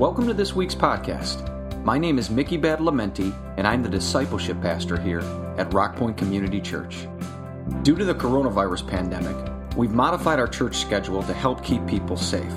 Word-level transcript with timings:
Welcome 0.00 0.26
to 0.28 0.32
this 0.32 0.54
week's 0.54 0.74
podcast. 0.74 1.44
My 1.84 1.98
name 1.98 2.18
is 2.18 2.30
Mickey 2.30 2.56
Badalamenti, 2.56 3.34
and 3.58 3.66
I'm 3.66 3.82
the 3.82 3.88
discipleship 3.90 4.58
pastor 4.62 4.98
here 4.98 5.20
at 5.58 5.68
Rockpoint 5.72 6.16
Community 6.16 6.58
Church. 6.58 7.06
Due 7.82 7.96
to 7.96 8.06
the 8.06 8.14
coronavirus 8.14 8.88
pandemic, 8.88 9.36
we've 9.76 9.92
modified 9.92 10.38
our 10.38 10.48
church 10.48 10.78
schedule 10.78 11.22
to 11.24 11.34
help 11.34 11.62
keep 11.62 11.86
people 11.86 12.16
safe. 12.16 12.54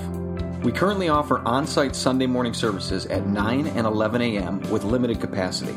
We 0.63 0.71
currently 0.71 1.09
offer 1.09 1.39
on 1.39 1.67
site 1.67 1.97
Sunday 1.97 2.27
morning 2.27 2.53
services 2.53 3.07
at 3.07 3.27
9 3.27 3.67
and 3.67 3.85
11 3.85 4.21
a.m. 4.21 4.61
with 4.71 4.85
limited 4.85 5.19
capacity, 5.19 5.75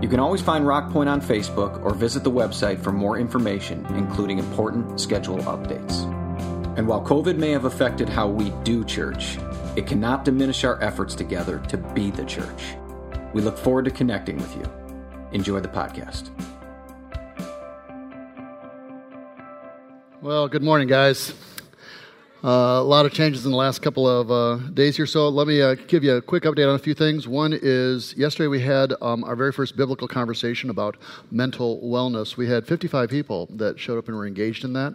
You 0.00 0.08
can 0.08 0.20
always 0.20 0.40
find 0.40 0.64
Rockpoint 0.64 1.08
on 1.08 1.20
Facebook 1.20 1.82
or 1.84 1.92
visit 1.92 2.24
the 2.24 2.30
website 2.30 2.82
for 2.82 2.92
more 2.92 3.18
information, 3.18 3.84
including 3.96 4.38
important 4.38 5.00
schedule 5.00 5.38
updates. 5.38 6.04
And 6.78 6.86
while 6.86 7.04
COVID 7.04 7.36
may 7.36 7.50
have 7.50 7.64
affected 7.64 8.08
how 8.08 8.28
we 8.28 8.50
do 8.62 8.84
church, 8.84 9.38
it 9.76 9.86
cannot 9.86 10.24
diminish 10.24 10.62
our 10.64 10.80
efforts 10.82 11.14
together 11.14 11.58
to 11.68 11.76
be 11.76 12.10
the 12.10 12.24
church. 12.24 12.76
We 13.34 13.42
look 13.42 13.58
forward 13.58 13.84
to 13.86 13.90
connecting 13.90 14.36
with 14.36 14.54
you. 14.56 14.64
Enjoy 15.32 15.60
the 15.60 15.68
podcast. 15.68 16.30
Well, 20.22 20.48
good 20.48 20.62
morning, 20.62 20.88
guys. 20.88 21.32
Uh, 22.44 22.78
a 22.78 22.82
lot 22.82 23.04
of 23.04 23.12
changes 23.12 23.44
in 23.44 23.50
the 23.50 23.56
last 23.56 23.82
couple 23.82 24.08
of 24.08 24.30
uh, 24.30 24.64
days 24.68 24.96
here. 24.96 25.06
So 25.06 25.28
let 25.28 25.48
me 25.48 25.60
uh, 25.60 25.74
give 25.74 26.04
you 26.04 26.14
a 26.14 26.22
quick 26.22 26.44
update 26.44 26.68
on 26.68 26.76
a 26.76 26.78
few 26.78 26.94
things. 26.94 27.26
One 27.26 27.52
is 27.52 28.14
yesterday 28.16 28.46
we 28.46 28.60
had 28.60 28.94
um, 29.02 29.24
our 29.24 29.34
very 29.34 29.50
first 29.50 29.76
biblical 29.76 30.06
conversation 30.06 30.70
about 30.70 30.98
mental 31.32 31.80
wellness. 31.80 32.36
We 32.36 32.48
had 32.48 32.64
55 32.64 33.10
people 33.10 33.48
that 33.54 33.80
showed 33.80 33.98
up 33.98 34.06
and 34.06 34.16
were 34.16 34.24
engaged 34.24 34.64
in 34.64 34.72
that. 34.74 34.94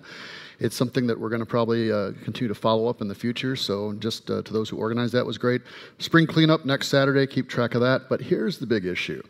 It's 0.60 0.78
something 0.78 1.06
that 1.08 1.20
we're 1.20 1.28
going 1.28 1.42
to 1.42 1.46
probably 1.46 1.92
uh, 1.92 2.12
continue 2.24 2.48
to 2.48 2.56
follow 2.58 2.88
up 2.88 3.02
in 3.02 3.10
the 3.10 3.16
future. 3.16 3.58
So, 3.58 3.92
just 4.00 4.32
uh, 4.32 4.42
to 4.44 4.54
those 4.54 4.70
who 4.70 4.78
organized 4.78 5.12
that 5.12 5.26
was 5.26 5.38
great. 5.38 5.64
Spring 6.00 6.26
cleanup 6.26 6.64
next 6.64 6.88
Saturday, 6.88 7.28
keep 7.28 7.50
track 7.50 7.76
of 7.76 7.82
that. 7.82 8.08
But 8.08 8.22
here's 8.22 8.58
the 8.60 8.68
big 8.68 8.86
issue. 8.86 9.22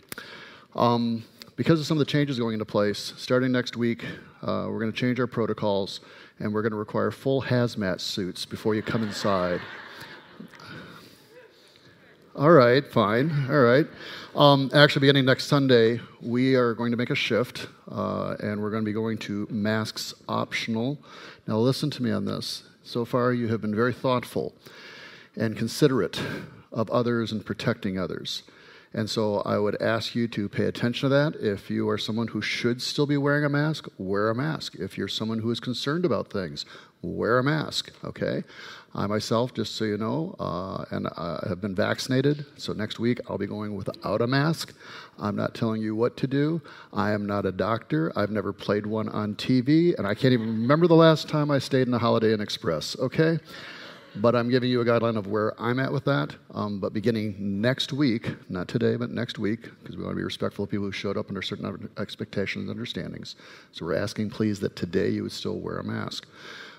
Um, 0.76 1.24
because 1.56 1.80
of 1.80 1.88
some 1.88 1.98
of 1.98 2.00
the 2.00 2.12
changes 2.12 2.38
going 2.38 2.54
into 2.54 2.66
place, 2.66 3.14
starting 3.18 3.52
next 3.52 3.76
week, 3.76 4.06
uh, 4.44 4.68
we're 4.70 4.80
going 4.80 4.92
to 4.92 4.98
change 4.98 5.20
our 5.20 5.28
protocols 5.28 6.02
and 6.40 6.54
we're 6.54 6.62
going 6.62 6.72
to 6.72 6.78
require 6.78 7.12
full 7.12 7.42
hazmat 7.42 8.02
suits 8.02 8.46
before 8.46 8.76
you 8.76 8.82
come 8.82 9.02
inside. 9.02 9.62
All 12.36 12.52
right, 12.52 12.86
fine. 12.92 13.48
All 13.50 13.60
right. 13.60 13.88
Um, 14.36 14.72
actually, 14.74 15.02
beginning 15.02 15.26
next 15.26 15.46
Sunday, 15.46 16.00
we 16.20 16.56
are 16.56 16.74
going 16.74 16.90
to 16.90 16.98
make 16.98 17.12
a 17.12 17.16
shift, 17.16 17.68
uh, 17.92 18.36
and 18.40 18.60
we're 18.60 18.72
going 18.72 18.84
to 18.84 18.86
be 18.86 18.92
going 18.94 19.20
to 19.20 19.48
masks 19.52 20.16
optional. 20.28 20.98
Now, 21.48 21.58
listen 21.60 21.92
to 21.92 22.02
me 22.02 22.12
on 22.12 22.26
this. 22.26 22.64
So 22.84 23.06
far, 23.06 23.34
you 23.34 23.50
have 23.50 23.62
been 23.62 23.76
very 23.76 23.94
thoughtful 23.94 24.56
and 25.36 25.56
considerate 25.56 26.20
of 26.72 26.90
others 26.90 27.32
and 27.32 27.46
protecting 27.46 28.00
others. 28.00 28.42
And 28.94 29.10
so 29.10 29.38
I 29.40 29.58
would 29.58 29.82
ask 29.82 30.14
you 30.14 30.28
to 30.30 30.48
pay 30.48 30.66
attention 30.66 31.10
to 31.10 31.16
that. 31.16 31.36
If 31.36 31.70
you 31.70 31.90
are 31.90 31.98
someone 31.98 32.28
who 32.28 32.42
should 32.42 32.82
still 32.82 33.08
be 33.08 33.18
wearing 33.18 33.44
a 33.44 33.50
mask, 33.50 33.88
wear 33.98 34.30
a 34.30 34.36
mask. 34.36 34.76
If 34.76 34.98
you're 34.98 35.08
someone 35.08 35.40
who 35.40 35.50
is 35.50 35.60
concerned 35.60 36.06
about 36.06 36.30
things, 36.30 36.66
wear 37.02 37.40
a 37.40 37.44
mask, 37.44 37.92
okay? 38.04 38.44
I 38.96 39.08
myself, 39.08 39.54
just 39.54 39.76
so 39.76 39.86
you 39.86 39.98
know, 39.98 40.36
uh, 40.40 40.86
and 40.92 41.08
I 41.08 41.44
have 41.50 41.60
been 41.60 41.74
vaccinated, 41.74 42.46
so 42.58 42.74
next 42.74 43.00
week 43.00 43.20
I'll 43.28 43.40
be 43.40 43.48
going 43.48 43.76
without 43.76 44.22
a 44.22 44.28
mask. 44.28 44.76
I'm 45.20 45.36
not 45.36 45.56
telling 45.56 45.82
you 45.82 45.96
what 45.96 46.16
to 46.18 46.28
do. 46.28 46.62
I 46.94 47.12
am 47.12 47.26
not 47.26 47.46
a 47.48 47.52
doctor. 47.52 48.14
I've 48.16 48.30
never 48.30 48.54
played 48.54 48.86
one 48.86 49.10
on 49.10 49.36
TV, 49.36 49.98
and 49.98 50.06
I 50.06 50.14
can't 50.14 50.34
even 50.34 50.48
remember 50.48 50.86
the 50.86 50.96
last 50.96 51.28
time 51.28 51.50
I 51.50 51.58
stayed 51.58 51.88
in 51.88 51.94
a 51.94 52.00
Holiday 52.00 52.34
Inn 52.34 52.42
Express, 52.42 52.96
okay? 53.00 53.40
But 54.18 54.36
I'm 54.36 54.50
giving 54.50 54.70
you 54.70 54.80
a 54.82 54.86
guideline 54.86 55.18
of 55.18 55.26
where 55.26 55.60
I'm 55.60 55.80
at 55.80 55.92
with 55.92 56.06
that. 56.06 56.36
Um, 56.54 56.80
but 56.80 56.94
beginning 56.94 57.36
next 57.40 57.94
week, 57.94 58.30
not 58.48 58.68
today, 58.68 58.96
but 58.96 59.10
next 59.10 59.40
week, 59.40 59.64
because 59.82 59.98
we 59.98 60.04
want 60.04 60.14
to 60.14 60.18
be 60.18 60.24
respectful 60.24 60.66
of 60.66 60.70
people 60.70 60.86
who 60.86 60.92
showed 60.92 61.18
up 61.18 61.30
under 61.30 61.42
certain 61.42 61.90
expectations 61.98 62.70
and 62.70 62.78
understandings. 62.78 63.36
So 63.72 63.86
we're 63.86 63.96
asking, 63.96 64.30
please, 64.30 64.60
that 64.60 64.76
today 64.76 65.10
you 65.10 65.24
would 65.24 65.32
still 65.32 65.60
wear 65.60 65.78
a 65.78 65.84
mask. 65.84 66.28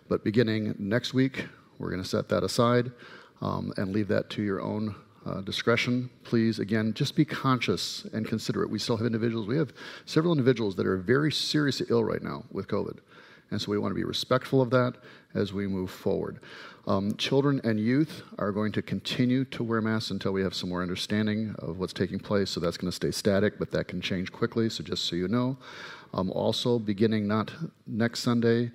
But 0.09 0.23
beginning 0.23 0.77
next 0.79 1.13
week, 1.13 1.47
we're 1.79 1.91
going 1.91 2.03
to 2.03 2.09
set 2.09 2.29
that 2.29 2.45
aside 2.45 2.93
um, 3.41 3.73
and 3.77 3.93
leave 3.93 4.07
that 4.09 4.31
to 4.31 4.43
your 4.43 4.61
own 4.61 4.95
uh, 5.27 5.41
discretion. 5.41 6.11
Please, 6.23 6.61
again, 6.61 6.95
just 6.95 7.17
be 7.17 7.25
conscious 7.25 8.07
and 8.13 8.29
considerate. 8.29 8.71
We 8.71 8.79
still 8.79 8.97
have 8.97 9.07
individuals, 9.07 9.49
we 9.49 9.57
have 9.57 9.73
several 10.07 10.33
individuals 10.33 10.77
that 10.77 10.87
are 10.87 10.99
very 10.99 11.33
seriously 11.33 11.87
ill 11.91 12.05
right 12.05 12.23
now 12.23 12.45
with 12.53 12.69
COVID. 12.69 12.99
And 13.55 13.63
so 13.63 13.71
we 13.71 13.79
want 13.79 13.93
to 13.93 13.95
be 13.95 14.03
respectful 14.03 14.61
of 14.61 14.71
that 14.71 14.95
as 15.37 15.53
we 15.53 15.69
move 15.69 15.89
forward. 15.89 16.41
Um, 16.89 17.15
children 17.19 17.61
and 17.63 17.79
youth 17.79 18.25
are 18.37 18.51
going 18.51 18.73
to 18.73 18.83
continue 18.83 19.45
to 19.45 19.63
wear 19.63 19.81
masks 19.81 20.11
until 20.11 20.33
we 20.33 20.43
have 20.43 20.55
some 20.55 20.71
more 20.71 20.83
understanding 20.83 21.55
of 21.61 21.79
what's 21.79 21.93
taking 21.93 22.19
place. 22.19 22.51
So 22.51 22.59
that's 22.59 22.77
going 22.77 22.91
to 22.91 22.97
stay 22.97 23.13
static, 23.13 23.61
but 23.61 23.71
that 23.71 23.87
can 23.87 24.01
change 24.01 24.33
quickly. 24.33 24.69
So 24.69 24.83
just 24.83 25.05
so 25.05 25.15
you 25.15 25.29
know. 25.29 25.57
Um, 26.15 26.33
also, 26.33 26.81
beginning 26.81 27.29
not 27.29 27.53
next 27.87 28.25
Sunday, 28.25 28.73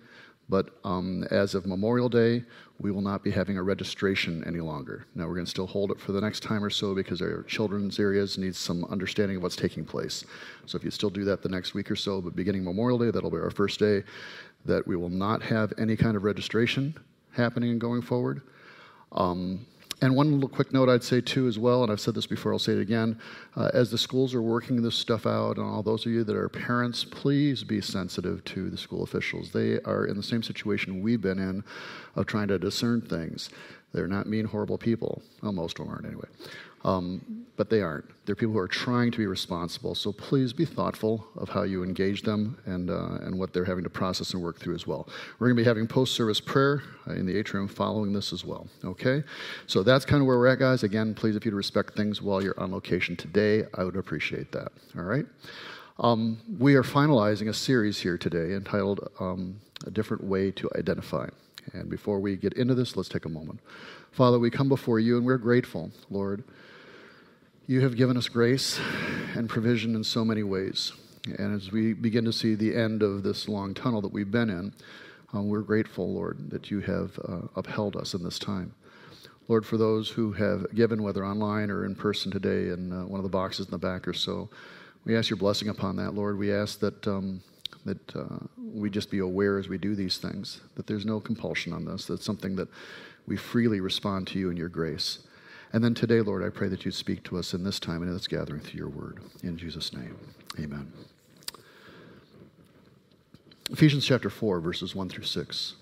but 0.48 0.70
um, 0.84 1.24
as 1.30 1.56
of 1.56 1.68
Memorial 1.68 2.10
Day, 2.10 2.44
we 2.80 2.92
will 2.92 3.02
not 3.02 3.24
be 3.24 3.30
having 3.30 3.58
a 3.58 3.64
registration 3.64 4.44
any 4.48 4.60
longer. 4.60 5.06
Now, 5.14 5.28
we're 5.28 5.36
going 5.36 5.46
to 5.46 5.50
still 5.50 5.68
hold 5.68 5.92
it 5.92 6.00
for 6.00 6.12
the 6.12 6.22
next 6.22 6.42
time 6.42 6.64
or 6.64 6.70
so 6.70 6.96
because 6.96 7.22
our 7.22 7.44
children's 7.44 8.00
areas 8.00 8.38
need 8.38 8.56
some 8.56 8.84
understanding 8.86 9.38
of 9.38 9.44
what's 9.44 9.56
taking 9.56 9.86
place. 9.86 10.26
So, 10.66 10.78
if 10.78 10.84
you 10.84 10.90
still 10.90 11.10
do 11.10 11.24
that 11.26 11.44
the 11.44 11.50
next 11.50 11.74
week 11.74 11.92
or 11.92 11.96
so, 11.96 12.20
but 12.20 12.36
beginning 12.36 12.64
Memorial 12.64 12.98
Day, 12.98 13.12
that'll 13.12 13.30
be 13.30 13.38
our 13.38 13.52
first 13.52 13.80
day, 13.80 14.04
that 14.66 14.88
we 14.88 14.96
will 14.96 15.10
not 15.10 15.42
have 15.44 15.74
any 15.78 15.96
kind 15.96 16.16
of 16.16 16.24
registration 16.24 16.96
happening 17.32 17.72
and 17.72 17.82
going 17.82 18.02
forward. 18.02 18.42
Um, 19.12 19.66
and 20.02 20.16
one 20.16 20.32
little 20.32 20.50
quick 20.50 20.72
note 20.72 20.88
I'd 20.88 21.04
say 21.04 21.20
too, 21.20 21.48
as 21.48 21.60
well, 21.60 21.84
and 21.84 21.92
I've 21.92 22.00
said 22.00 22.16
this 22.16 22.26
before, 22.26 22.54
I'll 22.54 22.60
say 22.60 22.72
it 22.74 22.80
again. 22.80 23.20
Uh, 23.58 23.70
as 23.74 23.92
the 23.92 23.98
schools 23.98 24.34
are 24.34 24.42
working 24.42 24.82
this 24.82 24.96
stuff 24.96 25.26
out, 25.26 25.58
and 25.58 25.66
all 25.66 25.84
those 25.84 26.06
of 26.06 26.12
you 26.12 26.24
that 26.24 26.36
are 26.36 26.48
parents, 26.48 27.04
please 27.04 27.66
be 27.66 27.82
sensitive 27.82 28.44
to 28.46 28.70
the 28.70 28.78
school 28.78 29.04
officials. 29.04 29.52
They 29.52 29.80
are 29.82 30.06
in 30.06 30.16
the 30.16 30.24
same 30.24 30.42
situation 30.42 31.02
we've 31.02 31.22
been 31.22 31.40
in 31.40 31.66
of 32.16 32.28
trying 32.28 32.48
to 32.48 32.58
discern 32.58 33.02
things. 33.02 33.50
They're 33.92 34.08
not 34.08 34.28
mean, 34.28 34.46
horrible 34.46 34.78
people. 34.78 35.22
Well, 35.42 35.52
most 35.52 35.80
of 35.80 35.86
them 35.86 35.94
aren't 35.94 36.06
anyway. 36.06 36.28
Um, 36.84 37.46
but 37.60 37.70
they 37.70 37.82
aren't. 37.82 38.06
They're 38.26 38.36
people 38.36 38.54
who 38.54 38.60
are 38.60 38.70
trying 38.70 39.12
to 39.12 39.18
be 39.18 39.26
responsible. 39.26 39.94
So 39.94 40.14
please 40.14 40.54
be 40.54 40.64
thoughtful 40.64 41.28
of 41.36 41.50
how 41.50 41.64
you 41.64 41.84
engage 41.84 42.22
them 42.22 42.58
and, 42.66 42.90
uh, 42.90 43.18
and 43.22 43.38
what 43.38 43.52
they're 43.52 43.66
having 43.66 43.84
to 43.84 43.90
process 43.90 44.34
and 44.34 44.42
work 44.42 44.60
through 44.60 44.76
as 44.76 44.88
well. 44.88 45.10
We're 45.40 45.48
going 45.48 45.58
to 45.58 45.64
be 45.64 45.68
having 45.68 45.88
post 45.88 46.16
service 46.16 46.40
prayer 46.40 46.84
uh, 47.06 47.16
in 47.16 47.26
the 47.26 47.36
atrium 47.36 47.68
following 47.68 48.14
this 48.14 48.32
as 48.32 48.46
well. 48.46 48.68
Okay? 48.86 49.24
So 49.68 49.84
that's 49.84 50.06
kind 50.06 50.22
of 50.22 50.28
where 50.28 50.38
we're 50.38 50.48
at, 50.48 50.60
guys. 50.60 50.84
Again, 50.84 51.14
please, 51.14 51.36
if 51.36 51.44
you'd 51.44 51.54
respect 51.54 51.98
things 51.98 52.22
while 52.22 52.42
you're 52.42 52.58
on 52.58 52.72
location 52.72 53.18
today, 53.18 53.66
I 53.74 53.84
would 53.84 53.98
appreciate 53.98 54.54
that. 54.54 54.72
All 54.98 55.04
right? 55.04 55.26
Um, 56.00 56.38
we 56.60 56.76
are 56.76 56.84
finalizing 56.84 57.50
a 57.50 57.54
series 57.54 58.00
here 58.00 58.18
today 58.18 58.54
entitled 58.54 59.10
um, 59.20 59.60
A 59.86 59.92
Different 59.92 60.24
Way 60.24 60.52
to 60.52 60.70
Identify. 60.78 61.28
And 61.74 61.90
before 61.90 62.22
we 62.22 62.38
get 62.38 62.54
into 62.54 62.74
this, 62.74 62.96
let's 62.96 63.10
take 63.10 63.26
a 63.26 63.30
moment. 63.30 63.60
Father, 64.14 64.40
we 64.40 64.50
come 64.50 64.70
before 64.70 65.02
you 65.02 65.18
and 65.18 65.26
we're 65.26 65.38
grateful, 65.38 65.92
Lord. 66.10 66.46
You 67.70 67.82
have 67.82 67.96
given 67.96 68.18
us 68.18 68.28
grace 68.28 68.80
and 69.36 69.48
provision 69.48 69.94
in 69.94 70.04
so 70.04 70.26
many 70.26 70.42
ways. 70.42 70.92
And 71.38 71.56
as 71.56 71.72
we 71.72 71.94
begin 71.94 72.26
to 72.26 72.34
see 72.34 72.56
the 72.56 72.76
end 72.76 73.04
of 73.04 73.22
this 73.22 73.48
long 73.48 73.76
tunnel 73.76 74.02
that 74.02 74.12
we've 74.12 74.32
been 74.32 74.50
in, 74.50 74.74
uh, 75.36 75.44
we're 75.44 75.62
grateful, 75.62 76.12
Lord, 76.12 76.50
that 76.50 76.72
you 76.72 76.80
have 76.80 77.20
uh, 77.20 77.42
upheld 77.56 77.96
us 77.96 78.16
in 78.16 78.24
this 78.24 78.40
time. 78.40 78.74
Lord, 79.48 79.68
for 79.68 79.78
those 79.78 80.10
who 80.10 80.32
have 80.32 80.74
given, 80.74 81.04
whether 81.04 81.24
online 81.24 81.70
or 81.70 81.86
in 81.86 81.94
person 81.94 82.32
today, 82.32 82.70
in 82.70 82.92
uh, 82.92 83.06
one 83.06 83.20
of 83.20 83.24
the 83.24 83.30
boxes 83.30 83.68
in 83.68 83.72
the 83.72 83.78
back 83.78 84.08
or 84.08 84.14
so, 84.14 84.50
we 85.06 85.16
ask 85.16 85.30
your 85.30 85.38
blessing 85.38 85.70
upon 85.70 85.96
that, 85.98 86.16
Lord. 86.16 86.40
We 86.40 86.52
ask 86.52 86.80
that 86.80 87.08
um, 87.08 87.40
that 87.86 88.16
uh, 88.16 88.40
we 88.58 88.90
just 88.90 89.12
be 89.12 89.20
aware 89.20 89.60
as 89.60 89.70
we 89.70 89.78
do 89.78 89.94
these 89.94 90.18
things 90.18 90.62
that 90.74 90.88
there's 90.88 91.06
no 91.06 91.20
compulsion 91.20 91.74
on 91.74 91.86
this. 91.86 92.06
That's 92.06 92.26
something 92.26 92.56
that 92.56 92.68
we 93.28 93.38
freely 93.38 93.80
respond 93.80 94.26
to 94.30 94.40
you 94.40 94.50
in 94.50 94.58
your 94.58 94.70
grace. 94.70 95.20
And 95.72 95.84
then 95.84 95.94
today, 95.94 96.22
Lord, 96.22 96.44
I 96.44 96.50
pray 96.50 96.68
that 96.70 96.84
you 96.84 96.92
speak 96.92 97.24
to 97.26 97.38
us 97.38 97.54
in 97.54 97.64
this 97.64 97.80
time 97.80 98.02
and 98.02 98.08
in 98.08 98.14
this 98.14 98.28
gathering 98.28 98.62
through 98.62 98.80
your 98.80 98.90
word. 98.90 99.20
In 99.44 99.56
Jesus' 99.56 99.94
name, 99.94 100.18
amen. 100.60 100.92
Ephesians 103.72 104.04
chapter 104.04 104.32
4, 104.32 104.60
verses 104.60 104.96
1 104.96 105.10
through 105.10 105.26
6. 105.26 105.76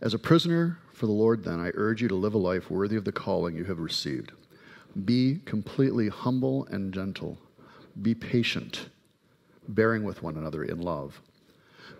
As 0.00 0.14
a 0.14 0.18
prisoner 0.18 0.78
for 0.94 1.04
the 1.04 1.12
Lord, 1.12 1.44
then, 1.44 1.60
I 1.60 1.72
urge 1.74 2.00
you 2.00 2.08
to 2.08 2.14
live 2.14 2.32
a 2.32 2.38
life 2.38 2.70
worthy 2.70 2.96
of 2.96 3.04
the 3.04 3.12
calling 3.12 3.54
you 3.54 3.64
have 3.64 3.78
received. 3.78 4.32
Be 5.04 5.40
completely 5.44 6.08
humble 6.08 6.66
and 6.70 6.92
gentle. 6.92 7.36
Be 8.00 8.14
patient, 8.14 8.88
bearing 9.68 10.04
with 10.04 10.22
one 10.22 10.36
another 10.36 10.64
in 10.64 10.80
love. 10.80 11.20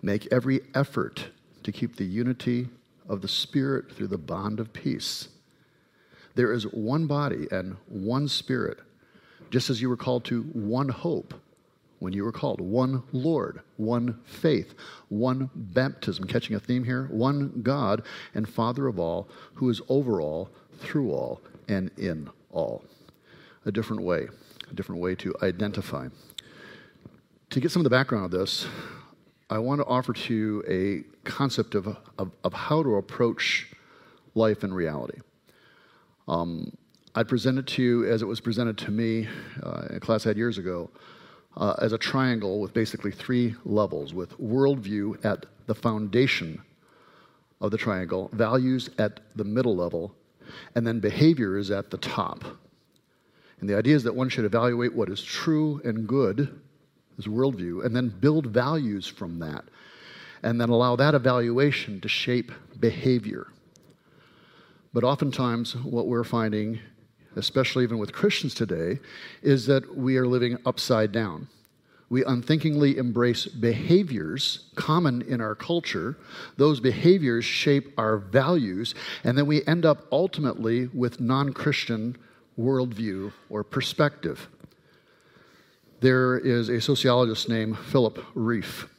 Make 0.01 0.27
every 0.31 0.61
effort 0.73 1.29
to 1.61 1.71
keep 1.71 1.95
the 1.95 2.05
unity 2.05 2.69
of 3.07 3.21
the 3.21 3.27
Spirit 3.27 3.91
through 3.91 4.07
the 4.07 4.17
bond 4.17 4.59
of 4.59 4.73
peace. 4.73 5.29
There 6.35 6.51
is 6.51 6.63
one 6.63 7.07
body 7.07 7.47
and 7.51 7.77
one 7.87 8.27
Spirit, 8.27 8.79
just 9.51 9.69
as 9.69 9.81
you 9.81 9.89
were 9.89 9.97
called 9.97 10.25
to 10.25 10.43
one 10.43 10.89
hope 10.89 11.33
when 12.03 12.11
you 12.11 12.25
were 12.25 12.33
called, 12.33 12.59
one 12.59 13.01
Lord, 13.13 13.61
one 13.77 14.19
faith, 14.25 14.75
one 15.07 15.49
baptism. 15.55 16.25
Catching 16.25 16.53
a 16.53 16.59
theme 16.59 16.83
here? 16.83 17.07
One 17.09 17.61
God 17.63 18.03
and 18.35 18.47
Father 18.47 18.87
of 18.87 18.99
all, 18.99 19.29
who 19.53 19.69
is 19.69 19.81
over 19.87 20.19
all, 20.19 20.49
through 20.79 21.11
all, 21.11 21.39
and 21.69 21.91
in 21.97 22.29
all. 22.51 22.83
A 23.65 23.71
different 23.71 24.03
way, 24.03 24.27
a 24.69 24.73
different 24.73 25.01
way 25.01 25.15
to 25.15 25.33
identify. 25.41 26.09
To 27.51 27.59
get 27.61 27.71
some 27.71 27.79
of 27.79 27.85
the 27.85 27.89
background 27.89 28.25
of 28.25 28.31
this, 28.31 28.67
I 29.49 29.59
want 29.59 29.79
to 29.79 29.85
offer 29.85 30.11
to 30.11 30.33
you 30.33 30.63
a 30.67 31.29
concept 31.29 31.73
of, 31.73 31.87
of, 32.17 32.31
of 32.43 32.51
how 32.51 32.83
to 32.83 32.95
approach 32.95 33.69
life 34.35 34.65
in 34.65 34.73
reality. 34.73 35.19
Um, 36.27 36.71
I 37.15 37.23
present 37.23 37.59
it 37.59 37.67
to 37.67 37.83
you 37.83 38.05
as 38.05 38.21
it 38.21 38.25
was 38.25 38.39
presented 38.39 38.77
to 38.79 38.91
me 38.91 39.27
uh, 39.61 39.87
in 39.89 39.97
a 39.97 39.99
class 39.99 40.25
I 40.25 40.29
had 40.29 40.37
years 40.37 40.57
ago 40.57 40.89
uh, 41.57 41.75
as 41.79 41.93
a 41.93 41.97
triangle 41.97 42.59
with 42.59 42.73
basically 42.73 43.11
three 43.11 43.55
levels, 43.65 44.13
with 44.13 44.37
worldview 44.39 45.23
at 45.23 45.45
the 45.67 45.75
foundation 45.75 46.61
of 47.61 47.71
the 47.71 47.77
triangle, 47.77 48.29
values 48.33 48.89
at 48.97 49.19
the 49.35 49.43
middle 49.43 49.75
level, 49.75 50.15
and 50.75 50.85
then 50.85 50.99
behavior 50.99 51.57
is 51.57 51.71
at 51.71 51.91
the 51.91 51.97
top. 51.97 52.43
And 53.59 53.69
the 53.69 53.77
idea 53.77 53.95
is 53.95 54.03
that 54.03 54.15
one 54.15 54.29
should 54.29 54.45
evaluate 54.45 54.93
what 54.93 55.09
is 55.09 55.21
true 55.21 55.81
and 55.85 56.07
good 56.07 56.59
as 57.17 57.25
worldview, 57.25 57.85
and 57.85 57.95
then 57.95 58.09
build 58.09 58.47
values 58.47 59.07
from 59.07 59.39
that, 59.39 59.63
and 60.41 60.59
then 60.59 60.69
allow 60.69 60.95
that 60.95 61.13
evaluation 61.13 62.01
to 62.01 62.09
shape 62.09 62.51
behavior. 62.79 63.47
But 64.93 65.03
oftentimes, 65.03 65.75
what 65.75 66.07
we're 66.07 66.23
finding, 66.23 66.79
especially 67.35 67.83
even 67.83 67.97
with 67.97 68.13
Christians 68.13 68.53
today, 68.53 68.99
is 69.41 69.65
that 69.65 69.97
we 69.97 70.17
are 70.17 70.27
living 70.27 70.57
upside 70.65 71.11
down. 71.11 71.47
We 72.09 72.23
unthinkingly 72.23 72.97
embrace 72.97 73.47
behaviors 73.47 74.69
common 74.75 75.23
in 75.23 75.41
our 75.41 75.55
culture. 75.55 76.15
Those 76.57 76.79
behaviors 76.79 77.43
shape 77.43 77.91
our 77.97 78.17
values, 78.17 78.93
and 79.23 79.35
then 79.35 79.47
we 79.47 79.65
end 79.65 79.83
up 79.83 80.05
ultimately 80.11 80.87
with 80.93 81.19
non 81.19 81.53
Christian 81.53 82.15
worldview 82.59 83.31
or 83.49 83.63
perspective. 83.63 84.47
There 86.01 86.37
is 86.37 86.69
a 86.69 86.79
sociologist 86.79 87.49
named 87.49 87.79
Philip 87.79 88.23
Rieff 88.35 88.89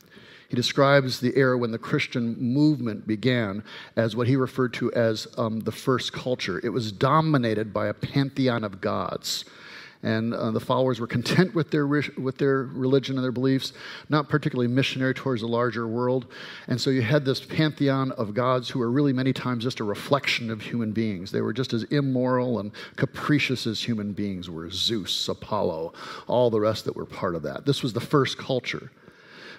he 0.54 0.56
describes 0.56 1.18
the 1.18 1.36
era 1.36 1.58
when 1.58 1.72
the 1.72 1.78
Christian 1.78 2.36
movement 2.38 3.08
began 3.08 3.64
as 3.96 4.14
what 4.14 4.28
he 4.28 4.36
referred 4.36 4.72
to 4.74 4.92
as 4.92 5.26
um, 5.36 5.58
the 5.58 5.72
first 5.72 6.12
culture. 6.12 6.60
It 6.62 6.68
was 6.68 6.92
dominated 6.92 7.74
by 7.74 7.88
a 7.88 7.92
pantheon 7.92 8.62
of 8.62 8.80
gods. 8.80 9.44
And 10.04 10.32
uh, 10.32 10.52
the 10.52 10.60
followers 10.60 11.00
were 11.00 11.08
content 11.08 11.56
with 11.56 11.72
their, 11.72 11.88
with 11.88 12.38
their 12.38 12.62
religion 12.62 13.16
and 13.16 13.24
their 13.24 13.32
beliefs, 13.32 13.72
not 14.08 14.28
particularly 14.28 14.68
missionary 14.68 15.12
towards 15.12 15.40
the 15.40 15.48
larger 15.48 15.88
world. 15.88 16.26
And 16.68 16.80
so 16.80 16.90
you 16.90 17.02
had 17.02 17.24
this 17.24 17.40
pantheon 17.40 18.12
of 18.12 18.32
gods 18.32 18.68
who 18.68 18.78
were 18.78 18.92
really 18.92 19.12
many 19.12 19.32
times 19.32 19.64
just 19.64 19.80
a 19.80 19.84
reflection 19.84 20.52
of 20.52 20.62
human 20.62 20.92
beings. 20.92 21.32
They 21.32 21.40
were 21.40 21.52
just 21.52 21.72
as 21.72 21.82
immoral 21.84 22.60
and 22.60 22.70
capricious 22.94 23.66
as 23.66 23.82
human 23.82 24.12
beings 24.12 24.48
were 24.48 24.70
Zeus, 24.70 25.28
Apollo, 25.28 25.94
all 26.28 26.48
the 26.48 26.60
rest 26.60 26.84
that 26.84 26.94
were 26.94 27.06
part 27.06 27.34
of 27.34 27.42
that. 27.42 27.66
This 27.66 27.82
was 27.82 27.92
the 27.92 28.00
first 28.00 28.38
culture. 28.38 28.92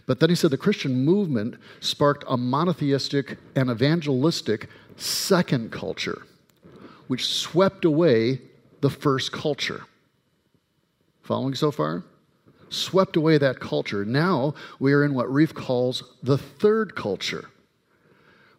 But 0.05 0.19
then 0.19 0.29
he 0.29 0.35
said 0.35 0.51
the 0.51 0.57
Christian 0.57 1.03
movement 1.03 1.55
sparked 1.79 2.23
a 2.27 2.37
monotheistic 2.37 3.37
and 3.55 3.69
evangelistic 3.69 4.69
second 4.97 5.71
culture, 5.71 6.23
which 7.07 7.27
swept 7.27 7.85
away 7.85 8.41
the 8.81 8.89
first 8.89 9.31
culture. 9.31 9.83
Following 11.23 11.55
so 11.55 11.71
far? 11.71 12.03
Swept 12.69 13.15
away 13.15 13.37
that 13.37 13.59
culture. 13.59 14.05
Now 14.05 14.53
we 14.79 14.93
are 14.93 15.03
in 15.03 15.13
what 15.13 15.27
Rieff 15.27 15.53
calls 15.53 16.03
the 16.21 16.37
third 16.37 16.95
culture, 16.95 17.49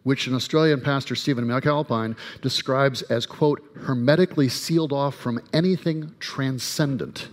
which 0.02 0.26
an 0.26 0.34
Australian 0.34 0.80
pastor, 0.80 1.14
Stephen 1.14 1.44
McAlpine, 1.46 2.16
describes 2.42 3.02
as, 3.02 3.24
quote, 3.24 3.62
hermetically 3.82 4.48
sealed 4.48 4.92
off 4.92 5.14
from 5.14 5.40
anything 5.52 6.14
transcendent. 6.18 7.28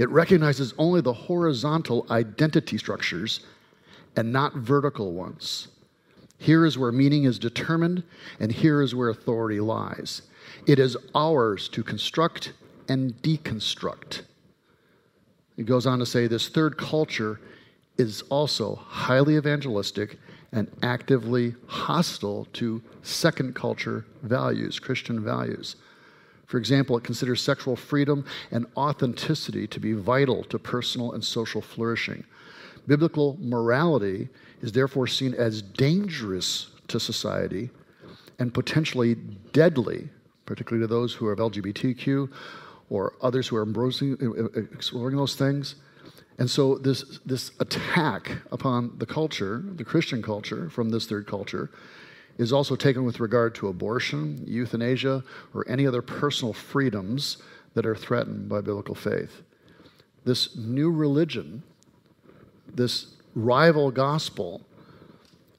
It 0.00 0.08
recognizes 0.08 0.72
only 0.78 1.02
the 1.02 1.12
horizontal 1.12 2.06
identity 2.10 2.78
structures 2.78 3.40
and 4.16 4.32
not 4.32 4.54
vertical 4.54 5.12
ones. 5.12 5.68
Here 6.38 6.64
is 6.64 6.78
where 6.78 6.90
meaning 6.90 7.24
is 7.24 7.38
determined, 7.38 8.02
and 8.40 8.50
here 8.50 8.80
is 8.80 8.94
where 8.94 9.10
authority 9.10 9.60
lies. 9.60 10.22
It 10.66 10.78
is 10.78 10.96
ours 11.14 11.68
to 11.68 11.82
construct 11.82 12.54
and 12.88 13.12
deconstruct. 13.20 14.22
He 15.54 15.64
goes 15.64 15.86
on 15.86 15.98
to 15.98 16.06
say 16.06 16.26
this 16.26 16.48
third 16.48 16.78
culture 16.78 17.38
is 17.98 18.22
also 18.30 18.76
highly 18.76 19.36
evangelistic 19.36 20.18
and 20.50 20.66
actively 20.82 21.54
hostile 21.66 22.46
to 22.54 22.80
second 23.02 23.54
culture 23.54 24.06
values, 24.22 24.78
Christian 24.78 25.22
values. 25.22 25.76
For 26.50 26.58
example, 26.58 26.96
it 26.96 27.04
considers 27.04 27.40
sexual 27.40 27.76
freedom 27.76 28.24
and 28.50 28.66
authenticity 28.76 29.68
to 29.68 29.78
be 29.78 29.92
vital 29.92 30.42
to 30.44 30.58
personal 30.58 31.12
and 31.12 31.22
social 31.22 31.62
flourishing. 31.62 32.24
Biblical 32.88 33.38
morality 33.40 34.28
is 34.60 34.72
therefore 34.72 35.06
seen 35.06 35.32
as 35.34 35.62
dangerous 35.62 36.70
to 36.88 36.98
society 36.98 37.70
and 38.40 38.52
potentially 38.52 39.14
deadly, 39.52 40.08
particularly 40.44 40.82
to 40.82 40.92
those 40.92 41.14
who 41.14 41.26
are 41.26 41.32
of 41.32 41.38
LGBTQ 41.38 42.28
or 42.88 43.14
others 43.22 43.46
who 43.46 43.54
are 43.54 43.62
embracing, 43.62 44.16
uh, 44.20 44.58
uh, 44.58 44.62
exploring 44.74 45.16
those 45.16 45.36
things. 45.36 45.76
And 46.40 46.50
so, 46.50 46.78
this, 46.78 47.20
this 47.24 47.52
attack 47.60 48.38
upon 48.50 48.98
the 48.98 49.06
culture, 49.06 49.62
the 49.76 49.84
Christian 49.84 50.20
culture, 50.20 50.68
from 50.68 50.88
this 50.88 51.06
third 51.06 51.28
culture, 51.28 51.70
is 52.40 52.54
also 52.54 52.74
taken 52.74 53.04
with 53.04 53.20
regard 53.20 53.54
to 53.54 53.68
abortion, 53.68 54.42
euthanasia, 54.46 55.22
or 55.52 55.68
any 55.68 55.86
other 55.86 56.00
personal 56.00 56.54
freedoms 56.54 57.36
that 57.74 57.84
are 57.84 57.94
threatened 57.94 58.48
by 58.48 58.62
biblical 58.62 58.94
faith. 58.94 59.42
This 60.24 60.56
new 60.56 60.90
religion, 60.90 61.62
this 62.74 63.08
rival 63.34 63.90
gospel, 63.90 64.62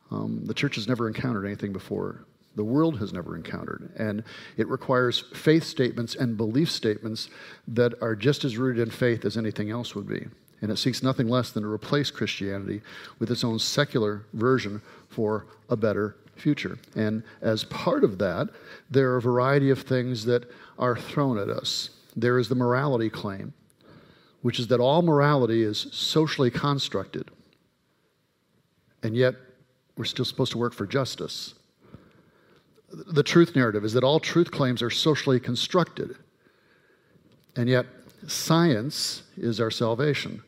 um, 0.09 0.41
the 0.45 0.55
church 0.55 0.73
has 0.73 0.87
never 0.87 1.07
encountered 1.07 1.45
anything 1.45 1.71
before. 1.71 2.25
The 2.55 2.63
world 2.63 2.97
has 2.97 3.13
never 3.13 3.35
encountered. 3.35 3.91
And 3.95 4.23
it 4.57 4.67
requires 4.67 5.19
faith 5.35 5.63
statements 5.63 6.15
and 6.15 6.35
belief 6.35 6.71
statements 6.71 7.29
that 7.67 7.93
are 8.01 8.15
just 8.15 8.43
as 8.43 8.57
rooted 8.57 8.81
in 8.81 8.89
faith 8.89 9.23
as 9.23 9.37
anything 9.37 9.69
else 9.69 9.93
would 9.93 10.07
be. 10.07 10.25
And 10.63 10.71
it 10.71 10.77
seeks 10.77 11.03
nothing 11.03 11.27
less 11.27 11.51
than 11.51 11.61
to 11.61 11.69
replace 11.69 12.09
Christianity 12.09 12.81
with 13.19 13.29
its 13.29 13.43
own 13.43 13.59
secular 13.59 14.23
version 14.33 14.81
for 15.09 15.45
a 15.69 15.75
better 15.75 16.15
future. 16.41 16.77
And 16.95 17.23
as 17.41 17.63
part 17.63 18.03
of 18.03 18.17
that, 18.17 18.49
there 18.89 19.11
are 19.11 19.17
a 19.17 19.21
variety 19.21 19.69
of 19.69 19.81
things 19.81 20.25
that 20.25 20.51
are 20.77 20.97
thrown 20.97 21.37
at 21.37 21.49
us. 21.49 21.91
There 22.15 22.39
is 22.39 22.49
the 22.49 22.55
morality 22.55 23.09
claim, 23.09 23.53
which 24.41 24.59
is 24.59 24.67
that 24.67 24.79
all 24.79 25.01
morality 25.01 25.63
is 25.63 25.87
socially 25.91 26.51
constructed, 26.51 27.31
and 29.03 29.15
yet 29.15 29.35
we're 29.95 30.05
still 30.05 30.25
supposed 30.25 30.51
to 30.51 30.57
work 30.57 30.73
for 30.73 30.85
justice. 30.85 31.53
The 32.91 33.23
truth 33.23 33.55
narrative 33.55 33.85
is 33.85 33.93
that 33.93 34.03
all 34.03 34.19
truth 34.19 34.51
claims 34.51 34.81
are 34.81 34.89
socially 34.89 35.39
constructed, 35.39 36.17
and 37.55 37.69
yet 37.69 37.85
science 38.27 39.23
is 39.37 39.61
our 39.61 39.71
salvation. 39.71 40.43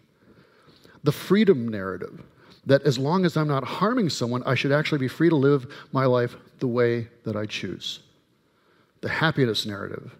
The 1.03 1.11
freedom 1.11 1.67
narrative 1.67 2.23
that 2.65 2.83
as 2.83 2.97
long 2.97 3.25
as 3.25 3.35
I'm 3.35 3.47
not 3.47 3.63
harming 3.63 4.09
someone, 4.09 4.43
I 4.43 4.55
should 4.55 4.71
actually 4.71 4.99
be 4.99 5.07
free 5.07 5.29
to 5.29 5.35
live 5.35 5.67
my 5.91 6.05
life 6.05 6.35
the 6.59 6.67
way 6.67 7.07
that 7.23 7.35
I 7.35 7.45
choose. 7.45 7.99
The 9.01 9.09
happiness 9.09 9.65
narrative 9.65 10.15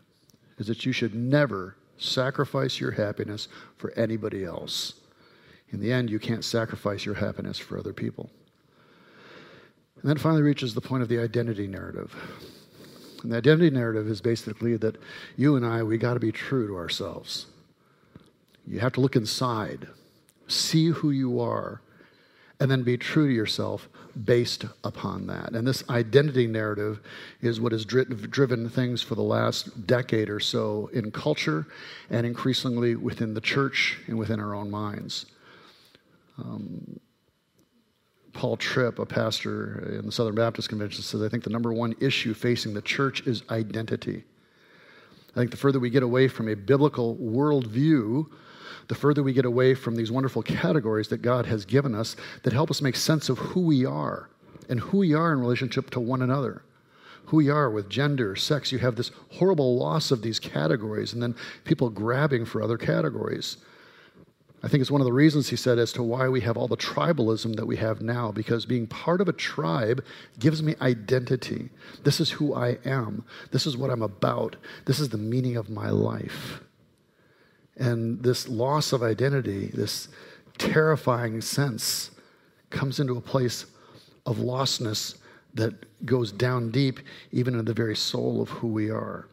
is 0.58 0.68
that 0.68 0.86
you 0.86 0.92
should 0.92 1.16
never 1.16 1.78
sacrifice 1.98 2.80
your 2.80 2.92
happiness 2.92 3.48
for 3.78 3.92
anybody 3.92 4.44
else. 4.44 4.96
In 5.72 5.80
the 5.80 5.92
end, 5.92 6.10
you 6.10 6.20
can't 6.20 6.44
sacrifice 6.44 7.06
your 7.06 7.16
happiness 7.16 7.58
for 7.58 7.78
other 7.78 7.94
people. 7.94 8.30
And 10.02 10.10
then 10.10 10.18
finally 10.18 10.42
reaches 10.42 10.74
the 10.74 10.82
point 10.82 11.02
of 11.02 11.10
the 11.10 11.20
identity 11.20 11.66
narrative. 11.66 12.14
And 13.24 13.32
the 13.32 13.38
identity 13.38 13.70
narrative 13.70 14.08
is 14.10 14.20
basically 14.20 14.76
that 14.78 14.98
you 15.38 15.56
and 15.56 15.66
I, 15.66 15.82
we 15.82 15.98
got 15.98 16.16
to 16.16 16.20
be 16.20 16.32
true 16.32 16.68
to 16.68 16.76
ourselves. 16.76 17.46
You 18.68 18.80
have 18.80 18.94
to 18.94 19.02
look 19.02 19.16
inside, 19.16 19.88
see 20.48 20.88
who 20.88 21.12
you 21.12 21.40
are, 21.40 21.82
and 22.64 22.72
then 22.72 22.82
be 22.82 22.98
true 22.98 23.28
to 23.28 23.34
yourself 23.34 23.90
based 24.24 24.64
upon 24.86 25.28
that. 25.28 25.52
And 25.52 25.68
this 25.68 25.84
identity 25.90 26.48
narrative 26.48 27.02
is 27.42 27.60
what 27.60 27.74
has 27.74 27.84
driven 27.84 28.70
things 28.70 29.02
for 29.02 29.16
the 29.16 29.22
last 29.22 29.86
decade 29.86 30.30
or 30.30 30.40
so 30.40 30.90
in 30.94 31.12
culture 31.12 31.68
and 32.10 32.26
increasingly 32.26 32.96
within 32.96 33.34
the 33.34 33.42
church 33.42 34.00
and 34.08 34.18
within 34.18 34.40
our 34.40 34.56
own 34.56 34.72
minds. 34.72 35.26
Um, 36.38 37.02
Paul 38.32 38.56
Tripp, 38.56 38.98
a 38.98 39.06
pastor 39.06 39.98
in 40.00 40.06
the 40.06 40.12
Southern 40.14 40.36
Baptist 40.36 40.70
Convention, 40.70 41.04
says, 41.04 41.22
I 41.22 41.28
think 41.28 41.44
the 41.44 41.50
number 41.50 41.74
one 41.74 41.96
issue 42.00 42.34
facing 42.34 42.74
the 42.74 42.82
church 42.82 43.28
is 43.28 43.44
identity. 43.50 44.24
I 45.36 45.40
think 45.40 45.52
the 45.52 45.58
further 45.58 45.82
we 45.82 45.90
get 45.90 46.04
away 46.04 46.30
from 46.30 46.48
a 46.48 46.56
biblical 46.56 47.18
worldview, 47.18 48.26
the 48.88 48.96
further 48.96 49.24
we 49.24 49.34
get 49.34 49.46
away 49.46 49.74
from 49.74 49.96
these 49.96 50.12
wonderful 50.12 50.44
categories 50.44 51.08
that 51.10 51.22
God 51.22 51.46
has 51.46 51.66
given 51.66 51.96
us 51.96 52.16
that 52.44 52.54
help 52.54 52.70
us 52.70 52.82
make 52.82 52.96
sense 52.96 53.30
of 53.30 53.38
who 53.38 53.62
we 53.62 53.86
are 53.86 54.30
and 54.70 54.80
who 54.80 55.00
we 55.00 55.14
are 55.14 55.34
in 55.34 55.40
relationship 55.40 55.90
to 55.92 56.00
one 56.00 56.22
another. 56.22 56.64
Who 57.28 57.38
we 57.38 57.50
are 57.50 57.70
with 57.70 57.90
gender, 57.90 58.36
sex. 58.36 58.72
You 58.72 58.80
have 58.80 58.96
this 58.96 59.12
horrible 59.32 59.78
loss 59.78 60.12
of 60.12 60.22
these 60.22 60.40
categories, 60.40 61.14
and 61.14 61.24
then 61.24 61.36
people 61.64 61.90
grabbing 61.90 62.46
for 62.46 62.62
other 62.62 62.78
categories. 62.78 63.58
I 64.62 64.70
think 64.70 64.80
it's 64.80 64.92
one 64.92 65.02
of 65.02 65.06
the 65.06 65.14
reasons 65.14 65.50
he 65.50 65.58
said 65.58 65.78
as 65.78 65.92
to 65.94 66.04
why 66.04 66.30
we 66.30 66.40
have 66.42 66.56
all 66.56 66.70
the 66.70 66.78
tribalism 66.78 67.56
that 67.58 67.66
we 67.66 67.76
have 67.78 68.02
now, 68.02 68.32
because 68.32 68.66
being 68.66 68.88
part 68.88 69.20
of 69.20 69.28
a 69.28 69.34
tribe 69.34 70.04
gives 70.40 70.64
me 70.64 70.76
identity. 70.82 71.70
This 72.04 72.22
is 72.22 72.32
who 72.32 72.54
I 72.54 72.78
am. 72.86 73.26
This 73.52 73.66
is 73.66 73.76
what 73.76 73.90
I'm 73.90 74.02
about. 74.02 74.56
This 74.86 75.00
is 75.00 75.10
the 75.10 75.18
meaning 75.18 75.58
of 75.58 75.70
my 75.70 75.90
life. 75.90 76.62
And 77.78 78.22
this 78.22 78.48
loss 78.48 78.94
of 78.94 79.04
identity, 79.04 79.68
this 79.74 80.08
terrifying 80.58 81.42
sense, 81.42 82.12
comes 82.70 83.00
into 83.00 83.18
a 83.18 83.22
place 83.22 83.66
of 84.26 84.38
lostness 84.38 85.18
that 85.54 85.74
goes 86.06 86.32
down 86.32 86.72
deep, 86.72 87.00
even 87.32 87.58
in 87.58 87.66
the 87.66 87.74
very 87.74 87.96
soul 87.96 88.42
of 88.42 88.50
who 88.50 88.68
we 88.68 88.90
are 88.90 89.28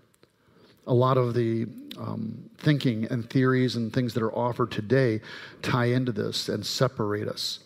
a 0.86 0.94
lot 0.94 1.16
of 1.16 1.34
the 1.34 1.66
um, 1.98 2.50
thinking 2.58 3.04
and 3.06 3.30
theories 3.30 3.76
and 3.76 3.92
things 3.92 4.12
that 4.14 4.22
are 4.22 4.34
offered 4.34 4.70
today 4.72 5.20
tie 5.62 5.86
into 5.86 6.12
this 6.12 6.48
and 6.48 6.66
separate 6.66 7.28
us. 7.28 7.60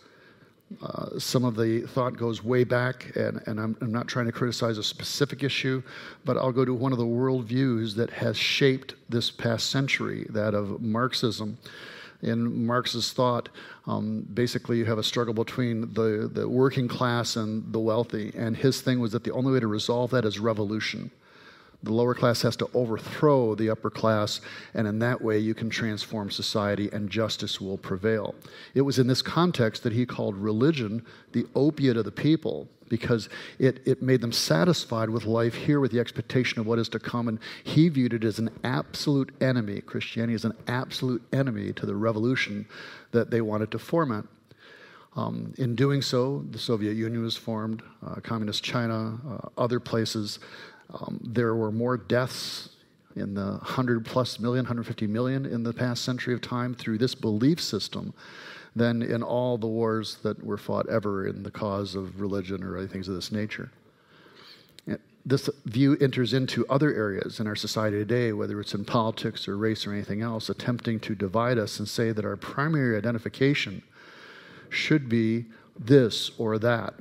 Uh, 0.81 1.19
some 1.19 1.45
of 1.45 1.55
the 1.55 1.81
thought 1.81 2.17
goes 2.17 2.43
way 2.43 2.63
back, 2.63 3.15
and, 3.15 3.41
and 3.45 3.59
I'm, 3.59 3.77
I'm, 3.81 3.91
not 3.91 4.07
trying 4.07 4.25
to 4.25 4.31
criticize 4.31 4.79
a 4.79 4.83
specific 4.83 5.43
issue, 5.43 5.83
but 6.25 6.37
I'll 6.37 6.51
go 6.51 6.65
to 6.65 6.73
one 6.73 6.91
of 6.91 6.97
the 6.97 7.05
worldviews 7.05 7.95
that 7.95 8.09
has 8.09 8.35
shaped 8.35 8.95
this 9.07 9.29
past 9.29 9.69
century, 9.69 10.25
that 10.31 10.55
of 10.55 10.81
Marxism. 10.81 11.57
In 12.23 12.65
Marx's 12.65 13.13
thought, 13.13 13.49
um, 13.85 14.27
basically, 14.33 14.77
you 14.77 14.85
have 14.85 14.97
a 14.97 15.03
struggle 15.03 15.35
between 15.35 15.93
the, 15.93 16.29
the 16.33 16.49
working 16.49 16.87
class 16.87 17.35
and 17.35 17.71
the 17.71 17.79
wealthy, 17.79 18.31
and 18.35 18.57
his 18.57 18.81
thing 18.81 18.99
was 18.99 19.11
that 19.11 19.23
the 19.23 19.31
only 19.31 19.53
way 19.53 19.59
to 19.59 19.67
resolve 19.67 20.09
that 20.11 20.25
is 20.25 20.39
revolution. 20.39 21.11
The 21.85 21.93
lower 21.93 22.15
class 22.15 22.41
has 22.41 22.55
to 22.57 22.69
overthrow 22.73 23.53
the 23.53 23.69
upper 23.69 23.91
class, 23.91 24.41
and 24.73 24.87
in 24.87 24.97
that 24.99 25.21
way, 25.21 25.37
you 25.37 25.53
can 25.53 25.69
transform 25.69 26.31
society 26.31 26.89
and 26.91 27.11
justice 27.11 27.61
will 27.61 27.77
prevail. 27.77 28.33
It 28.73 28.81
was 28.81 28.97
in 28.97 29.05
this 29.05 29.21
context 29.21 29.83
that 29.83 29.93
he 29.93 30.03
called 30.03 30.35
religion 30.35 31.05
the 31.31 31.45
opiate 31.53 31.95
of 31.95 32.05
the 32.05 32.11
people 32.11 32.67
because 32.89 33.29
it, 33.59 33.81
it 33.85 34.01
made 34.01 34.21
them 34.21 34.31
satisfied 34.31 35.11
with 35.11 35.25
life 35.25 35.53
here 35.53 35.79
with 35.79 35.91
the 35.91 35.99
expectation 35.99 36.59
of 36.59 36.65
what 36.65 36.79
is 36.79 36.89
to 36.89 36.99
come. 36.99 37.27
And 37.27 37.39
he 37.63 37.89
viewed 37.89 38.13
it 38.13 38.23
as 38.23 38.39
an 38.39 38.49
absolute 38.63 39.33
enemy. 39.39 39.81
Christianity 39.81 40.33
is 40.33 40.45
an 40.45 40.53
absolute 40.67 41.21
enemy 41.33 41.71
to 41.73 41.85
the 41.85 41.95
revolution 41.95 42.65
that 43.11 43.29
they 43.29 43.41
wanted 43.41 43.69
to 43.71 43.79
foment. 43.79 44.27
Um, 45.15 45.53
in 45.59 45.75
doing 45.75 46.01
so, 46.01 46.43
the 46.49 46.59
Soviet 46.59 46.93
Union 46.93 47.23
was 47.23 47.37
formed, 47.37 47.83
uh, 48.05 48.15
Communist 48.15 48.63
China, 48.63 49.17
uh, 49.29 49.61
other 49.61 49.79
places 49.79 50.39
um, 50.93 51.19
there 51.23 51.55
were 51.55 51.71
more 51.71 51.97
deaths 51.97 52.69
in 53.15 53.33
the 53.33 53.51
100 53.51 54.05
plus 54.05 54.39
million, 54.39 54.63
150 54.63 55.07
million 55.07 55.45
in 55.45 55.63
the 55.63 55.73
past 55.73 56.03
century 56.03 56.33
of 56.33 56.41
time 56.41 56.75
through 56.75 56.97
this 56.97 57.15
belief 57.15 57.61
system 57.61 58.13
than 58.75 59.01
in 59.01 59.23
all 59.23 59.57
the 59.57 59.67
wars 59.67 60.17
that 60.23 60.43
were 60.43 60.57
fought 60.57 60.87
ever 60.89 61.27
in 61.27 61.43
the 61.43 61.51
cause 61.51 61.95
of 61.95 62.19
religion 62.19 62.61
or 62.61 62.77
other 62.77 62.87
things 62.87 63.07
of 63.07 63.15
this 63.15 63.31
nature. 63.31 63.71
This 65.27 65.49
view 65.65 65.97
enters 65.99 66.33
into 66.33 66.67
other 66.67 66.93
areas 66.93 67.39
in 67.39 67.47
our 67.47 67.55
society 67.55 67.97
today, 67.97 68.31
whether 68.31 68.61
it's 68.61 68.75
in 68.75 68.85
politics 68.85 69.47
or 69.47 69.57
race 69.57 69.87
or 69.87 69.91
anything 69.91 70.21
else, 70.21 70.49
attempting 70.49 70.99
to 70.99 71.15
divide 71.15 71.57
us 71.57 71.79
and 71.79 71.89
say 71.89 72.11
that 72.11 72.25
our 72.25 72.35
primary 72.35 72.95
identification 72.95 73.81
should 74.69 75.09
be 75.09 75.45
this 75.79 76.29
or 76.37 76.59
that. 76.59 76.93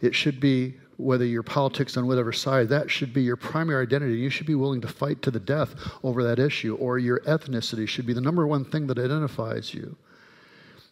It 0.00 0.14
should 0.14 0.38
be 0.38 0.74
whether 0.96 1.24
your 1.24 1.42
politics 1.42 1.96
on 1.96 2.06
whatever 2.06 2.32
side, 2.32 2.68
that 2.68 2.90
should 2.90 3.12
be 3.12 3.22
your 3.22 3.36
primary 3.36 3.82
identity. 3.82 4.14
You 4.14 4.30
should 4.30 4.46
be 4.46 4.54
willing 4.54 4.80
to 4.82 4.88
fight 4.88 5.22
to 5.22 5.30
the 5.30 5.40
death 5.40 5.74
over 6.02 6.22
that 6.22 6.38
issue, 6.38 6.76
or 6.76 6.98
your 6.98 7.20
ethnicity 7.20 7.88
should 7.88 8.06
be 8.06 8.12
the 8.12 8.20
number 8.20 8.46
one 8.46 8.64
thing 8.64 8.86
that 8.86 8.98
identifies 8.98 9.74
you. 9.74 9.96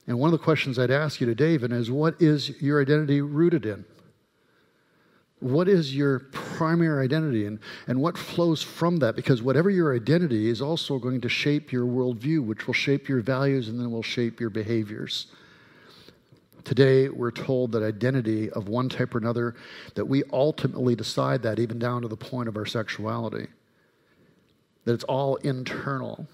And 0.07 0.19
one 0.19 0.33
of 0.33 0.39
the 0.39 0.45
questions 0.45 0.79
I'd 0.79 0.91
ask 0.91 1.21
you 1.21 1.27
today, 1.27 1.53
David, 1.53 1.73
is 1.73 1.91
what 1.91 2.21
is 2.21 2.61
your 2.61 2.81
identity 2.81 3.21
rooted 3.21 3.67
in? 3.67 3.85
What 5.39 5.69
is 5.69 5.95
your 5.95 6.21
primary 6.31 7.05
identity 7.05 7.47
and, 7.47 7.59
and 7.89 8.01
what 8.01 8.17
flows 8.17 8.63
from 8.63 8.99
that? 8.99 9.17
Because 9.17 9.43
whatever 9.43 9.71
your 9.71 9.95
identity 9.95 10.49
is 10.49 10.63
also 10.63 10.99
going 10.99 11.21
to 11.21 11.29
shape 11.29 11.73
your 11.73 11.85
worldview, 11.85 12.45
which 12.45 12.67
will 12.67 12.75
shape 12.75 13.09
your 13.09 13.21
values 13.21 13.69
and 13.69 13.79
then 13.79 13.91
will 13.91 14.05
shape 14.05 14.39
your 14.39 14.51
behaviors. 14.51 15.27
Today, 16.65 17.09
we're 17.09 17.31
told 17.31 17.73
that 17.73 17.83
identity 17.83 18.51
of 18.51 18.69
one 18.69 18.89
type 18.89 19.15
or 19.15 19.19
another, 19.19 19.57
that 19.95 20.05
we 20.05 20.23
ultimately 20.33 20.95
decide 20.95 21.43
that 21.43 21.59
even 21.59 21.79
down 21.79 22.03
to 22.03 22.09
the 22.09 22.17
point 22.17 22.49
of 22.49 22.57
our 22.57 22.67
sexuality, 22.67 23.49
that 24.85 24.93
it's 24.93 25.05
all 25.05 25.37
internal. 25.37 26.27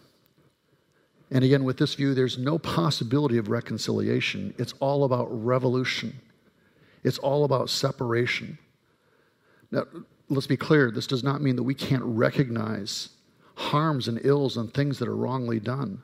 And 1.30 1.44
again, 1.44 1.64
with 1.64 1.78
this 1.78 1.94
view, 1.94 2.14
there's 2.14 2.38
no 2.38 2.58
possibility 2.58 3.38
of 3.38 3.49
reconciliation. 3.49 4.54
It's 4.58 4.75
all 4.80 5.04
about 5.04 5.28
revolution, 5.30 6.20
it's 7.04 7.18
all 7.18 7.44
about 7.44 7.70
separation. 7.70 8.58
Now, 9.70 9.85
let's 10.28 10.47
be 10.47 10.56
clear 10.56 10.90
this 10.90 11.06
does 11.06 11.23
not 11.23 11.42
mean 11.42 11.56
that 11.56 11.62
we 11.62 11.75
can't 11.75 12.04
recognize 12.04 13.11
harms 13.54 14.08
and 14.08 14.20
ills 14.25 14.56
and 14.56 14.73
things 14.73 14.99
that 14.99 15.08
are 15.08 15.16
wrongly 15.16 15.58
done. 15.61 16.00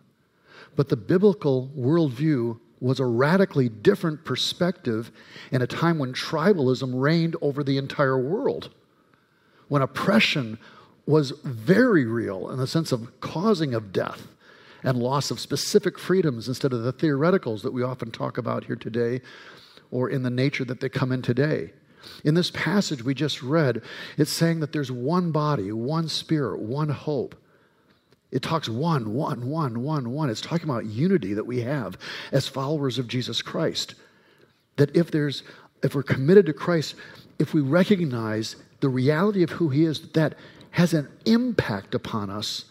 But 0.76 0.88
the 0.88 0.96
biblical 0.96 1.70
worldview 1.76 2.58
was 2.80 3.00
a 3.00 3.06
radically 3.06 3.68
different 3.68 4.24
perspective 4.24 5.10
in 5.50 5.62
a 5.62 5.66
time 5.66 5.98
when 5.98 6.12
tribalism 6.12 7.00
reigned 7.00 7.36
over 7.40 7.62
the 7.62 7.78
entire 7.78 8.18
world, 8.18 8.70
when 9.68 9.82
oppression 9.82 10.58
was 11.06 11.30
very 11.44 12.04
real 12.04 12.50
in 12.50 12.58
the 12.58 12.66
sense 12.66 12.92
of 12.92 13.20
causing 13.20 13.74
of 13.74 13.92
death 13.92 14.28
and 14.82 14.98
loss 14.98 15.30
of 15.30 15.40
specific 15.40 15.98
freedoms 15.98 16.48
instead 16.48 16.72
of 16.72 16.82
the 16.82 16.92
theoreticals 16.92 17.62
that 17.62 17.72
we 17.72 17.82
often 17.82 18.10
talk 18.10 18.38
about 18.38 18.64
here 18.64 18.76
today 18.76 19.20
or 19.90 20.10
in 20.10 20.22
the 20.22 20.30
nature 20.30 20.64
that 20.64 20.80
they 20.80 20.88
come 20.88 21.12
in 21.12 21.22
today. 21.22 21.72
In 22.24 22.34
this 22.34 22.50
passage 22.50 23.02
we 23.02 23.14
just 23.14 23.42
read, 23.42 23.82
it's 24.18 24.32
saying 24.32 24.60
that 24.60 24.72
there's 24.72 24.92
one 24.92 25.30
body, 25.30 25.72
one 25.72 26.08
spirit, 26.08 26.60
one 26.60 26.90
hope. 26.90 27.34
It 28.30 28.42
talks 28.42 28.68
one, 28.68 29.14
one, 29.14 29.46
one, 29.46 29.82
one, 29.82 30.10
one. 30.10 30.30
It's 30.30 30.40
talking 30.40 30.68
about 30.68 30.86
unity 30.86 31.34
that 31.34 31.46
we 31.46 31.60
have 31.60 31.96
as 32.32 32.48
followers 32.48 32.98
of 32.98 33.06
Jesus 33.06 33.42
Christ. 33.42 33.94
That 34.76 34.94
if 34.96 35.10
there's 35.10 35.42
if 35.82 35.94
we're 35.94 36.02
committed 36.02 36.46
to 36.46 36.52
Christ, 36.52 36.94
if 37.38 37.52
we 37.52 37.60
recognize 37.60 38.56
the 38.80 38.88
reality 38.88 39.42
of 39.42 39.50
who 39.50 39.68
he 39.68 39.84
is, 39.84 40.08
that 40.12 40.34
has 40.70 40.94
an 40.94 41.08
impact 41.26 41.94
upon 41.94 42.30
us 42.30 42.64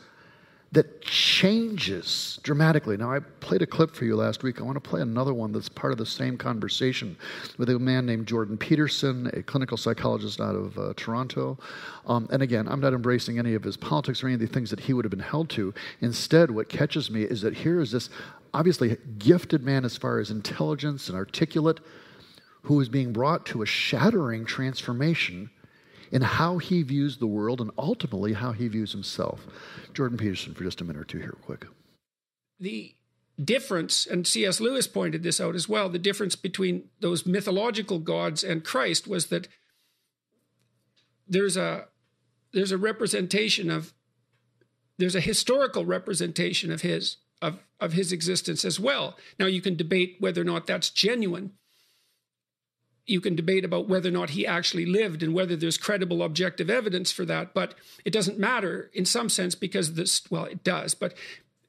that 0.73 1.01
changes 1.01 2.39
dramatically. 2.41 2.97
Now, 2.97 3.13
I 3.13 3.19
played 3.19 3.61
a 3.61 3.67
clip 3.67 3.95
for 3.95 4.05
you 4.05 4.15
last 4.15 4.41
week. 4.41 4.59
I 4.59 4.63
want 4.63 4.75
to 4.75 4.89
play 4.89 5.01
another 5.01 5.31
one 5.31 5.51
that's 5.51 5.69
part 5.69 5.93
of 5.93 5.99
the 5.99 6.05
same 6.05 6.35
conversation 6.35 7.15
with 7.59 7.69
a 7.69 7.77
man 7.77 8.07
named 8.07 8.27
Jordan 8.27 8.57
Peterson, 8.57 9.29
a 9.33 9.43
clinical 9.43 9.77
psychologist 9.77 10.41
out 10.41 10.55
of 10.55 10.77
uh, 10.79 10.93
Toronto. 10.97 11.59
Um, 12.07 12.27
and 12.31 12.41
again, 12.41 12.67
I'm 12.67 12.79
not 12.79 12.93
embracing 12.93 13.37
any 13.37 13.53
of 13.53 13.63
his 13.63 13.77
politics 13.77 14.23
or 14.23 14.27
any 14.27 14.33
of 14.33 14.39
the 14.39 14.47
things 14.47 14.71
that 14.71 14.79
he 14.79 14.93
would 14.93 15.05
have 15.05 15.11
been 15.11 15.19
held 15.19 15.51
to. 15.51 15.75
Instead, 16.01 16.49
what 16.49 16.69
catches 16.69 17.11
me 17.11 17.21
is 17.21 17.41
that 17.41 17.53
here 17.53 17.79
is 17.79 17.91
this 17.91 18.09
obviously 18.55 18.97
gifted 19.19 19.61
man 19.61 19.85
as 19.85 19.95
far 19.95 20.19
as 20.19 20.31
intelligence 20.31 21.07
and 21.07 21.15
articulate 21.15 21.81
who 22.63 22.79
is 22.81 22.89
being 22.89 23.13
brought 23.13 23.45
to 23.45 23.61
a 23.61 23.65
shattering 23.65 24.43
transformation 24.43 25.51
in 26.13 26.21
how 26.21 26.59
he 26.59 26.83
views 26.83 27.17
the 27.17 27.27
world 27.27 27.59
and 27.59 27.71
ultimately 27.75 28.33
how 28.33 28.51
he 28.51 28.67
views 28.67 28.91
himself. 28.91 29.47
Jordan 29.93 30.17
Peterson, 30.17 30.53
for 30.53 30.63
just 30.63 30.79
a 30.79 30.83
minute 30.83 31.01
or 31.01 31.05
two 31.05 31.17
here, 31.17 31.35
quick. 31.41 31.65
The 32.59 32.93
difference, 33.43 34.05
and 34.05 34.27
C.S. 34.27 34.61
Lewis 34.61 34.85
pointed 34.85 35.23
this 35.23 35.41
out 35.41 35.55
as 35.55 35.67
well, 35.67 35.89
the 35.89 35.97
difference 35.97 36.35
between 36.35 36.89
those 36.99 37.25
mythological 37.25 37.97
gods 37.97 38.43
and 38.43 38.63
Christ 38.63 39.07
was 39.07 39.27
that 39.27 39.47
there's 41.27 41.57
a 41.57 41.87
there's 42.53 42.71
a 42.71 42.77
representation 42.77 43.71
of 43.71 43.93
there's 44.99 45.15
a 45.15 45.19
historical 45.19 45.83
representation 45.83 46.71
of 46.71 46.81
his 46.81 47.17
of 47.41 47.57
of 47.79 47.93
his 47.93 48.11
existence 48.11 48.63
as 48.63 48.79
well. 48.79 49.17
Now 49.39 49.47
you 49.47 49.61
can 49.61 49.75
debate 49.75 50.17
whether 50.19 50.41
or 50.41 50.45
not 50.45 50.67
that's 50.67 50.91
genuine, 50.91 51.53
you 53.05 53.19
can 53.19 53.35
debate 53.35 53.65
about 53.65 53.89
whether 53.89 54.09
or 54.09 54.13
not 54.13 54.31
he 54.31 54.47
actually 54.47 54.85
lived 54.85 55.21
and 55.21 55.33
whether 55.33 55.55
there's 55.55 55.77
credible 55.77 56.23
objective 56.23 56.69
evidence 56.69 57.11
for 57.11 57.25
that 57.25 57.53
but 57.53 57.75
it 58.05 58.13
doesn't 58.13 58.39
matter 58.39 58.89
in 58.93 59.05
some 59.05 59.29
sense 59.29 59.55
because 59.55 59.93
this 59.93 60.21
well 60.29 60.45
it 60.45 60.63
does 60.63 60.93
but 60.93 61.13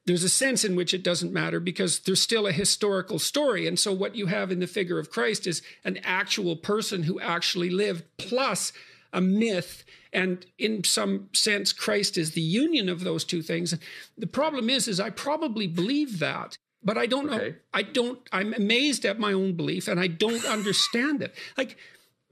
there's 0.07 0.25
a 0.25 0.29
sense 0.29 0.65
in 0.65 0.77
which 0.77 0.93
it 0.93 1.03
doesn't 1.03 1.33
matter 1.33 1.61
because 1.61 2.01
there's 2.01 2.21
still 2.21 2.47
a 2.47 2.53
historical 2.53 3.19
story. 3.19 3.67
And 3.67 3.79
so 3.79 3.93
what 3.93 4.15
you 4.15 4.27
have 4.27 4.53
in 4.53 4.61
the 4.61 4.67
figure 4.67 4.99
of 4.99 5.11
Christ 5.11 5.47
is 5.47 5.63
an 5.85 5.99
actual 6.05 6.57
person 6.57 7.05
who 7.05 7.19
actually 7.21 7.71
lived 7.71 8.05
plus 8.19 8.73
a 9.13 9.21
myth. 9.21 9.85
And 10.13 10.45
in 10.59 10.85
some 10.85 11.29
sense, 11.33 11.73
Christ 11.73 12.19
is 12.19 12.33
the 12.33 12.43
union 12.43 12.89
of 12.89 13.01
those 13.01 13.25
two 13.25 13.43
things. 13.43 13.75
The 14.19 14.27
problem 14.27 14.69
is, 14.69 14.89
is 14.89 15.01
I 15.01 15.11
probably 15.11 15.67
believe 15.67 16.19
that. 16.19 16.59
But 16.85 16.99
I 16.99 17.07
don't 17.07 17.31
okay. 17.31 17.49
know. 17.51 17.55
I 17.73 17.83
don't, 17.83 18.19
I'm 18.31 18.53
amazed 18.55 19.05
at 19.05 19.19
my 19.19 19.33
own 19.33 19.55
belief 19.55 19.89
and 19.89 19.99
I 19.99 20.07
don't 20.07 20.45
understand 20.57 21.23
it. 21.23 21.35
Like, 21.57 21.77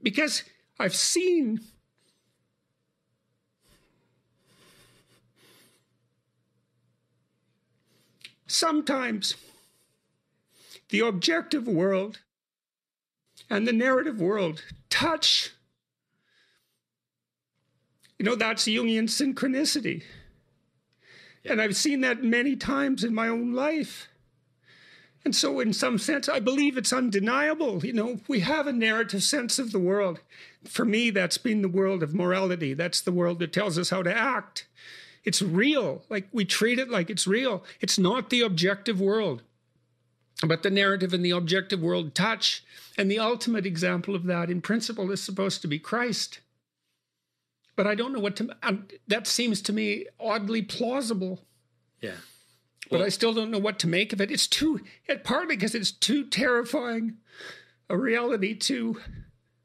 because 0.01 0.43
I've 0.79 0.95
seen 0.95 1.61
Sometimes 8.53 9.33
the 10.89 10.99
objective 10.99 11.67
world 11.67 12.19
and 13.49 13.67
the 13.67 13.73
narrative 13.73 14.21
world 14.21 14.63
touch. 14.91 15.49
You 18.19 18.25
know, 18.25 18.35
that's 18.35 18.65
Jungian 18.65 19.05
synchronicity. 19.09 20.03
And 21.43 21.59
I've 21.59 21.75
seen 21.75 22.01
that 22.01 22.23
many 22.23 22.55
times 22.55 23.03
in 23.03 23.15
my 23.15 23.27
own 23.27 23.53
life. 23.53 24.07
And 25.25 25.35
so, 25.35 25.61
in 25.61 25.71
some 25.71 25.97
sense, 25.97 26.27
I 26.27 26.39
believe 26.39 26.77
it's 26.77 26.91
undeniable. 26.91 27.85
You 27.85 27.93
know, 27.93 28.19
we 28.27 28.41
have 28.41 28.67
a 28.67 28.73
narrative 28.73 29.23
sense 29.23 29.57
of 29.57 29.71
the 29.71 29.79
world. 29.79 30.19
For 30.65 30.83
me, 30.83 31.11
that's 31.11 31.37
been 31.37 31.61
the 31.61 31.69
world 31.69 32.03
of 32.03 32.13
morality. 32.13 32.73
That's 32.73 32.99
the 32.99 33.11
world 33.11 33.39
that 33.39 33.53
tells 33.53 33.77
us 33.77 33.89
how 33.89 34.03
to 34.03 34.13
act. 34.13 34.67
It's 35.23 35.41
real. 35.41 36.03
Like 36.09 36.27
we 36.33 36.43
treat 36.43 36.77
it 36.77 36.89
like 36.89 37.09
it's 37.09 37.25
real. 37.25 37.63
It's 37.79 37.97
not 37.97 38.29
the 38.29 38.41
objective 38.41 38.99
world. 38.99 39.43
But 40.45 40.61
the 40.61 40.69
narrative 40.69 41.13
and 41.13 41.23
the 41.23 41.31
objective 41.31 41.81
world 41.81 42.13
touch. 42.13 42.63
And 42.97 43.09
the 43.09 43.19
ultimate 43.19 43.65
example 43.65 44.15
of 44.15 44.25
that, 44.25 44.49
in 44.49 44.61
principle, 44.61 45.09
is 45.09 45.23
supposed 45.23 45.61
to 45.61 45.69
be 45.69 45.79
Christ. 45.79 46.41
But 47.77 47.87
I 47.87 47.95
don't 47.95 48.11
know 48.11 48.19
what 48.19 48.35
to. 48.35 48.49
That 49.07 49.25
seems 49.25 49.61
to 49.63 49.73
me 49.73 50.05
oddly 50.19 50.61
plausible. 50.61 51.45
Yeah. 52.01 52.17
Well, 52.89 52.99
but 52.99 53.05
I 53.05 53.09
still 53.09 53.33
don't 53.33 53.51
know 53.51 53.59
what 53.59 53.79
to 53.79 53.87
make 53.87 54.13
of 54.13 54.21
it. 54.21 54.31
It's 54.31 54.47
too, 54.47 54.81
and 55.07 55.23
partly 55.23 55.55
because 55.55 55.75
it's 55.75 55.91
too 55.91 56.25
terrifying 56.25 57.17
a 57.89 57.97
reality 57.97 58.55
to 58.55 58.99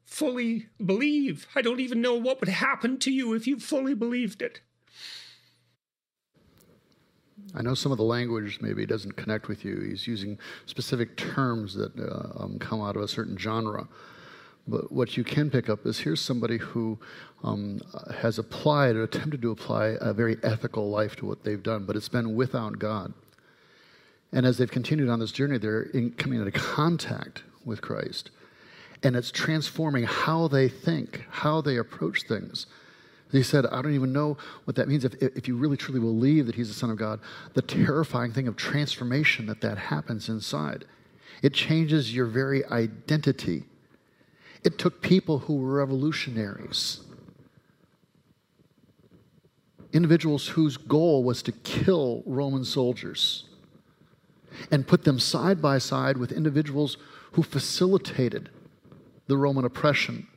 fully 0.05 0.67
believe. 0.83 1.47
I 1.55 1.61
don't 1.61 1.79
even 1.79 2.01
know 2.01 2.15
what 2.15 2.39
would 2.39 2.49
happen 2.49 2.97
to 2.99 3.11
you 3.11 3.33
if 3.33 3.45
you 3.45 3.59
fully 3.59 3.93
believed 3.93 4.41
it. 4.41 4.61
I 7.55 7.61
know 7.61 7.73
some 7.73 7.91
of 7.91 7.97
the 7.97 8.03
language 8.03 8.59
maybe 8.61 8.85
doesn't 8.85 9.15
connect 9.15 9.47
with 9.47 9.65
you. 9.65 9.81
He's 9.81 10.07
using 10.07 10.37
specific 10.65 11.17
terms 11.17 11.73
that 11.75 11.97
uh, 11.97 12.43
um, 12.43 12.59
come 12.59 12.81
out 12.81 12.95
of 12.95 13.01
a 13.01 13.07
certain 13.07 13.37
genre. 13.37 13.87
But 14.69 14.91
what 14.91 15.17
you 15.17 15.23
can 15.23 15.49
pick 15.49 15.69
up 15.69 15.85
is 15.85 15.99
here's 15.99 16.21
somebody 16.21 16.57
who 16.57 16.99
um, 17.43 17.81
has 18.17 18.37
applied 18.37 18.95
or 18.95 19.03
attempted 19.03 19.41
to 19.41 19.51
apply 19.51 19.97
a 19.99 20.13
very 20.13 20.37
ethical 20.43 20.89
life 20.89 21.15
to 21.17 21.25
what 21.25 21.43
they've 21.43 21.61
done, 21.61 21.85
but 21.85 21.95
it's 21.95 22.09
been 22.09 22.35
without 22.35 22.79
God. 22.79 23.13
And 24.31 24.45
as 24.45 24.57
they've 24.57 24.69
continued 24.69 25.09
on 25.09 25.19
this 25.19 25.31
journey, 25.31 25.57
they're 25.57 25.83
in, 25.83 26.11
coming 26.11 26.39
into 26.39 26.51
contact 26.51 27.43
with 27.65 27.81
Christ. 27.81 28.29
And 29.01 29.15
it's 29.15 29.31
transforming 29.31 30.03
how 30.03 30.47
they 30.47 30.67
think, 30.69 31.25
how 31.29 31.61
they 31.61 31.77
approach 31.77 32.23
things. 32.23 32.67
He 33.31 33.43
said, 33.43 33.65
I 33.67 33.81
don't 33.81 33.93
even 33.93 34.11
know 34.11 34.37
what 34.65 34.75
that 34.75 34.87
means. 34.87 35.05
If, 35.05 35.13
if 35.21 35.47
you 35.47 35.55
really 35.55 35.77
truly 35.77 35.99
believe 35.99 36.47
that 36.47 36.55
he's 36.55 36.67
the 36.67 36.73
Son 36.73 36.89
of 36.89 36.97
God, 36.97 37.19
the 37.53 37.61
terrifying 37.61 38.33
thing 38.33 38.47
of 38.47 38.55
transformation 38.55 39.45
that 39.45 39.61
that 39.61 39.77
happens 39.77 40.29
inside. 40.29 40.85
It 41.41 41.53
changes 41.53 42.13
your 42.13 42.25
very 42.25 42.65
identity. 42.65 43.63
It 44.63 44.77
took 44.77 45.01
people 45.01 45.39
who 45.39 45.55
were 45.55 45.75
revolutionaries, 45.75 47.01
individuals 49.93 50.49
whose 50.49 50.77
goal 50.77 51.23
was 51.23 51.41
to 51.43 51.51
kill 51.51 52.23
Roman 52.25 52.65
soldiers, 52.65 53.45
and 54.71 54.87
put 54.87 55.03
them 55.03 55.19
side 55.19 55.61
by 55.61 55.77
side 55.77 56.17
with 56.17 56.31
individuals 56.31 56.97
who 57.33 57.43
facilitated 57.43 58.49
the 59.27 59.37
Roman 59.37 59.63
oppression 59.63 60.27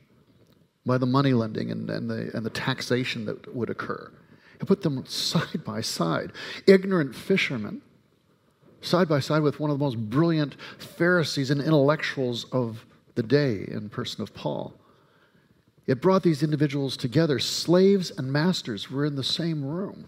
by 0.85 0.97
the 0.97 1.05
money 1.05 1.33
lending 1.33 1.71
and, 1.71 1.89
and, 1.89 2.09
the, 2.09 2.29
and 2.33 2.45
the 2.45 2.49
taxation 2.49 3.25
that 3.25 3.53
would 3.55 3.69
occur. 3.69 4.11
And 4.59 4.67
put 4.67 4.81
them 4.81 5.05
side 5.05 5.63
by 5.65 5.81
side. 5.81 6.31
Ignorant 6.67 7.15
fishermen, 7.15 7.81
side 8.81 9.09
by 9.09 9.19
side 9.19 9.41
with 9.41 9.59
one 9.59 9.71
of 9.71 9.79
the 9.79 9.83
most 9.83 9.97
brilliant 9.97 10.55
Pharisees 10.77 11.49
and 11.49 11.61
intellectuals 11.61 12.45
of 12.51 12.85
the 13.15 13.23
day 13.23 13.65
in 13.67 13.89
person 13.89 14.21
of 14.21 14.33
Paul. 14.33 14.73
It 15.85 16.01
brought 16.01 16.23
these 16.23 16.43
individuals 16.43 16.95
together. 16.95 17.39
Slaves 17.39 18.11
and 18.11 18.31
masters 18.31 18.89
were 18.89 19.05
in 19.05 19.15
the 19.15 19.23
same 19.23 19.65
room. 19.65 20.05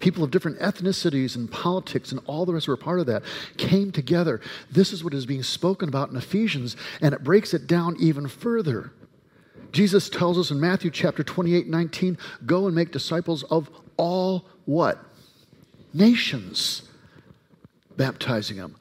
People 0.00 0.22
of 0.22 0.30
different 0.30 0.58
ethnicities 0.58 1.34
and 1.36 1.50
politics 1.50 2.12
and 2.12 2.20
all 2.26 2.44
the 2.44 2.52
rest 2.52 2.68
were 2.68 2.76
part 2.76 3.00
of 3.00 3.06
that 3.06 3.22
came 3.56 3.90
together. 3.90 4.40
This 4.70 4.92
is 4.92 5.02
what 5.02 5.14
is 5.14 5.24
being 5.24 5.42
spoken 5.42 5.88
about 5.88 6.10
in 6.10 6.16
Ephesians, 6.16 6.76
and 7.00 7.14
it 7.14 7.24
breaks 7.24 7.54
it 7.54 7.66
down 7.66 7.96
even 7.98 8.28
further. 8.28 8.92
Jesus 9.72 10.10
tells 10.10 10.38
us 10.38 10.50
in 10.50 10.60
Matthew 10.60 10.90
chapter 10.90 11.22
28, 11.24 11.66
19, 11.68 12.18
go 12.44 12.66
and 12.66 12.74
make 12.74 12.92
disciples 12.92 13.44
of 13.44 13.70
all 13.96 14.44
what? 14.66 15.02
Nations, 15.94 16.82
baptizing 17.96 18.58
them. 18.58 18.76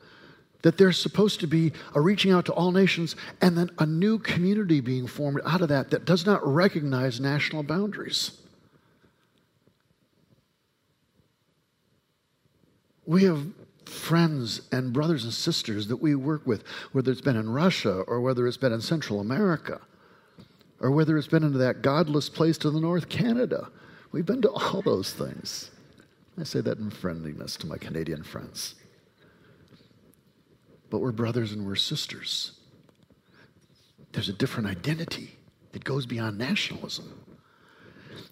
That 0.64 0.78
there's 0.78 1.00
supposed 1.00 1.40
to 1.42 1.48
be 1.48 1.72
a 1.94 2.02
reaching 2.02 2.32
out 2.32 2.46
to 2.46 2.54
all 2.54 2.72
nations 2.72 3.16
and 3.42 3.58
then 3.58 3.70
a 3.80 3.86
new 3.86 4.18
community 4.18 4.80
being 4.82 5.08
formed 5.08 5.42
out 5.46 5.62
of 5.62 5.70
that 5.70 5.92
that 5.92 6.06
does 6.06 6.26
not 6.26 6.46
recognize 6.46 7.20
national 7.20 7.64
boundaries. 7.64 8.40
We 13.06 13.26
have 13.26 13.46
friends 13.86 14.62
and 14.72 14.94
brothers 14.94 15.24
and 15.24 15.34
sisters 15.34 15.88
that 15.88 15.98
we 15.98 16.16
work 16.16 16.48
with, 16.48 16.64
whether 16.94 17.12
it's 17.12 17.22
been 17.22 17.36
in 17.36 17.50
Russia 17.50 18.02
or 18.08 18.22
whether 18.22 18.48
it's 18.48 18.58
been 18.58 18.74
in 18.74 18.82
Central 18.82 19.20
America 19.20 19.82
or 20.80 20.92
whether 20.92 21.18
it's 21.18 21.28
been 21.28 21.44
into 21.44 21.58
that 21.60 21.82
godless 21.82 22.30
place 22.30 22.58
to 22.60 22.70
the 22.70 22.80
north, 22.80 23.10
Canada. 23.10 23.70
We've 24.12 24.26
been 24.26 24.42
to 24.42 24.52
all 24.52 24.82
those 24.82 25.14
things. 25.14 25.72
I 26.40 26.44
say 26.44 26.62
that 26.62 26.78
in 26.78 26.90
friendliness 26.90 27.56
to 27.58 27.68
my 27.68 27.78
Canadian 27.78 28.24
friends. 28.24 28.76
But 30.94 31.02
we're 31.02 31.12
brothers 31.12 31.54
and 31.54 31.66
we're 31.66 31.76
sisters. 31.76 32.52
There's 34.12 34.30
a 34.30 34.34
different 34.34 34.70
identity 34.70 35.36
that 35.72 35.84
goes 35.84 36.06
beyond 36.06 36.38
nationalism. 36.38 37.20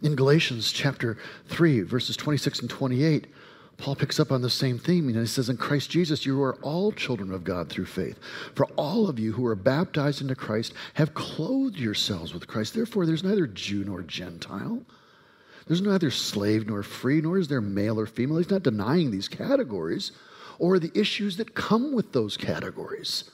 In 0.03 0.15
Galatians 0.15 0.71
chapter 0.71 1.17
3, 1.47 1.81
verses 1.81 2.15
26 2.15 2.59
and 2.59 2.69
28, 2.69 3.25
Paul 3.77 3.95
picks 3.95 4.19
up 4.19 4.31
on 4.31 4.43
the 4.43 4.49
same 4.51 4.77
theme. 4.77 5.07
And 5.07 5.17
he 5.17 5.25
says, 5.25 5.49
In 5.49 5.57
Christ 5.57 5.89
Jesus, 5.89 6.23
you 6.23 6.39
are 6.43 6.53
all 6.57 6.91
children 6.91 7.31
of 7.31 7.43
God 7.43 7.67
through 7.67 7.87
faith. 7.87 8.19
For 8.53 8.67
all 8.75 9.09
of 9.09 9.17
you 9.17 9.31
who 9.31 9.47
are 9.47 9.55
baptized 9.55 10.21
into 10.21 10.35
Christ 10.35 10.73
have 10.93 11.15
clothed 11.15 11.77
yourselves 11.77 12.31
with 12.31 12.45
Christ. 12.45 12.75
Therefore, 12.75 13.07
there's 13.07 13.23
neither 13.23 13.47
Jew 13.47 13.85
nor 13.85 14.03
Gentile. 14.03 14.83
There's 15.65 15.81
neither 15.81 16.11
slave 16.11 16.67
nor 16.67 16.83
free, 16.83 17.21
nor 17.21 17.39
is 17.39 17.47
there 17.47 17.59
male 17.59 17.99
or 17.99 18.05
female. 18.05 18.37
He's 18.37 18.51
not 18.51 18.61
denying 18.61 19.09
these 19.09 19.27
categories 19.27 20.11
or 20.61 20.79
the 20.79 20.97
issues 20.97 21.37
that 21.37 21.55
come 21.55 21.93
with 21.93 22.13
those 22.13 22.37
categories 22.37 23.29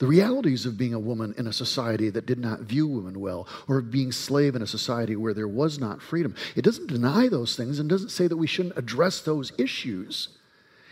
the 0.00 0.06
realities 0.06 0.64
of 0.64 0.78
being 0.78 0.94
a 0.94 0.98
woman 0.98 1.34
in 1.36 1.46
a 1.46 1.52
society 1.52 2.08
that 2.08 2.24
did 2.24 2.38
not 2.38 2.60
view 2.60 2.86
women 2.86 3.20
well, 3.20 3.46
or 3.68 3.76
of 3.76 3.90
being 3.90 4.10
slave 4.10 4.56
in 4.56 4.62
a 4.62 4.66
society 4.66 5.14
where 5.14 5.34
there 5.34 5.46
was 5.46 5.78
not 5.78 6.00
freedom. 6.00 6.34
It 6.56 6.64
doesn't 6.64 6.86
deny 6.86 7.28
those 7.28 7.54
things 7.54 7.78
and 7.78 7.86
doesn't 7.86 8.08
say 8.08 8.26
that 8.26 8.38
we 8.38 8.46
shouldn't 8.46 8.78
address 8.78 9.20
those 9.20 9.52
issues. 9.58 10.30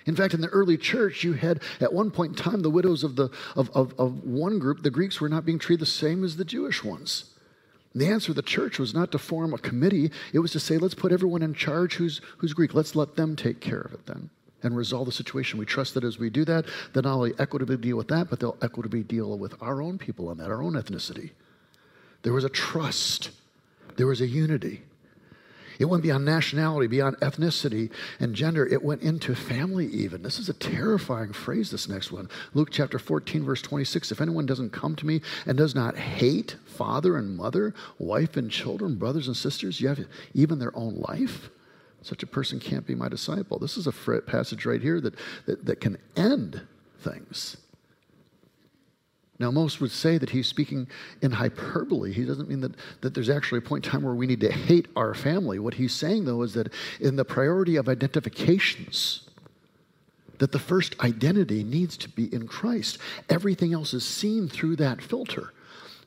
In 0.04 0.14
fact, 0.14 0.34
in 0.34 0.42
the 0.42 0.48
early 0.48 0.76
church, 0.76 1.24
you 1.24 1.32
had 1.32 1.62
at 1.80 1.94
one 1.94 2.10
point 2.10 2.32
in 2.32 2.44
time 2.44 2.60
the 2.60 2.68
widows 2.68 3.02
of, 3.02 3.16
the, 3.16 3.30
of, 3.56 3.70
of, 3.70 3.94
of 3.98 4.24
one 4.24 4.58
group, 4.58 4.82
the 4.82 4.90
Greeks 4.90 5.22
were 5.22 5.30
not 5.30 5.46
being 5.46 5.58
treated 5.58 5.80
the 5.80 5.86
same 5.86 6.22
as 6.22 6.36
the 6.36 6.44
Jewish 6.44 6.84
ones. 6.84 7.32
And 7.94 8.02
the 8.02 8.08
answer 8.08 8.32
of 8.32 8.36
the 8.36 8.42
church 8.42 8.78
was 8.78 8.92
not 8.92 9.10
to 9.12 9.18
form 9.18 9.54
a 9.54 9.58
committee, 9.58 10.10
it 10.34 10.40
was 10.40 10.52
to 10.52 10.60
say, 10.60 10.76
let's 10.76 10.94
put 10.94 11.12
everyone 11.12 11.40
in 11.40 11.54
charge 11.54 11.94
who's, 11.94 12.20
who's 12.36 12.52
Greek. 12.52 12.74
Let's 12.74 12.94
let 12.94 13.16
them 13.16 13.36
take 13.36 13.62
care 13.62 13.80
of 13.80 13.94
it 13.94 14.04
then 14.04 14.28
and 14.62 14.76
resolve 14.76 15.06
the 15.06 15.12
situation. 15.12 15.58
We 15.58 15.66
trust 15.66 15.94
that 15.94 16.04
as 16.04 16.18
we 16.18 16.30
do 16.30 16.44
that, 16.46 16.66
they'll 16.92 17.02
not 17.02 17.14
only 17.14 17.34
equitably 17.38 17.76
deal 17.76 17.96
with 17.96 18.08
that, 18.08 18.30
but 18.30 18.40
they'll 18.40 18.56
equitably 18.62 19.02
deal 19.02 19.38
with 19.38 19.54
our 19.62 19.80
own 19.80 19.98
people 19.98 20.28
on 20.28 20.38
that, 20.38 20.50
our 20.50 20.62
own 20.62 20.74
ethnicity. 20.74 21.30
There 22.22 22.32
was 22.32 22.44
a 22.44 22.48
trust, 22.48 23.30
there 23.96 24.06
was 24.06 24.20
a 24.20 24.26
unity. 24.26 24.82
It 25.78 25.84
went 25.84 26.02
beyond 26.02 26.24
nationality, 26.24 26.88
beyond 26.88 27.18
ethnicity 27.18 27.90
and 28.18 28.34
gender. 28.34 28.66
It 28.66 28.82
went 28.82 29.02
into 29.02 29.34
family, 29.36 29.86
even. 29.86 30.22
This 30.22 30.40
is 30.40 30.48
a 30.48 30.54
terrifying 30.54 31.32
phrase, 31.32 31.70
this 31.70 31.88
next 31.88 32.10
one. 32.10 32.28
Luke 32.52 32.70
chapter 32.72 32.98
14, 32.98 33.44
verse 33.44 33.62
26. 33.62 34.10
If 34.10 34.20
anyone 34.20 34.44
doesn't 34.44 34.70
come 34.70 34.96
to 34.96 35.06
me 35.06 35.20
and 35.46 35.56
does 35.56 35.76
not 35.76 35.96
hate 35.96 36.56
father 36.66 37.16
and 37.16 37.36
mother, 37.36 37.74
wife 37.98 38.36
and 38.36 38.50
children, 38.50 38.96
brothers 38.96 39.28
and 39.28 39.36
sisters, 39.36 39.80
you 39.80 39.86
have 39.86 40.04
even 40.34 40.58
their 40.58 40.76
own 40.76 40.96
life, 40.96 41.48
Such 42.02 42.22
a 42.22 42.26
person 42.26 42.60
can't 42.60 42.86
be 42.86 42.94
my 42.94 43.08
disciple. 43.08 43.58
This 43.58 43.76
is 43.76 43.86
a 43.86 44.20
passage 44.20 44.64
right 44.64 44.80
here 44.80 45.00
that, 45.00 45.14
that, 45.46 45.64
that 45.66 45.80
can 45.80 45.98
end 46.16 46.62
things. 47.00 47.56
Now, 49.40 49.52
most 49.52 49.80
would 49.80 49.92
say 49.92 50.18
that 50.18 50.30
he's 50.30 50.48
speaking 50.48 50.88
in 51.22 51.30
hyperbole. 51.30 52.12
He 52.12 52.24
doesn't 52.24 52.48
mean 52.48 52.60
that, 52.60 52.74
that 53.02 53.14
there's 53.14 53.30
actually 53.30 53.58
a 53.58 53.62
point 53.62 53.86
in 53.86 53.92
time 53.92 54.02
where 54.02 54.14
we 54.14 54.26
need 54.26 54.40
to 54.40 54.50
hate 54.50 54.88
our 54.96 55.14
family. 55.14 55.60
What 55.60 55.74
he's 55.74 55.94
saying, 55.94 56.24
though, 56.24 56.42
is 56.42 56.54
that 56.54 56.72
in 56.98 57.14
the 57.14 57.24
priority 57.24 57.76
of 57.76 57.88
identifications, 57.88 59.28
that 60.38 60.52
the 60.52 60.58
first 60.58 60.98
identity 61.00 61.62
needs 61.62 61.96
to 61.98 62.08
be 62.08 62.32
in 62.32 62.46
Christ. 62.46 62.98
Everything 63.28 63.72
else 63.72 63.92
is 63.94 64.04
seen 64.04 64.48
through 64.48 64.76
that 64.76 65.02
filter. 65.02 65.52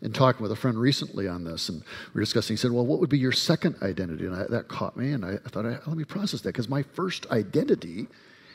In 0.01 0.11
talking 0.11 0.41
with 0.41 0.51
a 0.51 0.55
friend 0.55 0.79
recently 0.79 1.27
on 1.27 1.43
this, 1.43 1.69
and 1.69 1.81
we 1.81 2.19
were 2.19 2.21
discussing, 2.21 2.55
he 2.55 2.57
said, 2.57 2.71
Well, 2.71 2.85
what 2.85 2.99
would 2.99 3.09
be 3.09 3.19
your 3.19 3.31
second 3.31 3.75
identity? 3.83 4.25
And 4.25 4.35
I, 4.35 4.45
that 4.49 4.67
caught 4.67 4.97
me, 4.97 5.11
and 5.11 5.23
I, 5.23 5.33
I 5.45 5.49
thought, 5.49 5.65
Let 5.65 5.87
me 5.87 6.03
process 6.03 6.41
that, 6.41 6.49
because 6.49 6.69
my 6.69 6.81
first 6.81 7.29
identity 7.29 8.07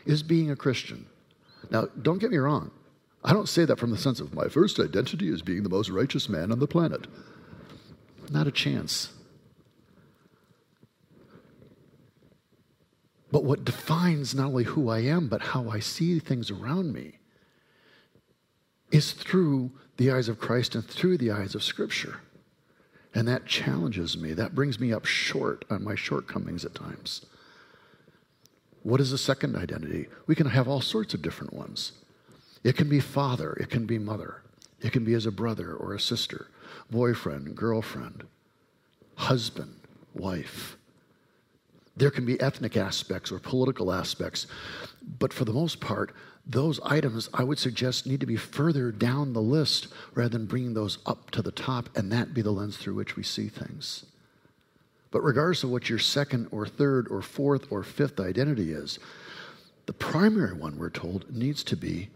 is 0.04 0.22
being 0.22 0.50
a 0.50 0.56
Christian. 0.56 1.06
Now, 1.70 1.88
don't 2.02 2.18
get 2.18 2.30
me 2.30 2.38
wrong. 2.38 2.72
I 3.22 3.32
don't 3.32 3.48
say 3.48 3.64
that 3.64 3.78
from 3.78 3.90
the 3.90 3.98
sense 3.98 4.20
of 4.20 4.34
my 4.34 4.48
first 4.48 4.78
identity 4.78 5.28
is 5.28 5.42
being 5.42 5.62
the 5.62 5.68
most 5.68 5.88
righteous 5.88 6.28
man 6.28 6.50
on 6.50 6.58
the 6.58 6.66
planet. 6.66 7.06
Not 8.30 8.46
a 8.46 8.52
chance. 8.52 9.12
But 13.30 13.44
what 13.44 13.64
defines 13.64 14.34
not 14.34 14.46
only 14.46 14.64
who 14.64 14.88
I 14.88 15.00
am, 15.00 15.28
but 15.28 15.42
how 15.42 15.68
I 15.68 15.80
see 15.80 16.18
things 16.18 16.50
around 16.50 16.92
me 16.92 17.15
is 18.90 19.12
through 19.12 19.70
the 19.96 20.10
eyes 20.10 20.28
of 20.28 20.38
Christ 20.38 20.74
and 20.74 20.84
through 20.84 21.18
the 21.18 21.30
eyes 21.30 21.54
of 21.54 21.62
Scripture. 21.62 22.20
And 23.14 23.26
that 23.28 23.46
challenges 23.46 24.16
me. 24.16 24.34
That 24.34 24.54
brings 24.54 24.78
me 24.78 24.92
up 24.92 25.06
short 25.06 25.64
on 25.70 25.82
my 25.82 25.94
shortcomings 25.94 26.64
at 26.64 26.74
times. 26.74 27.24
What 28.82 29.00
is 29.00 29.10
the 29.10 29.18
second 29.18 29.56
identity? 29.56 30.06
We 30.26 30.34
can 30.34 30.46
have 30.46 30.68
all 30.68 30.80
sorts 30.80 31.14
of 31.14 31.22
different 31.22 31.54
ones. 31.54 31.92
It 32.62 32.76
can 32.76 32.88
be 32.88 33.00
father, 33.00 33.52
it 33.54 33.70
can 33.70 33.86
be 33.86 33.98
mother, 33.98 34.42
it 34.80 34.92
can 34.92 35.04
be 35.04 35.14
as 35.14 35.26
a 35.26 35.32
brother 35.32 35.74
or 35.74 35.94
a 35.94 36.00
sister, 36.00 36.48
boyfriend, 36.90 37.56
girlfriend, 37.56 38.24
husband, 39.14 39.74
wife. 40.14 40.76
There 41.96 42.10
can 42.10 42.26
be 42.26 42.40
ethnic 42.40 42.76
aspects 42.76 43.32
or 43.32 43.38
political 43.38 43.92
aspects, 43.92 44.46
but 45.18 45.32
for 45.32 45.44
the 45.44 45.52
most 45.52 45.80
part, 45.80 46.12
those 46.46 46.78
items 46.80 47.28
I 47.34 47.42
would 47.42 47.58
suggest 47.58 48.06
need 48.06 48.20
to 48.20 48.26
be 48.26 48.36
further 48.36 48.92
down 48.92 49.32
the 49.32 49.42
list 49.42 49.88
rather 50.14 50.28
than 50.28 50.46
bringing 50.46 50.74
those 50.74 50.98
up 51.04 51.30
to 51.32 51.42
the 51.42 51.50
top, 51.50 51.88
and 51.96 52.12
that 52.12 52.34
be 52.34 52.42
the 52.42 52.52
lens 52.52 52.76
through 52.76 52.94
which 52.94 53.16
we 53.16 53.22
see 53.22 53.48
things. 53.48 54.04
But 55.10 55.22
regardless 55.22 55.64
of 55.64 55.70
what 55.70 55.88
your 55.88 55.98
second 55.98 56.48
or 56.52 56.66
third 56.66 57.08
or 57.08 57.22
fourth 57.22 57.70
or 57.70 57.82
fifth 57.82 58.20
identity 58.20 58.72
is, 58.72 58.98
the 59.86 59.92
primary 59.92 60.52
one, 60.52 60.78
we're 60.78 60.90
told, 60.90 61.34
needs 61.34 61.64
to 61.64 61.76
be 61.76 62.10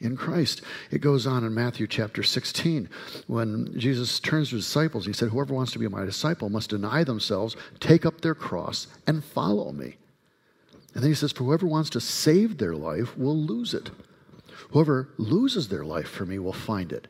in 0.00 0.16
Christ. 0.16 0.62
It 0.90 1.00
goes 1.00 1.26
on 1.26 1.44
in 1.44 1.54
Matthew 1.54 1.86
chapter 1.86 2.22
16 2.22 2.88
when 3.26 3.78
Jesus 3.78 4.18
turns 4.20 4.50
to 4.50 4.56
his 4.56 4.64
disciples. 4.64 5.06
He 5.06 5.12
said, 5.12 5.28
Whoever 5.28 5.54
wants 5.54 5.72
to 5.72 5.78
be 5.78 5.88
my 5.88 6.04
disciple 6.04 6.48
must 6.48 6.70
deny 6.70 7.04
themselves, 7.04 7.56
take 7.78 8.06
up 8.06 8.20
their 8.20 8.34
cross, 8.34 8.86
and 9.06 9.22
follow 9.22 9.72
me. 9.72 9.96
And 10.94 11.02
then 11.02 11.10
he 11.10 11.14
says, 11.14 11.32
For 11.32 11.44
whoever 11.44 11.66
wants 11.66 11.90
to 11.90 12.00
save 12.00 12.58
their 12.58 12.74
life 12.74 13.16
will 13.16 13.36
lose 13.36 13.74
it. 13.74 13.90
Whoever 14.70 15.08
loses 15.18 15.68
their 15.68 15.84
life 15.84 16.08
for 16.08 16.26
me 16.26 16.38
will 16.38 16.52
find 16.52 16.92
it. 16.92 17.08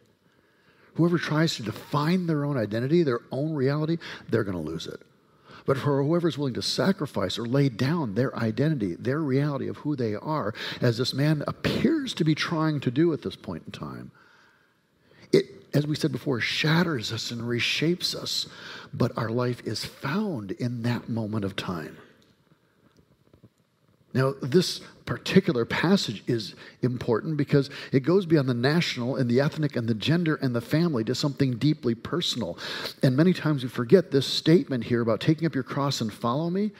Whoever 0.95 1.19
tries 1.19 1.57
to 1.57 1.62
define 1.62 2.27
their 2.27 2.45
own 2.45 2.57
identity, 2.57 3.03
their 3.03 3.21
own 3.31 3.55
reality, 3.55 3.99
they're 4.29 4.45
going 4.45 4.57
to 4.57 4.71
lose 4.71 4.87
it 4.87 5.01
but 5.71 5.79
for 5.79 6.03
whoever 6.03 6.27
is 6.27 6.38
willing 6.38 6.55
to 6.55 6.62
sacrifice 6.62 7.38
or 7.38 7.47
lay 7.47 7.69
down 7.69 8.14
their 8.14 8.37
identity, 8.37 8.97
their 8.97 9.21
reality 9.21 9.69
of 9.69 9.77
who 9.79 9.97
they 9.97 10.14
are, 10.14 10.53
as 10.81 10.99
this 10.99 11.14
man 11.14 11.45
appears 11.47 12.14
to 12.14 12.25
be 12.25 12.35
trying 12.35 12.81
to 12.81 12.90
do 12.90 13.12
at 13.12 13.23
this 13.23 13.37
point 13.37 13.62
in 13.66 13.73
time. 13.73 14.11
It, 15.33 15.45
as 15.73 15.87
we 15.87 15.95
said 15.95 16.11
before, 16.11 16.40
shatters 16.40 17.12
us 17.12 17.31
and 17.31 17.43
reshapes 17.43 18.14
us, 18.16 18.49
but 18.93 19.16
our 19.16 19.31
life 19.31 19.62
is 19.64 19.85
found 19.85 20.51
in 20.51 20.83
that 20.83 21.09
moment 21.09 21.45
of 21.45 21.55
time. 21.55 21.97
Now, 24.12 24.35
this 24.42 24.81
particular 25.07 25.64
passage 25.64 26.23
is 26.27 26.55
important 26.83 27.37
because 27.37 27.70
it 27.92 28.01
goes 28.01 28.27
beyond 28.27 28.49
the 28.49 28.55
national 28.55 29.16
and 29.16 29.29
the 29.29 29.40
ethnic 29.40 29.77
and 29.77 29.88
the 29.88 29.94
gender 29.94 30.37
and 30.37 30.55
the 30.55 30.61
family 30.61 31.03
to 31.05 31.14
something 31.14 31.57
deeply 31.57 31.94
personal. 31.94 32.59
And 33.03 33.16
many 33.16 33.33
times 33.33 33.62
we 33.62 33.68
forget 33.68 34.11
this 34.11 34.27
statement 34.27 34.85
here 34.85 35.01
about 35.01 35.20
taking 35.20 35.46
up 35.46 35.55
your 35.55 35.64
cross 35.64 36.01
and 36.01 36.12
follow 36.12 36.51
me 36.51 36.70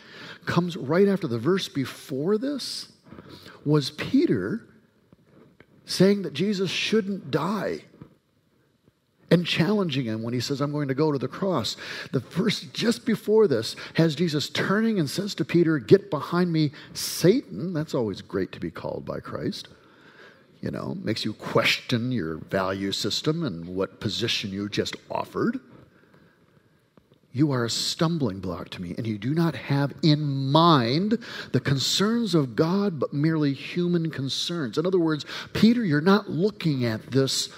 comes 0.47 0.77
right 0.77 1.09
after 1.09 1.27
the 1.27 1.38
verse 1.38 1.69
before 1.69 2.38
this 2.38 2.93
was 3.64 3.90
Peter 3.90 4.66
saying 5.85 6.23
that 6.23 6.33
Jesus 6.33 6.71
shouldn't 6.71 7.31
die 7.31 7.83
and 9.31 9.47
challenging 9.47 10.07
him 10.07 10.23
when 10.23 10.35
he 10.35 10.40
says, 10.40 10.61
I'm 10.61 10.73
going 10.73 10.88
to 10.88 10.95
go 10.95 11.12
to 11.12 11.19
the 11.19 11.29
cross. 11.29 11.77
The 12.12 12.21
verse 12.21 12.61
just 12.61 13.07
before 13.07 13.47
this 13.47 13.77
has 13.95 14.14
Jesus 14.14 14.49
turning 14.49 14.99
and 14.99 15.09
says 15.09 15.35
to 15.37 15.45
Peter, 15.45 15.79
Get 15.79 16.11
behind 16.11 16.53
me, 16.53 16.73
Satan. 16.95 17.73
That's 17.73 17.95
always 17.95 18.23
great 18.23 18.53
to 18.53 18.61
be 18.61 18.71
called 18.71 19.05
by 19.05 19.21
Christ. 19.21 19.69
You 20.61 20.71
know, 20.71 20.97
makes 21.03 21.25
you 21.25 21.33
question 21.33 22.12
your 22.12 22.37
value 22.37 22.93
system 22.93 23.45
and 23.45 23.66
what 23.66 24.01
position 24.01 24.51
you 24.51 24.69
just 24.69 24.97
offered. 25.11 25.61
You 27.33 27.53
are 27.53 27.64
a 27.64 27.71
stumbling 27.71 28.40
block 28.40 28.71
to 28.71 28.83
me, 28.83 28.95
and 28.99 29.07
you 29.07 29.16
do 29.16 29.33
not 29.33 29.55
have 29.55 29.95
in 30.03 30.51
mind 30.51 31.19
the 31.53 31.61
concerns 31.61 32.35
of 32.35 32.57
God, 32.57 32.99
but 32.99 33.14
merely 33.14 33.55
human 33.55 34.11
concerns. 34.11 34.77
In 34.77 34.85
other 34.85 34.99
words, 34.99 35.25
Peter, 35.53 35.85
you're 35.85 36.01
not 36.01 36.29
looking 36.29 36.85
at 36.85 37.12
this 37.12 37.49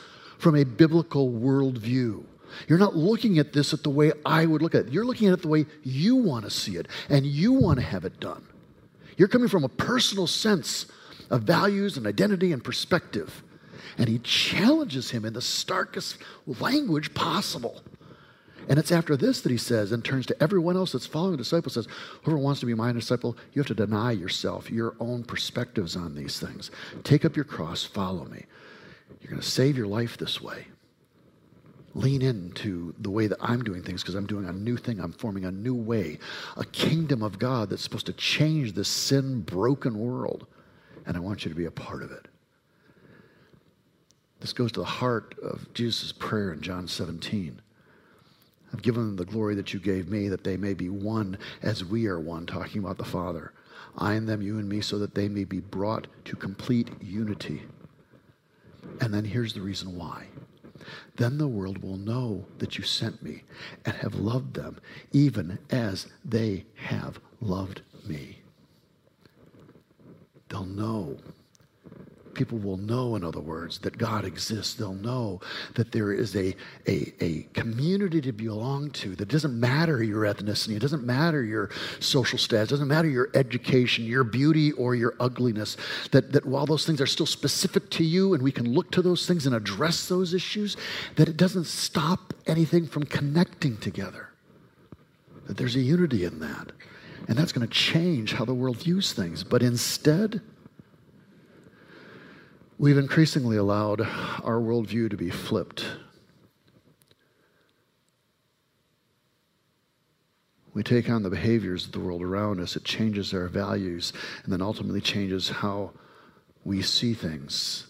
from 0.43 0.57
a 0.57 0.65
biblical 0.65 1.31
worldview. 1.31 2.25
You're 2.69 2.79
not 2.79 2.97
looking 2.97 3.39
at 3.39 3.53
this 3.53 3.73
at 3.73 3.85
the 3.85 3.91
way 3.91 4.13
I 4.27 4.45
would 4.45 4.61
look 4.61 4.75
at 4.75 4.87
it. 4.87 4.93
You're 4.93 5.07
looking 5.07 5.29
at 5.29 5.35
it 5.35 5.43
the 5.43 5.49
way 5.49 5.67
you 5.85 6.17
want 6.17 6.45
to 6.45 6.51
see 6.51 6.77
it 6.77 6.89
and 7.09 7.25
you 7.25 7.53
want 7.53 7.79
to 7.79 7.85
have 7.85 8.05
it 8.05 8.19
done. 8.19 8.45
You're 9.17 9.29
coming 9.29 9.49
from 9.49 9.63
a 9.63 9.69
personal 9.69 10.27
sense 10.27 10.87
of 11.31 11.43
values 11.43 11.97
and 11.97 12.09
identity 12.09 12.53
and 12.53 12.63
perspective. 12.63 13.45
And 13.97 14.09
he 14.09 14.19
challenges 14.19 15.13
him 15.13 15.25
in 15.25 15.33
the 15.33 15.41
starkest 15.41 16.19
language 16.47 17.15
possible. 17.15 17.81
And 18.69 18.81
it's 18.81 18.93
after 18.93 19.17
this 19.17 19.43
that 19.43 19.53
he 19.53 19.59
says, 19.59 19.93
and 19.93 20.05
turns 20.05 20.27
to 20.27 20.43
everyone 20.43 20.77
else 20.77 20.93
that's 20.93 21.07
following 21.07 21.33
the 21.33 21.39
disciple, 21.39 21.71
says, 21.71 21.87
Whoever 22.23 22.39
wants 22.39 22.61
to 22.61 22.67
be 22.67 22.75
my 22.75 22.93
disciple, 22.93 23.37
you 23.53 23.61
have 23.61 23.67
to 23.69 23.75
deny 23.75 24.13
yourself, 24.13 24.71
your 24.71 24.95
own 24.99 25.23
perspectives 25.23 25.97
on 25.97 26.15
these 26.15 26.41
things. 26.41 26.71
Take 27.05 27.25
up 27.25 27.37
your 27.37 27.45
cross, 27.45 27.85
follow 27.85 28.25
me. 28.25 28.47
You're 29.21 29.31
going 29.31 29.43
to 29.43 29.49
save 29.49 29.77
your 29.77 29.87
life 29.87 30.17
this 30.17 30.41
way. 30.41 30.67
Lean 31.95 32.23
into 32.23 32.95
the 32.99 33.11
way 33.11 33.27
that 33.27 33.39
I'm 33.41 33.63
doing 33.63 33.83
things 33.83 34.03
because 34.03 34.15
I'm 34.15 34.27
doing 34.27 34.47
a 34.47 34.53
new 34.53 34.77
thing. 34.77 34.99
I'm 34.99 35.13
forming 35.13 35.45
a 35.45 35.53
new 35.53 35.75
way, 35.75 36.19
a 36.57 36.65
kingdom 36.65 37.23
of 37.23 37.39
God 37.39 37.69
that's 37.69 37.83
supposed 37.83 38.07
to 38.07 38.15
change 38.15 38.73
this 38.73 38.89
sin 38.89 39.43
broken 39.43 39.99
world. 39.99 40.47
And 41.05 41.17
I 41.17 41.21
want 41.21 41.45
you 41.45 41.51
to 41.51 41.55
be 41.55 41.67
a 41.67 41.71
part 41.71 42.03
of 42.03 42.11
it. 42.11 42.29
This 44.41 44.53
goes 44.53 44.73
to 44.73 44.81
the 44.81 44.87
heart 44.87 45.37
of 45.43 45.73
Jesus' 45.75 46.13
prayer 46.13 46.53
in 46.53 46.63
John 46.63 46.89
17. 46.89 47.61
I've 48.73 48.83
given 48.83 49.03
them 49.05 49.17
the 49.17 49.25
glory 49.25 49.55
that 49.57 49.75
you 49.75 49.81
gave 49.81 50.09
me, 50.09 50.29
that 50.29 50.45
they 50.45 50.57
may 50.57 50.75
be 50.75 50.89
one 50.89 51.39
as 51.63 51.85
we 51.85 52.07
are 52.07 52.19
one, 52.19 52.47
talking 52.47 52.83
about 52.83 52.97
the 52.97 53.05
Father. 53.05 53.53
I 53.97 54.15
and 54.15 54.29
them, 54.29 54.41
you 54.41 54.59
and 54.59 54.69
me, 54.69 54.81
so 54.81 54.99
that 54.99 55.15
they 55.15 55.29
may 55.29 55.45
be 55.45 55.61
brought 55.61 56.07
to 56.25 56.37
complete 56.37 56.91
unity. 57.01 57.63
And 59.03 59.13
then 59.13 59.25
here's 59.25 59.53
the 59.53 59.61
reason 59.61 59.99
why. 59.99 60.27
Then 61.17 61.37
the 61.37 61.49
world 61.49 61.79
will 61.79 61.97
know 61.97 62.47
that 62.59 62.79
you 62.79 62.85
sent 62.85 63.21
me 63.21 63.43
and 63.85 63.97
have 63.97 64.15
loved 64.15 64.55
them, 64.55 64.79
even 65.13 65.59
as 65.71 66.07
they 66.25 66.67
have 66.75 67.19
loved 67.41 67.83
me. 68.07 68.43
They'll 70.49 70.65
know 70.65 71.19
people 72.35 72.59
will 72.59 72.77
know, 72.77 73.17
in 73.17 73.25
other 73.25 73.41
words, 73.41 73.79
that 73.81 73.99
God 73.99 74.25
exists. 74.25 74.75
They'll 74.75 74.95
know 74.95 75.41
that 75.75 75.93
there 75.93 76.13
is 76.13 76.35
a, 76.37 76.55
a, 76.87 77.13
a 77.21 77.43
community 77.55 78.21
to 78.21 78.33
belong 78.33 78.91
to 78.91 79.15
that 79.17 79.29
doesn't 79.29 79.59
matter 79.59 80.03
your 80.03 80.23
ethnicity, 80.23 80.77
it 80.77 80.81
doesn't 80.81 81.05
matter 81.05 81.43
your 81.43 81.71
social 82.01 82.39
status, 82.39 82.69
it 82.69 82.75
doesn't 82.75 82.89
matter 82.89 83.09
your 83.09 83.31
education, 83.35 84.05
your 84.05 84.25
beauty, 84.25 84.73
or 84.73 84.95
your 84.95 85.15
ugliness. 85.21 85.77
That, 86.11 86.33
that 86.33 86.47
while 86.47 86.67
those 86.67 86.87
things 86.87 87.01
are 87.01 87.07
still 87.07 87.27
specific 87.27 87.91
to 87.91 88.05
you 88.05 88.35
and 88.35 88.43
we 88.43 88.53
can 88.53 88.73
look 88.73 88.91
to 88.93 89.03
those 89.03 89.27
things 89.27 89.47
and 89.47 89.55
address 89.55 90.09
those 90.09 90.35
issues, 90.35 90.77
that 91.17 91.29
it 91.29 91.37
doesn't 91.37 91.67
stop 91.67 92.35
anything 92.47 92.87
from 92.87 93.05
connecting 93.05 93.77
together. 93.77 94.31
That 95.47 95.57
there's 95.57 95.77
a 95.77 95.81
unity 95.81 96.25
in 96.25 96.39
that. 96.41 96.73
And 97.29 97.39
that's 97.39 97.53
going 97.53 97.67
to 97.67 97.73
change 97.73 98.33
how 98.33 98.45
the 98.45 98.55
world 98.55 98.79
views 98.79 99.13
things. 99.13 99.45
But 99.45 99.63
instead, 99.63 100.41
We've 102.83 102.99
increasingly 102.99 103.59
allowed 103.59 104.01
our 104.01 104.59
worldview 104.59 105.11
to 105.11 105.17
be 105.17 105.31
flipped. 105.31 105.87
we 110.75 110.83
take 110.83 111.09
on 111.09 111.23
the 111.23 111.31
behaviors 111.31 111.87
of 111.87 111.93
the 111.93 112.01
world 112.01 112.23
around 112.23 112.59
us, 112.59 112.75
it 112.75 112.83
changes 112.83 113.33
our 113.33 113.47
values 113.47 114.13
and 114.43 114.53
then 114.53 114.61
ultimately 114.61 115.01
changes 115.01 115.49
how 115.49 115.93
we 116.65 116.83
see 116.83 117.15
things. 117.15 117.87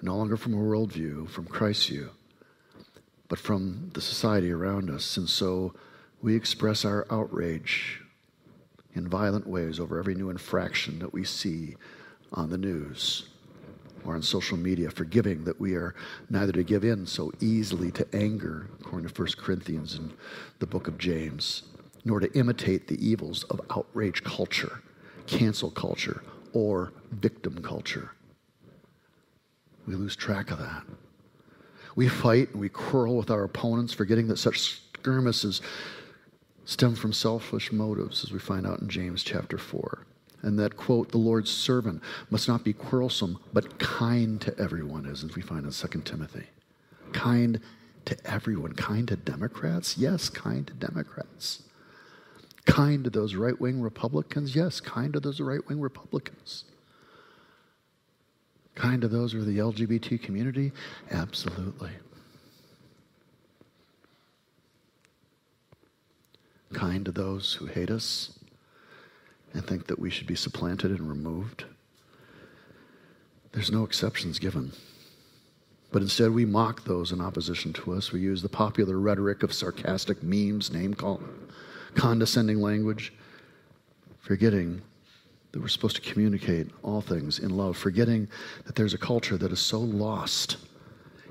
No 0.00 0.16
longer 0.16 0.38
from 0.38 0.54
a 0.54 0.56
worldview, 0.56 1.28
from 1.28 1.44
Christ's 1.44 1.88
view, 1.88 2.10
but 3.28 3.38
from 3.38 3.90
the 3.92 4.00
society 4.00 4.50
around 4.50 4.88
us. 4.88 5.18
And 5.18 5.28
so 5.28 5.74
we 6.22 6.34
express 6.34 6.86
our 6.86 7.06
outrage 7.10 8.00
in 8.94 9.08
violent 9.08 9.46
ways 9.46 9.78
over 9.78 9.98
every 9.98 10.14
new 10.14 10.30
infraction 10.30 11.00
that 11.00 11.12
we 11.12 11.22
see 11.22 11.76
on 12.32 12.48
the 12.48 12.56
news 12.56 13.28
or 14.04 14.14
on 14.14 14.22
social 14.22 14.56
media, 14.56 14.90
forgiving 14.90 15.44
that 15.44 15.60
we 15.60 15.74
are 15.74 15.94
neither 16.30 16.52
to 16.52 16.62
give 16.62 16.84
in 16.84 17.06
so 17.06 17.32
easily 17.40 17.90
to 17.92 18.06
anger, 18.14 18.68
according 18.80 19.08
to 19.08 19.22
1 19.22 19.28
Corinthians 19.38 19.94
and 19.94 20.12
the 20.58 20.66
book 20.66 20.88
of 20.88 20.98
James, 20.98 21.62
nor 22.04 22.20
to 22.20 22.32
imitate 22.38 22.86
the 22.86 23.06
evils 23.06 23.44
of 23.44 23.60
outrage 23.70 24.22
culture, 24.24 24.82
cancel 25.26 25.70
culture, 25.70 26.22
or 26.52 26.92
victim 27.12 27.62
culture. 27.62 28.10
We 29.86 29.94
lose 29.94 30.16
track 30.16 30.50
of 30.50 30.58
that. 30.58 30.84
We 31.96 32.08
fight 32.08 32.50
and 32.52 32.60
we 32.60 32.68
quarrel 32.68 33.16
with 33.16 33.30
our 33.30 33.44
opponents, 33.44 33.92
forgetting 33.92 34.28
that 34.28 34.38
such 34.38 34.80
skirmishes 34.98 35.60
stem 36.64 36.94
from 36.94 37.12
selfish 37.12 37.72
motives, 37.72 38.24
as 38.24 38.32
we 38.32 38.38
find 38.38 38.66
out 38.66 38.80
in 38.80 38.88
James 38.88 39.22
chapter 39.22 39.58
4 39.58 40.06
and 40.44 40.58
that, 40.58 40.76
quote, 40.76 41.10
the 41.10 41.18
Lord's 41.18 41.50
servant 41.50 42.02
must 42.30 42.46
not 42.48 42.64
be 42.64 42.72
quarrelsome, 42.72 43.38
but 43.52 43.78
kind 43.78 44.40
to 44.42 44.56
everyone, 44.58 45.06
as 45.06 45.24
we 45.34 45.42
find 45.42 45.64
in 45.64 45.72
2 45.72 46.00
Timothy. 46.02 46.44
Kind 47.12 47.60
to 48.04 48.16
everyone. 48.24 48.74
Kind 48.74 49.08
to 49.08 49.16
Democrats? 49.16 49.96
Yes, 49.96 50.28
kind 50.28 50.66
to 50.66 50.74
Democrats. 50.74 51.62
Kind 52.66 53.04
to 53.04 53.10
those 53.10 53.34
right 53.34 53.58
wing 53.60 53.80
Republicans? 53.80 54.54
Yes, 54.54 54.80
kind 54.80 55.12
to 55.14 55.20
those 55.20 55.40
right 55.40 55.66
wing 55.68 55.80
Republicans. 55.80 56.64
Kind 58.74 59.02
to 59.02 59.08
those 59.08 59.32
who 59.32 59.40
are 59.40 59.44
the 59.44 59.58
LGBT 59.58 60.20
community? 60.20 60.72
Absolutely. 61.10 61.92
Kind 66.72 67.04
to 67.04 67.12
those 67.12 67.54
who 67.54 67.66
hate 67.66 67.90
us? 67.90 68.38
And 69.54 69.64
think 69.64 69.86
that 69.86 69.98
we 69.98 70.10
should 70.10 70.26
be 70.26 70.34
supplanted 70.34 70.90
and 70.90 71.08
removed. 71.08 71.64
There's 73.52 73.70
no 73.70 73.84
exceptions 73.84 74.40
given. 74.40 74.72
But 75.92 76.02
instead, 76.02 76.32
we 76.32 76.44
mock 76.44 76.84
those 76.84 77.12
in 77.12 77.20
opposition 77.20 77.72
to 77.74 77.92
us. 77.92 78.10
We 78.10 78.20
use 78.20 78.42
the 78.42 78.48
popular 78.48 78.98
rhetoric 78.98 79.44
of 79.44 79.52
sarcastic 79.52 80.24
memes, 80.24 80.72
name 80.72 80.92
calling, 80.92 81.28
condescending 81.94 82.60
language, 82.60 83.12
forgetting 84.20 84.82
that 85.52 85.60
we're 85.60 85.68
supposed 85.68 85.94
to 85.94 86.02
communicate 86.02 86.68
all 86.82 87.00
things 87.00 87.38
in 87.38 87.56
love, 87.56 87.76
forgetting 87.76 88.26
that 88.66 88.74
there's 88.74 88.94
a 88.94 88.98
culture 88.98 89.36
that 89.36 89.52
is 89.52 89.60
so 89.60 89.78
lost 89.78 90.56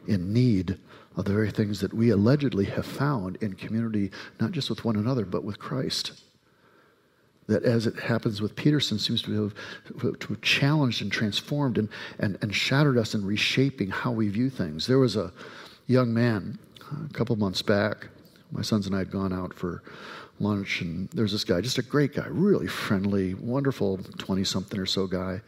in 0.07 0.31
need 0.31 0.77
of 1.17 1.25
the 1.25 1.33
very 1.33 1.51
things 1.51 1.81
that 1.81 1.93
we 1.93 2.09
allegedly 2.09 2.65
have 2.65 2.85
found 2.85 3.35
in 3.41 3.53
community, 3.53 4.11
not 4.39 4.51
just 4.51 4.69
with 4.69 4.85
one 4.85 4.95
another, 4.95 5.25
but 5.25 5.43
with 5.43 5.59
Christ 5.59 6.23
that 7.47 7.63
as 7.63 7.87
it 7.87 7.99
happens 7.99 8.41
with 8.41 8.55
Peterson 8.55 8.97
seems 8.97 9.21
to 9.23 9.43
have, 9.43 10.19
to 10.19 10.27
have 10.29 10.41
challenged 10.41 11.01
and 11.01 11.11
transformed 11.11 11.77
and, 11.77 11.89
and, 12.19 12.37
and 12.41 12.55
shattered 12.55 12.97
us 12.97 13.15
in 13.15 13.25
reshaping 13.25 13.89
how 13.89 14.11
we 14.11 14.29
view 14.29 14.49
things. 14.49 14.87
There 14.87 14.99
was 14.99 15.15
a 15.15 15.31
young 15.87 16.13
man 16.13 16.57
a 17.09 17.13
couple 17.13 17.35
months 17.35 17.61
back. 17.61 18.07
My 18.51 18.61
sons 18.61 18.85
and 18.85 18.95
I 18.95 18.99
had 18.99 19.11
gone 19.11 19.33
out 19.33 19.53
for 19.53 19.83
lunch, 20.39 20.81
and 20.81 21.09
there's 21.09 21.31
this 21.31 21.43
guy, 21.43 21.61
just 21.61 21.77
a 21.77 21.83
great 21.83 22.15
guy, 22.15 22.25
really 22.27 22.67
friendly, 22.67 23.33
wonderful 23.33 23.97
20 24.17 24.43
something 24.43 24.79
or 24.79 24.85
so 24.85 25.07
guy. 25.07 25.41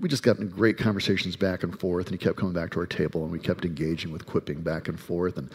We 0.00 0.08
just 0.08 0.22
got 0.22 0.38
in 0.38 0.48
great 0.48 0.78
conversations 0.78 1.36
back 1.36 1.62
and 1.62 1.78
forth, 1.78 2.06
and 2.06 2.18
he 2.18 2.18
kept 2.18 2.38
coming 2.38 2.54
back 2.54 2.70
to 2.72 2.80
our 2.80 2.86
table, 2.86 3.22
and 3.22 3.30
we 3.30 3.38
kept 3.38 3.64
engaging 3.64 4.12
with 4.12 4.26
quipping 4.26 4.62
back 4.62 4.88
and 4.88 4.98
forth. 4.98 5.36
And 5.36 5.50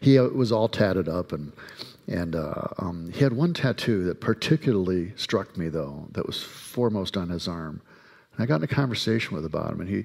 he 0.00 0.18
uh, 0.18 0.24
was 0.24 0.50
all 0.50 0.68
tatted 0.68 1.08
up, 1.08 1.32
and 1.32 1.52
and 2.08 2.34
uh, 2.34 2.68
um, 2.78 3.10
he 3.12 3.20
had 3.20 3.32
one 3.32 3.54
tattoo 3.54 4.04
that 4.04 4.20
particularly 4.20 5.12
struck 5.16 5.56
me, 5.56 5.68
though, 5.68 6.08
that 6.12 6.26
was 6.26 6.42
foremost 6.42 7.16
on 7.16 7.28
his 7.28 7.46
arm. 7.46 7.80
And 8.34 8.42
I 8.42 8.46
got 8.46 8.56
in 8.56 8.64
a 8.64 8.68
conversation 8.68 9.36
with 9.36 9.44
about 9.44 9.72
him, 9.72 9.80
and 9.80 9.88
he 9.88 10.04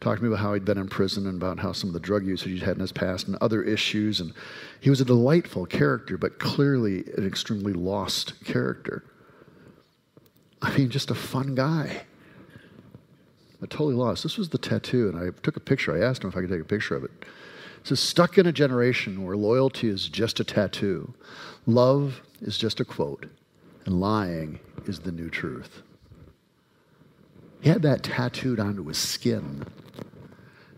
talked 0.00 0.18
to 0.18 0.24
me 0.24 0.28
about 0.28 0.42
how 0.42 0.54
he'd 0.54 0.64
been 0.64 0.78
in 0.78 0.88
prison 0.88 1.26
and 1.26 1.40
about 1.40 1.58
how 1.58 1.72
some 1.72 1.88
of 1.88 1.94
the 1.94 2.00
drug 2.00 2.26
usage 2.26 2.52
he'd 2.52 2.62
had 2.62 2.76
in 2.76 2.80
his 2.80 2.92
past 2.92 3.26
and 3.26 3.36
other 3.36 3.62
issues. 3.62 4.20
And 4.20 4.32
he 4.80 4.90
was 4.90 5.00
a 5.00 5.04
delightful 5.04 5.66
character, 5.66 6.16
but 6.16 6.38
clearly 6.38 7.04
an 7.16 7.26
extremely 7.26 7.72
lost 7.72 8.42
character. 8.44 9.04
I 10.62 10.76
mean, 10.76 10.88
just 10.88 11.10
a 11.10 11.14
fun 11.14 11.54
guy. 11.54 12.02
But 13.60 13.70
totally 13.70 13.94
lost. 13.94 14.22
This 14.22 14.36
was 14.36 14.48
the 14.48 14.58
tattoo, 14.58 15.08
and 15.08 15.18
I 15.18 15.30
took 15.42 15.56
a 15.56 15.60
picture. 15.60 15.94
I 15.94 16.06
asked 16.06 16.22
him 16.22 16.28
if 16.28 16.36
I 16.36 16.40
could 16.40 16.50
take 16.50 16.60
a 16.60 16.64
picture 16.64 16.96
of 16.96 17.04
it. 17.04 17.10
Says, 17.84 18.00
stuck 18.00 18.38
in 18.38 18.46
a 18.46 18.52
generation 18.52 19.24
where 19.24 19.36
loyalty 19.36 19.88
is 19.88 20.08
just 20.08 20.40
a 20.40 20.44
tattoo, 20.44 21.12
love 21.66 22.22
is 22.40 22.56
just 22.56 22.80
a 22.80 22.84
quote, 22.84 23.26
and 23.84 24.00
lying 24.00 24.58
is 24.86 25.00
the 25.00 25.12
new 25.12 25.28
truth. 25.28 25.82
He 27.60 27.68
had 27.68 27.82
that 27.82 28.02
tattooed 28.02 28.58
onto 28.58 28.84
his 28.84 28.96
skin. 28.96 29.66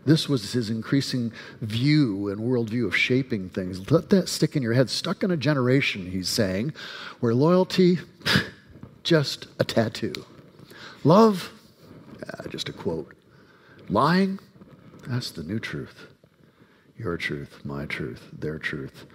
This 0.05 0.27
was 0.27 0.51
his 0.51 0.69
increasing 0.69 1.31
view 1.61 2.27
and 2.27 2.41
worldview 2.41 2.85
of 2.87 2.95
shaping 2.95 3.49
things. 3.49 3.89
Let 3.89 4.09
that 4.09 4.27
stick 4.27 4.57
in 4.57 4.63
your 4.63 4.73
head. 4.73 4.89
Stuck 4.89 5.23
in 5.23 5.31
a 5.31 5.37
generation, 5.37 6.11
he's 6.11 6.29
saying, 6.29 6.73
where 7.21 7.33
loyalty, 7.33 7.99
just 9.03 9.47
a 9.59 9.63
tattoo. 9.63 10.25
Love, 11.05 11.53
ah, 12.27 12.47
just 12.49 12.67
a 12.67 12.73
quote. 12.73 13.13
Lying, 13.87 14.39
that's 15.07 15.31
the 15.31 15.43
new 15.43 15.59
truth 15.59 16.07
your 16.97 17.17
truth, 17.17 17.61
my 17.63 17.85
truth, 17.85 18.29
their 18.37 18.59
truth, 18.59 19.05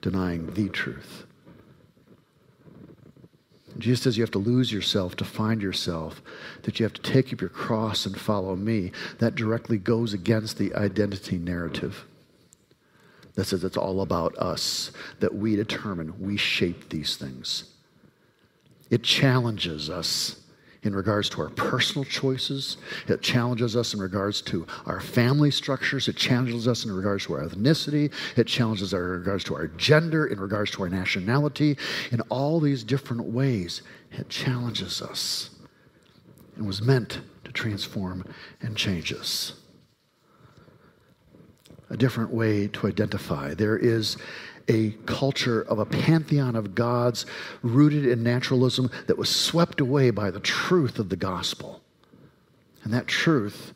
denying 0.00 0.52
the 0.54 0.68
truth. 0.68 1.24
Jesus 3.78 4.04
says 4.04 4.16
you 4.16 4.22
have 4.22 4.30
to 4.30 4.38
lose 4.38 4.72
yourself 4.72 5.16
to 5.16 5.24
find 5.24 5.60
yourself, 5.60 6.22
that 6.62 6.78
you 6.78 6.84
have 6.84 6.92
to 6.92 7.02
take 7.02 7.32
up 7.32 7.40
your 7.40 7.50
cross 7.50 8.06
and 8.06 8.18
follow 8.18 8.54
me. 8.54 8.92
That 9.18 9.34
directly 9.34 9.78
goes 9.78 10.12
against 10.12 10.58
the 10.58 10.74
identity 10.74 11.38
narrative 11.38 12.04
that 13.34 13.46
says 13.46 13.64
it's 13.64 13.76
all 13.76 14.00
about 14.00 14.36
us, 14.38 14.90
that 15.20 15.34
we 15.34 15.56
determine, 15.56 16.20
we 16.20 16.36
shape 16.36 16.88
these 16.88 17.16
things. 17.16 17.64
It 18.90 19.02
challenges 19.02 19.90
us 19.90 20.40
in 20.84 20.94
regards 20.94 21.28
to 21.30 21.42
our 21.42 21.50
personal 21.50 22.04
choices. 22.04 22.76
It 23.08 23.22
challenges 23.22 23.76
us 23.76 23.94
in 23.94 24.00
regards 24.00 24.40
to 24.42 24.66
our 24.86 25.00
family 25.00 25.50
structures. 25.50 26.08
It 26.08 26.16
challenges 26.16 26.68
us 26.68 26.84
in 26.84 26.92
regards 26.92 27.24
to 27.26 27.34
our 27.34 27.44
ethnicity. 27.46 28.12
It 28.36 28.46
challenges 28.46 28.94
us 28.94 28.98
in 28.98 29.06
regards 29.06 29.44
to 29.44 29.54
our 29.54 29.66
gender, 29.68 30.26
in 30.26 30.38
regards 30.38 30.70
to 30.72 30.82
our 30.82 30.88
nationality. 30.88 31.76
In 32.12 32.20
all 32.22 32.60
these 32.60 32.84
different 32.84 33.24
ways, 33.24 33.82
it 34.12 34.28
challenges 34.28 35.02
us 35.02 35.50
and 36.56 36.66
was 36.66 36.82
meant 36.82 37.20
to 37.44 37.52
transform 37.52 38.24
and 38.60 38.76
change 38.76 39.12
us. 39.12 39.54
A 41.90 41.96
different 41.96 42.30
way 42.30 42.68
to 42.68 42.86
identify. 42.86 43.54
There 43.54 43.76
is 43.76 44.16
a 44.68 44.90
culture 45.06 45.62
of 45.62 45.78
a 45.78 45.86
pantheon 45.86 46.56
of 46.56 46.74
gods 46.74 47.26
rooted 47.62 48.06
in 48.06 48.22
naturalism 48.22 48.90
that 49.06 49.18
was 49.18 49.28
swept 49.28 49.80
away 49.80 50.10
by 50.10 50.30
the 50.30 50.40
truth 50.40 50.98
of 50.98 51.08
the 51.08 51.16
gospel. 51.16 51.82
And 52.82 52.92
that 52.92 53.06
truth 53.06 53.72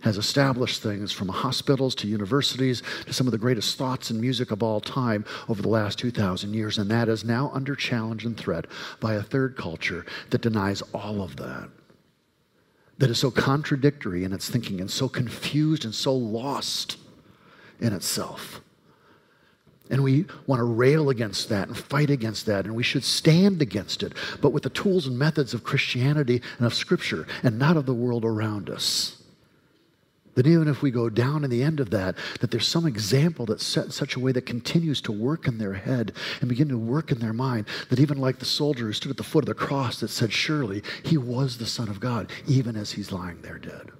has 0.00 0.16
established 0.16 0.82
things 0.82 1.12
from 1.12 1.28
hospitals 1.28 1.94
to 1.94 2.08
universities 2.08 2.82
to 3.04 3.12
some 3.12 3.26
of 3.26 3.32
the 3.32 3.38
greatest 3.38 3.76
thoughts 3.76 4.10
and 4.10 4.20
music 4.20 4.50
of 4.50 4.62
all 4.62 4.80
time 4.80 5.24
over 5.48 5.60
the 5.60 5.68
last 5.68 5.98
2,000 5.98 6.54
years. 6.54 6.78
And 6.78 6.90
that 6.90 7.08
is 7.08 7.24
now 7.24 7.50
under 7.52 7.74
challenge 7.74 8.24
and 8.24 8.36
threat 8.36 8.66
by 8.98 9.14
a 9.14 9.22
third 9.22 9.56
culture 9.56 10.06
that 10.30 10.40
denies 10.40 10.82
all 10.94 11.22
of 11.22 11.36
that. 11.36 11.68
That 12.98 13.10
is 13.10 13.18
so 13.18 13.30
contradictory 13.30 14.24
in 14.24 14.32
its 14.32 14.48
thinking 14.48 14.80
and 14.80 14.90
so 14.90 15.08
confused 15.08 15.84
and 15.84 15.94
so 15.94 16.14
lost 16.14 16.96
in 17.78 17.92
itself. 17.92 18.59
And 19.90 20.04
we 20.04 20.24
want 20.46 20.60
to 20.60 20.64
rail 20.64 21.10
against 21.10 21.48
that 21.48 21.66
and 21.66 21.76
fight 21.76 22.10
against 22.10 22.46
that, 22.46 22.64
and 22.64 22.76
we 22.76 22.84
should 22.84 23.02
stand 23.02 23.60
against 23.60 24.04
it, 24.04 24.12
but 24.40 24.52
with 24.52 24.62
the 24.62 24.70
tools 24.70 25.08
and 25.08 25.18
methods 25.18 25.52
of 25.52 25.64
Christianity 25.64 26.40
and 26.58 26.66
of 26.66 26.74
Scripture, 26.74 27.26
and 27.42 27.58
not 27.58 27.76
of 27.76 27.86
the 27.86 27.94
world 27.94 28.24
around 28.24 28.70
us. 28.70 29.20
That 30.36 30.46
even 30.46 30.68
if 30.68 30.80
we 30.80 30.92
go 30.92 31.10
down 31.10 31.42
in 31.42 31.50
the 31.50 31.64
end 31.64 31.80
of 31.80 31.90
that, 31.90 32.14
that 32.40 32.52
there's 32.52 32.68
some 32.68 32.86
example 32.86 33.46
that's 33.46 33.66
set 33.66 33.86
in 33.86 33.90
such 33.90 34.14
a 34.14 34.20
way 34.20 34.30
that 34.30 34.46
continues 34.46 35.00
to 35.02 35.12
work 35.12 35.48
in 35.48 35.58
their 35.58 35.74
head 35.74 36.12
and 36.40 36.48
begin 36.48 36.68
to 36.68 36.78
work 36.78 37.10
in 37.10 37.18
their 37.18 37.32
mind, 37.32 37.66
that 37.88 37.98
even 37.98 38.18
like 38.18 38.38
the 38.38 38.44
soldier 38.44 38.86
who 38.86 38.92
stood 38.92 39.10
at 39.10 39.16
the 39.16 39.24
foot 39.24 39.42
of 39.42 39.48
the 39.48 39.54
cross 39.54 39.98
that 40.00 40.08
said, 40.08 40.32
Surely 40.32 40.84
he 41.04 41.18
was 41.18 41.58
the 41.58 41.66
Son 41.66 41.88
of 41.88 41.98
God, 41.98 42.30
even 42.46 42.76
as 42.76 42.92
he's 42.92 43.10
lying 43.10 43.42
there 43.42 43.58
dead. 43.58 43.90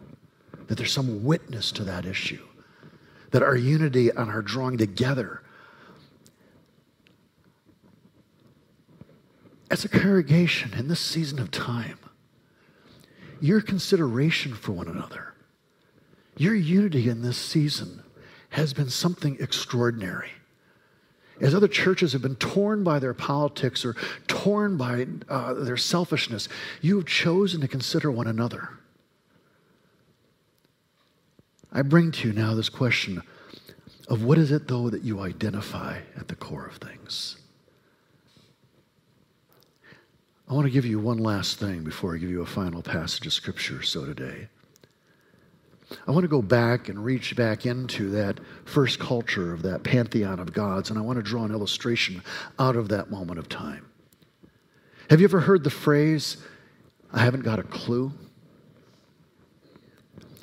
That 0.68 0.78
there's 0.78 0.92
some 0.92 1.24
witness 1.24 1.72
to 1.72 1.84
that 1.84 2.06
issue. 2.06 2.46
That 3.32 3.42
our 3.42 3.56
unity 3.56 4.10
and 4.10 4.30
our 4.30 4.42
drawing 4.42 4.78
together 4.78 5.42
as 9.70 9.84
a 9.84 9.88
congregation 9.88 10.74
in 10.74 10.88
this 10.88 11.00
season 11.00 11.38
of 11.38 11.50
time, 11.50 11.98
your 13.40 13.60
consideration 13.60 14.52
for 14.54 14.72
one 14.72 14.88
another, 14.88 15.34
your 16.36 16.54
unity 16.54 17.08
in 17.08 17.22
this 17.22 17.38
season 17.38 18.02
has 18.50 18.74
been 18.74 18.90
something 18.90 19.36
extraordinary. 19.40 20.30
As 21.40 21.54
other 21.54 21.68
churches 21.68 22.12
have 22.12 22.20
been 22.20 22.36
torn 22.36 22.84
by 22.84 22.98
their 22.98 23.14
politics 23.14 23.84
or 23.84 23.96
torn 24.26 24.76
by 24.76 25.06
uh, 25.28 25.54
their 25.54 25.76
selfishness, 25.76 26.48
you 26.82 26.96
have 26.96 27.06
chosen 27.06 27.60
to 27.62 27.68
consider 27.68 28.10
one 28.10 28.26
another. 28.26 28.68
I 31.72 31.82
bring 31.82 32.10
to 32.12 32.28
you 32.28 32.34
now 32.34 32.54
this 32.54 32.68
question 32.68 33.22
of 34.08 34.24
what 34.24 34.36
is 34.38 34.50
it, 34.50 34.66
though, 34.66 34.90
that 34.90 35.02
you 35.02 35.20
identify 35.20 36.00
at 36.16 36.26
the 36.26 36.34
core 36.34 36.66
of 36.66 36.76
things? 36.76 37.39
I 40.50 40.52
want 40.52 40.66
to 40.66 40.72
give 40.72 40.84
you 40.84 40.98
one 40.98 41.18
last 41.18 41.60
thing 41.60 41.84
before 41.84 42.12
I 42.12 42.18
give 42.18 42.28
you 42.28 42.42
a 42.42 42.46
final 42.46 42.82
passage 42.82 43.24
of 43.24 43.32
Scripture 43.32 43.82
so 43.82 44.04
today. 44.04 44.48
I 46.08 46.10
want 46.10 46.24
to 46.24 46.28
go 46.28 46.42
back 46.42 46.88
and 46.88 47.04
reach 47.04 47.36
back 47.36 47.66
into 47.66 48.10
that 48.10 48.40
first 48.64 48.98
culture 48.98 49.52
of 49.52 49.62
that 49.62 49.84
pantheon 49.84 50.40
of 50.40 50.52
gods, 50.52 50.90
and 50.90 50.98
I 50.98 51.02
want 51.02 51.18
to 51.18 51.22
draw 51.22 51.44
an 51.44 51.52
illustration 51.52 52.20
out 52.58 52.74
of 52.74 52.88
that 52.88 53.12
moment 53.12 53.38
of 53.38 53.48
time. 53.48 53.86
Have 55.08 55.20
you 55.20 55.24
ever 55.24 55.38
heard 55.38 55.62
the 55.62 55.70
phrase, 55.70 56.38
I 57.12 57.20
haven't 57.20 57.44
got 57.44 57.60
a 57.60 57.64
clue? 57.64 58.10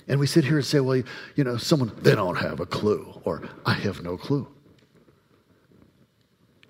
And 0.08 0.22
we 0.22 0.28
sit 0.28 0.46
here 0.46 0.56
and 0.56 0.65
say, 0.65 0.80
well, 0.80 1.04
you 1.36 1.43
know, 1.43 1.58
someone, 1.58 1.91
they 2.02 2.15
don't 2.15 2.38
have 2.38 2.62
a 2.62 2.65
clue, 2.65 3.20
or 3.26 3.43
I 3.65 3.74
have 3.74 4.02
no 4.04 4.15
clue. 4.15 4.48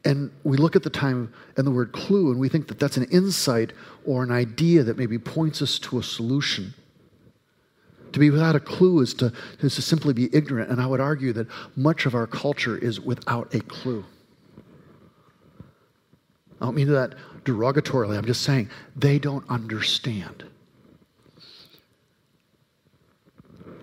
And 0.08 0.32
we 0.44 0.58
look 0.58 0.76
at 0.76 0.84
the 0.84 0.90
time 0.90 1.34
and 1.58 1.68
the 1.68 1.72
word 1.72 1.92
clue, 1.92 2.32
and 2.32 2.40
we 2.40 2.48
think 2.48 2.68
that 2.70 2.80
that's 2.80 2.98
an 2.98 3.04
insight 3.12 3.74
or 4.06 4.24
an 4.24 4.32
idea 4.32 4.84
that 4.84 4.98
maybe 4.98 5.20
points 5.20 5.62
us 5.62 5.78
to 5.80 6.00
a 6.00 6.04
solution. 6.04 6.74
To 8.14 8.20
be 8.20 8.30
without 8.30 8.56
a 8.56 8.60
clue 8.60 9.02
is 9.02 9.14
to, 9.16 9.34
is 9.60 9.76
to 9.76 9.82
simply 9.82 10.14
be 10.14 10.30
ignorant. 10.34 10.72
And 10.72 10.82
I 10.82 10.88
would 10.88 11.02
argue 11.02 11.34
that 11.34 11.48
much 11.76 12.06
of 12.06 12.16
our 12.16 12.26
culture 12.26 12.78
is 12.78 13.02
without 13.02 13.54
a 13.54 13.60
clue. 13.60 14.06
I 16.62 16.66
don't 16.66 16.76
mean 16.76 16.92
that 16.94 17.16
derogatorily. 17.44 18.18
I'm 18.18 18.26
just 18.26 18.44
saying 18.44 18.70
they 18.96 19.20
don't 19.20 19.44
understand. 19.50 20.46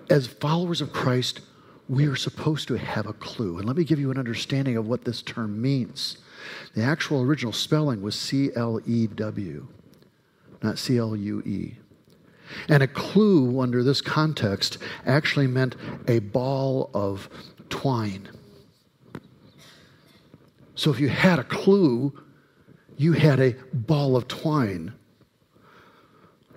as 0.09 0.27
followers 0.27 0.81
of 0.81 0.93
Christ, 0.93 1.41
we 1.87 2.07
are 2.07 2.15
supposed 2.15 2.67
to 2.67 2.75
have 2.75 3.05
a 3.05 3.13
clue. 3.13 3.57
And 3.57 3.65
let 3.65 3.75
me 3.75 3.83
give 3.83 3.99
you 3.99 4.11
an 4.11 4.17
understanding 4.17 4.77
of 4.77 4.87
what 4.87 5.05
this 5.05 5.21
term 5.21 5.61
means. 5.61 6.17
The 6.73 6.83
actual 6.83 7.21
original 7.21 7.53
spelling 7.53 8.01
was 8.01 8.15
C 8.15 8.51
L 8.55 8.79
E 8.85 9.07
W, 9.07 9.67
not 10.61 10.79
C 10.79 10.97
L 10.97 11.15
U 11.15 11.41
E. 11.41 11.75
And 12.69 12.83
a 12.83 12.87
clue 12.87 13.59
under 13.59 13.83
this 13.83 14.01
context 14.01 14.77
actually 15.05 15.47
meant 15.47 15.75
a 16.07 16.19
ball 16.19 16.89
of 16.93 17.29
twine. 17.69 18.29
So 20.75 20.91
if 20.91 20.99
you 20.99 21.09
had 21.09 21.39
a 21.39 21.43
clue, 21.43 22.13
you 22.97 23.13
had 23.13 23.39
a 23.39 23.53
ball 23.73 24.15
of 24.15 24.27
twine 24.27 24.93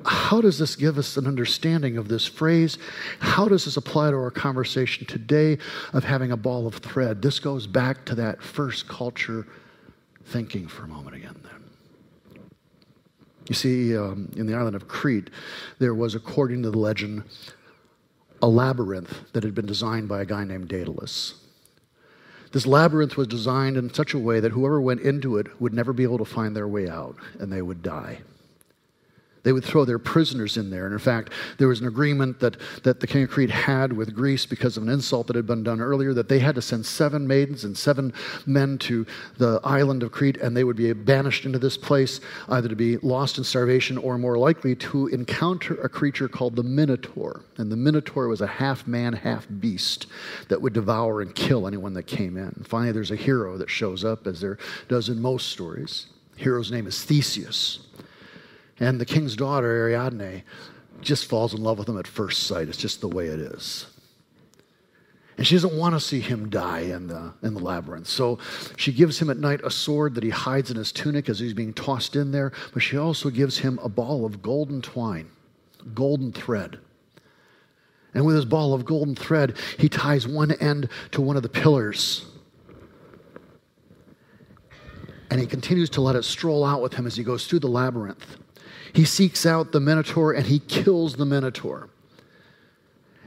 how 0.08 0.40
does 0.40 0.58
this 0.58 0.74
give 0.74 0.96
us 0.96 1.16
an 1.16 1.26
understanding 1.26 1.98
of 1.98 2.08
this 2.08 2.26
phrase? 2.26 2.78
How 3.20 3.46
does 3.46 3.66
this 3.66 3.76
apply 3.76 4.10
to 4.10 4.16
our 4.16 4.30
conversation 4.30 5.06
today 5.06 5.58
of 5.92 6.04
having 6.04 6.32
a 6.32 6.36
ball 6.36 6.66
of 6.66 6.76
thread? 6.76 7.20
This 7.20 7.38
goes 7.38 7.66
back 7.66 8.06
to 8.06 8.14
that 8.14 8.42
first 8.42 8.88
culture 8.88 9.46
thinking 10.24 10.66
for 10.66 10.84
a 10.84 10.88
moment 10.88 11.16
again, 11.16 11.36
then. 11.42 12.40
You 13.48 13.54
see, 13.54 13.96
um, 13.96 14.30
in 14.36 14.46
the 14.46 14.54
island 14.54 14.76
of 14.76 14.88
Crete, 14.88 15.30
there 15.78 15.94
was, 15.94 16.14
according 16.14 16.62
to 16.62 16.70
the 16.70 16.78
legend, 16.78 17.24
a 18.42 18.48
labyrinth 18.48 19.32
that 19.32 19.42
had 19.42 19.54
been 19.54 19.66
designed 19.66 20.08
by 20.08 20.20
a 20.20 20.26
guy 20.26 20.44
named 20.44 20.68
Daedalus. 20.68 21.34
This 22.52 22.66
labyrinth 22.66 23.16
was 23.16 23.26
designed 23.26 23.76
in 23.76 23.92
such 23.92 24.14
a 24.14 24.18
way 24.18 24.40
that 24.40 24.52
whoever 24.52 24.80
went 24.80 25.00
into 25.00 25.36
it 25.36 25.60
would 25.60 25.74
never 25.74 25.92
be 25.92 26.02
able 26.02 26.18
to 26.18 26.24
find 26.24 26.56
their 26.56 26.68
way 26.68 26.88
out 26.88 27.16
and 27.38 27.52
they 27.52 27.62
would 27.62 27.82
die. 27.82 28.20
They 29.42 29.52
would 29.52 29.64
throw 29.64 29.84
their 29.84 29.98
prisoners 29.98 30.56
in 30.56 30.70
there. 30.70 30.84
And 30.84 30.92
in 30.92 30.98
fact, 30.98 31.32
there 31.58 31.68
was 31.68 31.80
an 31.80 31.86
agreement 31.86 32.40
that, 32.40 32.56
that 32.82 33.00
the 33.00 33.06
king 33.06 33.22
of 33.22 33.30
Crete 33.30 33.50
had 33.50 33.92
with 33.92 34.14
Greece 34.14 34.46
because 34.46 34.76
of 34.76 34.82
an 34.82 34.88
insult 34.88 35.26
that 35.28 35.36
had 35.36 35.46
been 35.46 35.62
done 35.62 35.80
earlier 35.80 36.12
that 36.14 36.28
they 36.28 36.38
had 36.38 36.54
to 36.56 36.62
send 36.62 36.84
seven 36.84 37.26
maidens 37.26 37.64
and 37.64 37.76
seven 37.76 38.12
men 38.46 38.78
to 38.78 39.06
the 39.36 39.60
island 39.64 40.02
of 40.02 40.12
Crete, 40.12 40.36
and 40.38 40.56
they 40.56 40.64
would 40.64 40.76
be 40.76 40.92
banished 40.92 41.44
into 41.44 41.58
this 41.58 41.76
place, 41.76 42.20
either 42.48 42.68
to 42.68 42.76
be 42.76 42.96
lost 42.98 43.38
in 43.38 43.44
starvation 43.44 43.98
or 43.98 44.18
more 44.18 44.36
likely 44.36 44.74
to 44.76 45.06
encounter 45.08 45.74
a 45.82 45.88
creature 45.88 46.28
called 46.28 46.56
the 46.56 46.62
Minotaur. 46.62 47.42
And 47.56 47.70
the 47.70 47.76
Minotaur 47.76 48.28
was 48.28 48.40
a 48.40 48.46
half 48.46 48.86
man, 48.86 49.12
half 49.12 49.46
beast 49.60 50.06
that 50.48 50.60
would 50.60 50.72
devour 50.72 51.22
and 51.22 51.34
kill 51.34 51.66
anyone 51.66 51.94
that 51.94 52.06
came 52.06 52.36
in. 52.36 52.48
And 52.48 52.66
finally, 52.66 52.92
there's 52.92 53.10
a 53.10 53.16
hero 53.16 53.56
that 53.58 53.70
shows 53.70 54.04
up, 54.04 54.26
as 54.26 54.40
there 54.40 54.58
does 54.88 55.08
in 55.08 55.20
most 55.20 55.48
stories. 55.48 56.06
The 56.34 56.42
hero's 56.42 56.70
name 56.70 56.86
is 56.86 57.04
Theseus. 57.04 57.80
And 58.80 59.00
the 59.00 59.06
king's 59.06 59.36
daughter, 59.36 59.68
Ariadne, 59.68 60.42
just 61.00 61.26
falls 61.26 61.54
in 61.54 61.62
love 61.62 61.78
with 61.78 61.88
him 61.88 61.98
at 61.98 62.06
first 62.06 62.44
sight. 62.44 62.68
It's 62.68 62.78
just 62.78 63.00
the 63.00 63.08
way 63.08 63.26
it 63.26 63.40
is. 63.40 63.86
And 65.36 65.46
she 65.46 65.54
doesn't 65.54 65.78
want 65.78 65.94
to 65.94 66.00
see 66.00 66.20
him 66.20 66.50
die 66.50 66.80
in 66.80 67.06
the, 67.06 67.32
in 67.42 67.54
the 67.54 67.60
labyrinth. 67.60 68.08
So 68.08 68.40
she 68.76 68.92
gives 68.92 69.20
him 69.20 69.30
at 69.30 69.38
night 69.38 69.60
a 69.62 69.70
sword 69.70 70.16
that 70.16 70.24
he 70.24 70.30
hides 70.30 70.72
in 70.72 70.76
his 70.76 70.90
tunic 70.90 71.28
as 71.28 71.38
he's 71.38 71.54
being 71.54 71.72
tossed 71.72 72.16
in 72.16 72.32
there, 72.32 72.52
but 72.74 72.82
she 72.82 72.96
also 72.96 73.30
gives 73.30 73.58
him 73.58 73.78
a 73.80 73.88
ball 73.88 74.24
of 74.24 74.42
golden 74.42 74.82
twine, 74.82 75.30
golden 75.94 76.32
thread. 76.32 76.80
And 78.14 78.26
with 78.26 78.34
his 78.34 78.44
ball 78.44 78.74
of 78.74 78.84
golden 78.84 79.14
thread, 79.14 79.56
he 79.78 79.88
ties 79.88 80.26
one 80.26 80.50
end 80.52 80.88
to 81.12 81.20
one 81.20 81.36
of 81.36 81.44
the 81.44 81.48
pillars. 81.48 82.26
And 85.30 85.40
he 85.40 85.46
continues 85.46 85.90
to 85.90 86.00
let 86.00 86.16
it 86.16 86.24
stroll 86.24 86.64
out 86.64 86.82
with 86.82 86.94
him 86.94 87.06
as 87.06 87.14
he 87.14 87.22
goes 87.22 87.46
through 87.46 87.60
the 87.60 87.68
labyrinth. 87.68 88.38
He 88.92 89.04
seeks 89.04 89.46
out 89.46 89.72
the 89.72 89.80
Minotaur 89.80 90.32
and 90.32 90.46
he 90.46 90.58
kills 90.60 91.16
the 91.16 91.26
Minotaur. 91.26 91.88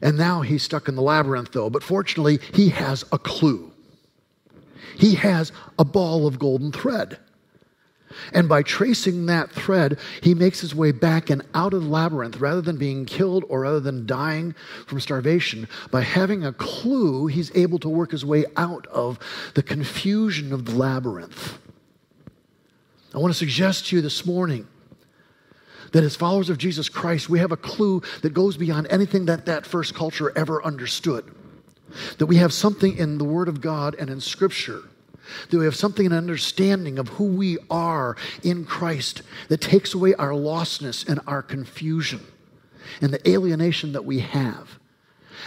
And 0.02 0.18
now 0.18 0.42
he's 0.42 0.64
stuck 0.64 0.88
in 0.88 0.96
the 0.96 1.02
labyrinth, 1.02 1.52
though. 1.52 1.70
But 1.70 1.84
fortunately, 1.84 2.40
he 2.54 2.70
has 2.70 3.06
a 3.12 3.20
clue. 3.20 3.72
He 4.98 5.16
has 5.16 5.52
a 5.78 5.86
ball 5.86 6.28
of 6.28 6.40
golden 6.40 6.72
thread. 6.72 7.20
And 8.34 8.50
by 8.50 8.62
tracing 8.62 9.26
that 9.28 9.52
thread, 9.52 9.98
he 10.22 10.34
makes 10.34 10.60
his 10.60 10.76
way 10.76 10.92
back 10.92 11.30
and 11.30 11.44
out 11.54 11.74
of 11.74 11.84
the 11.84 11.90
labyrinth 11.90 12.38
rather 12.38 12.62
than 12.62 12.78
being 12.78 13.06
killed 13.06 13.46
or 13.48 13.62
rather 13.62 13.80
than 13.80 14.06
dying 14.06 14.54
from 14.86 15.00
starvation. 15.00 15.68
By 15.92 16.02
having 16.02 16.44
a 16.44 16.54
clue, 16.54 17.28
he's 17.28 17.56
able 17.56 17.80
to 17.80 17.90
work 17.90 18.12
his 18.12 18.26
way 18.26 18.46
out 18.58 18.86
of 18.88 19.18
the 19.54 19.64
confusion 19.64 20.52
of 20.52 20.66
the 20.66 20.76
labyrinth. 20.76 21.58
I 23.14 23.18
want 23.18 23.34
to 23.34 23.38
suggest 23.38 23.88
to 23.88 23.98
you 23.98 24.02
this 24.02 24.26
morning 24.26 24.68
that 25.92 26.04
as 26.04 26.16
followers 26.16 26.50
of 26.50 26.58
Jesus 26.58 26.90
Christ, 26.90 27.30
we 27.30 27.40
have 27.40 27.52
a 27.52 27.58
clue 27.58 28.02
that 28.22 28.34
goes 28.34 28.58
beyond 28.58 28.88
anything 28.90 29.26
that 29.26 29.46
that 29.46 29.66
first 29.66 29.94
culture 29.94 30.32
ever 30.38 30.64
understood. 30.64 31.26
That 32.18 32.28
we 32.28 32.38
have 32.38 32.54
something 32.54 32.98
in 32.98 33.18
the 33.18 33.26
Word 33.26 33.50
of 33.50 33.62
God 33.62 33.96
and 34.00 34.10
in 34.10 34.22
Scripture. 34.22 34.84
That 35.50 35.58
we 35.58 35.66
have 35.66 35.76
something 35.76 36.06
in 36.06 36.14
understanding 36.14 36.98
of 36.98 37.10
who 37.10 37.26
we 37.26 37.58
are 37.70 38.16
in 38.44 38.66
Christ 38.66 39.22
that 39.50 39.62
takes 39.62 39.94
away 39.94 40.14
our 40.16 40.32
lostness 40.32 41.08
and 41.08 41.20
our 41.28 41.42
confusion 41.42 42.22
and 43.02 43.14
the 43.14 43.30
alienation 43.30 43.92
that 43.94 44.06
we 44.06 44.20
have. 44.20 44.80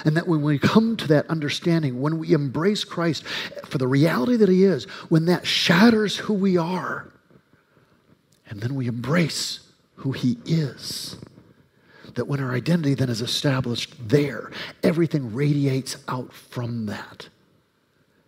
And 0.04 0.16
that 0.16 0.26
when 0.26 0.42
we 0.42 0.58
come 0.58 0.96
to 0.96 1.08
that 1.08 1.26
understanding, 1.28 2.00
when 2.00 2.18
we 2.18 2.32
embrace 2.32 2.84
Christ 2.84 3.24
for 3.64 3.78
the 3.78 3.86
reality 3.86 4.36
that 4.36 4.48
He 4.48 4.64
is, 4.64 4.84
when 5.08 5.26
that 5.26 5.46
shatters 5.46 6.16
who 6.16 6.34
we 6.34 6.56
are, 6.56 7.10
and 8.48 8.60
then 8.60 8.74
we 8.74 8.86
embrace 8.86 9.63
who 9.96 10.12
He 10.12 10.38
is. 10.44 11.16
That 12.14 12.28
when 12.28 12.40
our 12.40 12.54
identity 12.54 12.94
then 12.94 13.08
is 13.08 13.20
established 13.20 14.08
there, 14.08 14.50
everything 14.82 15.34
radiates 15.34 15.96
out 16.06 16.32
from 16.32 16.86
that. 16.86 17.28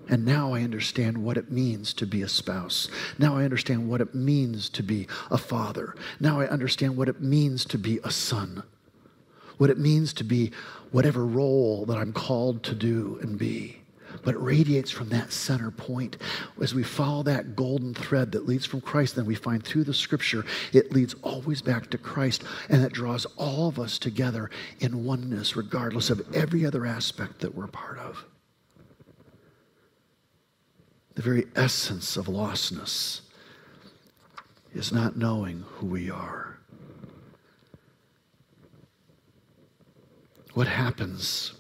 And 0.09 0.25
now 0.25 0.55
I 0.55 0.62
understand 0.62 1.19
what 1.19 1.37
it 1.37 1.51
means 1.51 1.93
to 1.95 2.07
be 2.07 2.23
a 2.23 2.29
spouse. 2.29 2.89
Now 3.19 3.37
I 3.37 3.45
understand 3.45 3.89
what 3.89 4.01
it 4.01 4.14
means 4.14 4.69
to 4.71 4.83
be 4.83 5.09
a 5.31 5.39
father. 5.39 5.97
Now 6.21 6.41
I 6.41 6.49
understand 6.49 6.97
what 6.97 7.09
it 7.09 7.21
means 7.21 7.64
to 7.67 7.79
be 7.79 7.99
a 8.05 8.11
son. 8.11 8.62
What 9.59 9.71
it 9.71 9.79
means 9.79 10.12
to 10.14 10.25
be 10.25 10.53
whatever 10.93 11.27
role 11.27 11.87
that 11.87 11.97
I'm 11.97 12.12
called 12.12 12.62
to 12.64 12.75
do 12.75 13.19
and 13.23 13.39
be 13.39 13.81
but 14.27 14.35
it 14.35 14.41
radiates 14.41 14.91
from 14.91 15.09
that 15.11 15.33
center 15.33 15.70
point. 15.70 16.16
As 16.61 16.74
we 16.74 16.83
follow 16.83 17.22
that 17.22 17.55
golden 17.55 17.95
thread 17.95 18.33
that 18.33 18.45
leads 18.45 18.66
from 18.66 18.81
Christ, 18.81 19.14
then 19.14 19.24
we 19.24 19.37
find 19.37 19.62
through 19.62 19.85
the 19.85 19.95
scripture, 19.95 20.45
it 20.72 20.91
leads 20.91 21.14
always 21.22 21.62
back 21.62 21.91
to 21.91 21.99
Christ, 21.99 22.43
and 22.68 22.83
it 22.83 22.93
draws 22.93 23.24
all 23.37 23.68
of 23.68 23.79
us 23.79 24.01
together 24.01 24.51
in 24.81 25.05
oneness, 25.05 25.55
regardless 25.55 26.11
of 26.11 26.27
every 26.35 26.66
other 26.66 26.85
aspect 26.85 27.39
that 27.39 27.55
we're 27.55 27.68
part 27.68 27.99
of. 27.99 28.24
The 31.14 31.22
very 31.22 31.47
essence 31.55 32.16
of 32.16 32.27
lostness 32.27 33.20
is 34.74 34.91
not 34.91 35.16
knowing 35.16 35.64
who 35.74 35.87
we 35.87 36.11
are. 36.11 36.59
What 40.55 40.66
happens 40.66 41.53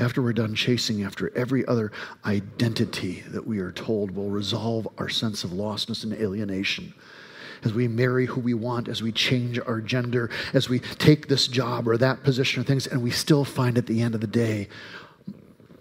after 0.00 0.22
we're 0.22 0.32
done 0.32 0.54
chasing 0.54 1.02
after 1.02 1.36
every 1.36 1.66
other 1.66 1.92
identity 2.24 3.22
that 3.28 3.46
we 3.46 3.58
are 3.58 3.72
told 3.72 4.10
will 4.10 4.30
resolve 4.30 4.88
our 4.98 5.08
sense 5.08 5.44
of 5.44 5.50
lostness 5.50 6.04
and 6.04 6.12
alienation? 6.14 6.94
as 7.62 7.74
we 7.74 7.88
marry 7.88 8.26
who 8.26 8.40
we 8.40 8.54
want, 8.54 8.88
as 8.88 9.02
we 9.02 9.12
change 9.12 9.58
our 9.58 9.80
gender, 9.80 10.30
as 10.54 10.68
we 10.68 10.78
take 10.78 11.28
this 11.28 11.46
job 11.46 11.86
or 11.86 11.96
that 11.98 12.22
position 12.22 12.62
or 12.62 12.64
things, 12.64 12.86
and 12.86 13.02
we 13.02 13.10
still 13.10 13.44
find 13.44 13.76
at 13.76 13.86
the 13.86 14.00
end 14.00 14.14
of 14.14 14.20
the 14.20 14.26
day 14.26 14.68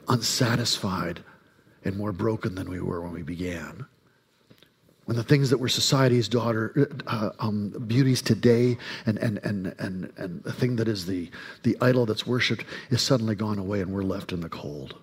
unsatisfied 0.08 1.24
and 1.86 1.96
more 1.96 2.12
broken 2.12 2.56
than 2.56 2.70
we 2.70 2.82
were 2.82 3.02
when 3.02 3.14
we 3.14 3.24
began. 3.24 3.86
When 5.10 5.18
the 5.18 5.24
things 5.24 5.50
that 5.50 5.58
were 5.58 5.70
society's 5.70 6.30
daughter 6.30 6.88
uh, 7.08 7.32
um, 7.40 7.70
beauties 7.88 8.22
today 8.22 8.78
and, 9.08 9.18
and, 9.18 9.40
and, 9.40 9.74
and, 9.80 10.14
and 10.18 10.44
the 10.44 10.54
thing 10.54 10.76
that 10.76 10.88
is 10.88 11.08
the, 11.08 11.32
the 11.64 11.76
idol 11.82 12.06
that's 12.06 12.28
worshiped 12.28 12.64
is 12.92 13.02
suddenly 13.02 13.34
gone 13.34 13.58
away 13.58 13.82
and 13.82 13.92
we're 13.92 14.04
left 14.04 14.34
in 14.34 14.42
the 14.42 14.50
cold. 14.50 15.00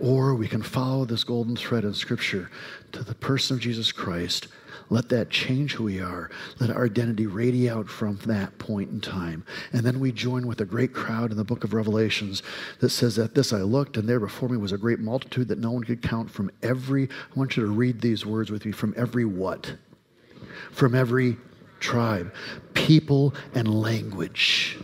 Or 0.00 0.34
we 0.34 0.48
can 0.48 0.60
follow 0.60 1.06
this 1.06 1.24
golden 1.24 1.56
thread 1.56 1.84
in 1.84 1.94
Scripture 1.94 2.50
to 2.92 3.02
the 3.02 3.14
person 3.14 3.56
of 3.56 3.62
Jesus 3.62 3.90
Christ 3.90 4.48
let 4.90 5.08
that 5.10 5.30
change 5.30 5.74
who 5.74 5.84
we 5.84 6.00
are. 6.00 6.30
Let 6.60 6.70
our 6.70 6.84
identity 6.84 7.26
radiate 7.26 7.70
out 7.70 7.88
from 7.88 8.16
that 8.26 8.58
point 8.58 8.90
in 8.90 9.00
time. 9.00 9.44
And 9.72 9.82
then 9.82 10.00
we 10.00 10.12
join 10.12 10.46
with 10.46 10.60
a 10.60 10.64
great 10.64 10.92
crowd 10.92 11.30
in 11.30 11.36
the 11.36 11.44
book 11.44 11.64
of 11.64 11.74
Revelations 11.74 12.42
that 12.80 12.90
says, 12.90 13.18
At 13.18 13.34
this 13.34 13.52
I 13.52 13.58
looked, 13.58 13.96
and 13.96 14.08
there 14.08 14.20
before 14.20 14.48
me 14.48 14.56
was 14.56 14.72
a 14.72 14.78
great 14.78 15.00
multitude 15.00 15.48
that 15.48 15.58
no 15.58 15.70
one 15.70 15.84
could 15.84 16.02
count 16.02 16.30
from 16.30 16.50
every, 16.62 17.04
I 17.04 17.38
want 17.38 17.56
you 17.56 17.64
to 17.64 17.70
read 17.70 18.00
these 18.00 18.24
words 18.24 18.50
with 18.50 18.64
me, 18.64 18.72
from 18.72 18.94
every 18.96 19.24
what? 19.24 19.74
From 20.72 20.94
every 20.94 21.36
tribe, 21.80 22.32
people, 22.74 23.34
and 23.54 23.68
language 23.80 24.78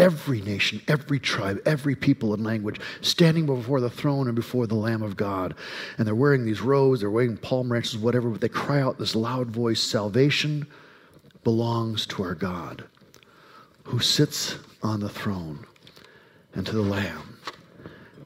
every 0.00 0.40
nation, 0.40 0.80
every 0.88 1.20
tribe, 1.20 1.60
every 1.66 1.94
people 1.94 2.32
and 2.32 2.42
language 2.42 2.80
standing 3.02 3.44
before 3.44 3.80
the 3.80 3.90
throne 3.90 4.26
and 4.26 4.34
before 4.34 4.66
the 4.66 4.74
Lamb 4.74 5.02
of 5.02 5.14
God. 5.14 5.54
And 5.98 6.06
they're 6.06 6.14
wearing 6.14 6.44
these 6.44 6.62
robes, 6.62 7.00
they're 7.00 7.10
wearing 7.10 7.36
palm 7.36 7.68
branches, 7.68 7.98
whatever, 7.98 8.30
but 8.30 8.40
they 8.40 8.48
cry 8.48 8.80
out 8.80 8.98
this 8.98 9.14
loud 9.14 9.48
voice 9.48 9.80
Salvation 9.80 10.66
belongs 11.44 12.06
to 12.06 12.22
our 12.22 12.34
God 12.34 12.84
who 13.84 13.98
sits 13.98 14.56
on 14.82 15.00
the 15.00 15.08
throne 15.08 15.66
and 16.54 16.66
to 16.66 16.72
the 16.72 16.82
Lamb. 16.82 17.38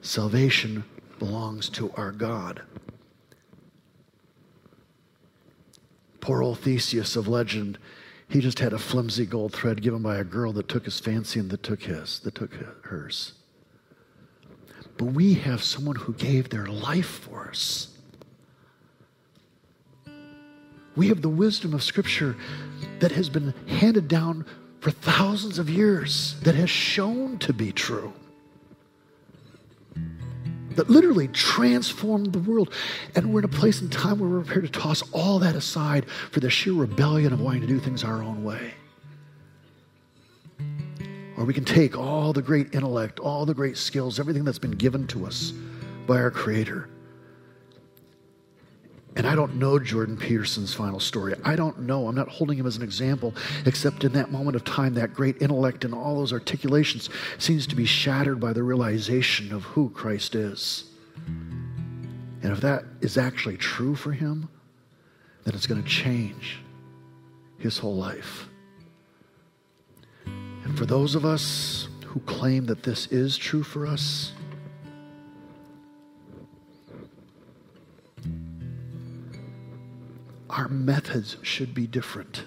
Salvation 0.00 0.84
belongs 1.18 1.68
to 1.70 1.90
our 1.96 2.12
God. 2.12 2.62
Poor 6.20 6.42
old 6.42 6.60
Theseus 6.60 7.16
of 7.16 7.26
legend 7.26 7.78
he 8.28 8.40
just 8.40 8.58
had 8.58 8.72
a 8.72 8.78
flimsy 8.78 9.26
gold 9.26 9.52
thread 9.52 9.82
given 9.82 10.02
by 10.02 10.16
a 10.16 10.24
girl 10.24 10.52
that 10.52 10.68
took 10.68 10.84
his 10.84 10.98
fancy 10.98 11.40
and 11.40 11.50
that 11.50 11.62
took 11.62 11.82
his, 11.82 12.20
that 12.20 12.34
took 12.34 12.52
hers. 12.82 13.34
But 14.96 15.06
we 15.06 15.34
have 15.34 15.62
someone 15.62 15.96
who 15.96 16.14
gave 16.14 16.50
their 16.50 16.66
life 16.66 17.06
for 17.06 17.48
us. 17.48 17.88
We 20.96 21.08
have 21.08 21.22
the 21.22 21.28
wisdom 21.28 21.74
of 21.74 21.82
Scripture 21.82 22.36
that 23.00 23.12
has 23.12 23.28
been 23.28 23.52
handed 23.66 24.06
down 24.06 24.46
for 24.80 24.90
thousands 24.90 25.58
of 25.58 25.68
years, 25.68 26.36
that 26.42 26.54
has 26.54 26.70
shown 26.70 27.38
to 27.38 27.52
be 27.52 27.72
true 27.72 28.12
that 30.76 30.90
literally 30.90 31.28
transformed 31.28 32.32
the 32.32 32.38
world. 32.38 32.72
And 33.14 33.32
we're 33.32 33.40
in 33.40 33.44
a 33.44 33.48
place 33.48 33.80
and 33.80 33.90
time 33.90 34.18
where 34.18 34.28
we're 34.28 34.42
prepared 34.42 34.72
to 34.72 34.80
toss 34.80 35.02
all 35.12 35.38
that 35.40 35.54
aside 35.54 36.08
for 36.30 36.40
the 36.40 36.50
sheer 36.50 36.72
rebellion 36.72 37.32
of 37.32 37.40
wanting 37.40 37.62
to 37.62 37.66
do 37.66 37.78
things 37.78 38.04
our 38.04 38.22
own 38.22 38.44
way. 38.44 38.74
Or 41.36 41.44
we 41.44 41.54
can 41.54 41.64
take 41.64 41.96
all 41.96 42.32
the 42.32 42.42
great 42.42 42.74
intellect, 42.74 43.18
all 43.18 43.44
the 43.44 43.54
great 43.54 43.76
skills, 43.76 44.20
everything 44.20 44.44
that's 44.44 44.58
been 44.58 44.70
given 44.72 45.06
to 45.08 45.26
us 45.26 45.52
by 46.06 46.18
our 46.18 46.30
Creator, 46.30 46.88
and 49.16 49.26
I 49.26 49.34
don't 49.34 49.56
know 49.56 49.78
Jordan 49.78 50.16
Peterson's 50.16 50.74
final 50.74 50.98
story. 50.98 51.34
I 51.44 51.54
don't 51.54 51.80
know. 51.80 52.08
I'm 52.08 52.16
not 52.16 52.28
holding 52.28 52.58
him 52.58 52.66
as 52.66 52.76
an 52.76 52.82
example, 52.82 53.32
except 53.64 54.02
in 54.02 54.12
that 54.12 54.32
moment 54.32 54.56
of 54.56 54.64
time, 54.64 54.94
that 54.94 55.14
great 55.14 55.40
intellect 55.40 55.84
and 55.84 55.94
all 55.94 56.16
those 56.16 56.32
articulations 56.32 57.10
seems 57.38 57.66
to 57.68 57.76
be 57.76 57.84
shattered 57.84 58.40
by 58.40 58.52
the 58.52 58.62
realization 58.62 59.52
of 59.52 59.62
who 59.62 59.90
Christ 59.90 60.34
is. 60.34 60.84
And 61.26 62.52
if 62.52 62.60
that 62.60 62.84
is 63.00 63.16
actually 63.16 63.56
true 63.56 63.94
for 63.94 64.12
him, 64.12 64.48
then 65.44 65.54
it's 65.54 65.66
going 65.66 65.82
to 65.82 65.88
change 65.88 66.58
his 67.58 67.78
whole 67.78 67.96
life. 67.96 68.48
And 70.26 70.76
for 70.76 70.86
those 70.86 71.14
of 71.14 71.24
us 71.24 71.88
who 72.04 72.20
claim 72.20 72.66
that 72.66 72.82
this 72.82 73.06
is 73.08 73.36
true 73.36 73.62
for 73.62 73.86
us, 73.86 74.32
our 80.54 80.68
methods 80.68 81.36
should 81.42 81.74
be 81.74 81.86
different. 81.86 82.44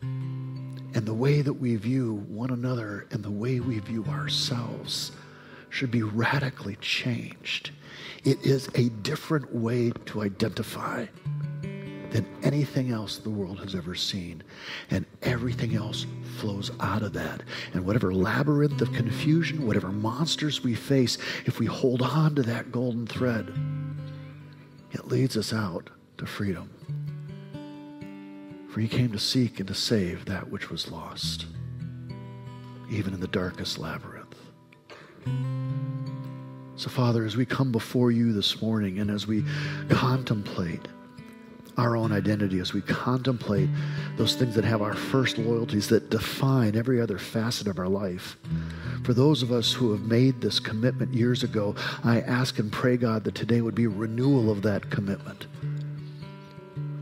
And 0.00 1.04
the 1.04 1.14
way 1.14 1.42
that 1.42 1.52
we 1.52 1.76
view 1.76 2.24
one 2.28 2.50
another 2.50 3.06
and 3.10 3.22
the 3.22 3.30
way 3.30 3.60
we 3.60 3.78
view 3.78 4.04
ourselves 4.06 5.12
should 5.68 5.90
be 5.90 6.02
radically 6.02 6.76
changed. 6.76 7.72
It 8.24 8.44
is 8.44 8.68
a 8.74 8.88
different 8.88 9.54
way 9.54 9.92
to 10.06 10.22
identify 10.22 11.06
than 12.10 12.26
anything 12.42 12.90
else 12.90 13.18
the 13.18 13.28
world 13.28 13.58
has 13.60 13.74
ever 13.74 13.94
seen. 13.94 14.42
And 14.90 15.04
everything 15.22 15.74
else 15.74 16.06
flows 16.38 16.70
out 16.80 17.02
of 17.02 17.12
that. 17.12 17.42
And 17.74 17.84
whatever 17.84 18.14
labyrinth 18.14 18.80
of 18.80 18.94
confusion, 18.94 19.66
whatever 19.66 19.90
monsters 19.90 20.64
we 20.64 20.74
face, 20.74 21.18
if 21.44 21.58
we 21.58 21.66
hold 21.66 22.00
on 22.00 22.34
to 22.36 22.42
that 22.44 22.72
golden 22.72 23.06
thread, 23.06 23.52
it 24.92 25.08
leads 25.08 25.36
us 25.36 25.52
out 25.52 25.90
to 26.18 26.26
freedom. 26.26 26.70
For 28.70 28.80
he 28.80 28.88
came 28.88 29.10
to 29.12 29.18
seek 29.18 29.60
and 29.60 29.68
to 29.68 29.74
save 29.74 30.26
that 30.26 30.50
which 30.50 30.70
was 30.70 30.90
lost, 30.90 31.46
even 32.90 33.14
in 33.14 33.20
the 33.20 33.28
darkest 33.28 33.78
labyrinth. 33.78 34.34
So, 36.76 36.88
Father, 36.88 37.24
as 37.24 37.36
we 37.36 37.44
come 37.44 37.72
before 37.72 38.12
you 38.12 38.32
this 38.32 38.62
morning 38.62 39.00
and 39.00 39.10
as 39.10 39.26
we 39.26 39.42
contemplate 39.88 40.86
our 41.76 41.96
own 41.96 42.12
identity, 42.12 42.58
as 42.58 42.72
we 42.72 42.82
contemplate 42.82 43.68
those 44.16 44.34
things 44.34 44.54
that 44.54 44.64
have 44.64 44.82
our 44.82 44.94
first 44.94 45.38
loyalties 45.38 45.88
that 45.88 46.10
define 46.10 46.76
every 46.76 47.00
other 47.00 47.18
facet 47.18 47.68
of 47.68 47.78
our 47.78 47.88
life, 47.88 48.36
for 49.04 49.14
those 49.14 49.42
of 49.42 49.50
us 49.50 49.72
who 49.72 49.92
have 49.92 50.02
made 50.02 50.40
this 50.40 50.60
commitment 50.60 51.14
years 51.14 51.42
ago, 51.42 51.74
I 52.04 52.20
ask 52.20 52.58
and 52.58 52.70
pray, 52.70 52.96
God, 52.96 53.24
that 53.24 53.34
today 53.34 53.60
would 53.60 53.74
be 53.74 53.86
renewal 53.86 54.50
of 54.50 54.62
that 54.62 54.90
commitment 54.90 55.46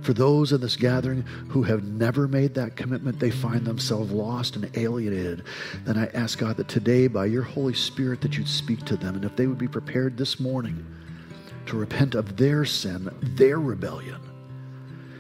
for 0.07 0.15
those 0.15 0.53
in 0.53 0.61
this 0.61 0.77
gathering 0.77 1.23
who 1.49 1.65
have 1.65 1.83
never 1.83 2.29
made 2.29 2.55
that 2.55 2.77
commitment, 2.77 3.19
they 3.19 3.31
find 3.31 3.67
themselves 3.67 4.13
lost 4.13 4.55
and 4.55 4.71
alienated. 4.77 5.43
Then 5.85 5.99
I 5.99 6.07
ask 6.15 6.39
God 6.39 6.57
that 6.59 6.69
today, 6.69 7.09
by 7.09 7.27
your 7.27 7.43
Holy 7.43 7.75
Spirit, 7.75 8.21
that 8.21 8.39
you'd 8.39 8.49
speak 8.49 8.85
to 8.85 8.97
them. 8.97 9.17
And 9.17 9.25
if 9.25 9.35
they 9.35 9.49
would 9.49 9.59
be 9.59 9.67
prepared 9.67 10.17
this 10.17 10.39
morning 10.39 10.87
to 11.67 11.77
repent 11.77 12.15
of 12.15 12.37
their 12.37 12.65
sin, 12.65 13.11
their 13.21 13.59
rebellion, 13.59 14.21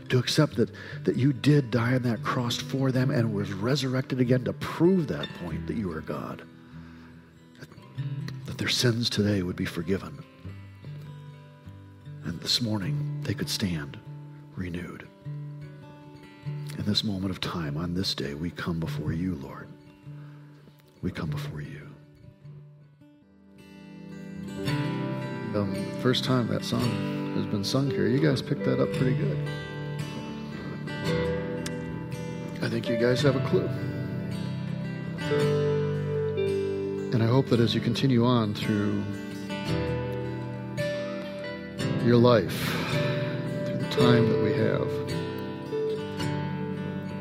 to 0.08 0.20
accept 0.20 0.54
that, 0.54 0.70
that 1.02 1.16
you 1.16 1.32
did 1.32 1.72
die 1.72 1.96
on 1.96 2.02
that 2.02 2.22
cross 2.22 2.56
for 2.56 2.92
them 2.92 3.10
and 3.10 3.34
was 3.34 3.52
resurrected 3.52 4.20
again 4.20 4.44
to 4.44 4.52
prove 4.52 5.08
that 5.08 5.28
point 5.44 5.66
that 5.66 5.76
you 5.76 5.90
are 5.90 6.00
God, 6.00 6.42
that, 7.58 7.68
that 8.46 8.56
their 8.56 8.68
sins 8.68 9.10
today 9.10 9.42
would 9.42 9.56
be 9.56 9.64
forgiven. 9.64 10.22
And 12.22 12.40
this 12.40 12.62
morning 12.62 13.20
they 13.24 13.34
could 13.34 13.50
stand 13.50 13.98
renewed. 14.56 15.06
In 16.78 16.84
this 16.84 17.04
moment 17.04 17.30
of 17.30 17.40
time, 17.40 17.76
on 17.76 17.94
this 17.94 18.14
day, 18.14 18.34
we 18.34 18.50
come 18.50 18.80
before 18.80 19.12
you, 19.12 19.34
Lord. 19.36 19.68
We 21.02 21.10
come 21.10 21.30
before 21.30 21.60
you. 21.60 21.88
Um, 25.54 25.74
first 26.02 26.24
time 26.24 26.48
that 26.48 26.64
song 26.64 27.34
has 27.36 27.46
been 27.46 27.64
sung 27.64 27.90
here. 27.90 28.08
You 28.08 28.18
guys 28.18 28.42
picked 28.42 28.64
that 28.64 28.80
up 28.80 28.92
pretty 28.94 29.14
good. 29.14 29.38
I 32.62 32.68
think 32.68 32.88
you 32.88 32.96
guys 32.96 33.22
have 33.22 33.36
a 33.36 33.48
clue. 33.48 33.68
And 37.12 37.22
I 37.22 37.26
hope 37.26 37.46
that 37.46 37.60
as 37.60 37.74
you 37.74 37.80
continue 37.80 38.24
on 38.24 38.54
through 38.54 39.02
your 42.04 42.16
life, 42.16 42.95
time 43.96 44.28
that 44.30 44.42
we 44.42 44.52
have, 44.52 44.88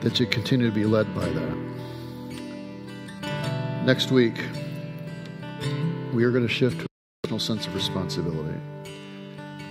that 0.02 0.20
you 0.20 0.26
continue 0.28 0.68
to 0.68 0.76
be 0.76 0.84
led 0.86 1.14
by 1.16 1.26
that. 1.26 1.58
Next 3.86 4.12
week, 4.12 4.36
we 6.14 6.26
are 6.26 6.32
going 6.32 6.46
to 6.46 6.54
shift 6.54 6.80
to 6.80 6.86
a 6.86 6.88
personal 7.24 7.40
sense 7.40 7.66
of 7.66 7.74
responsibility. 7.76 8.60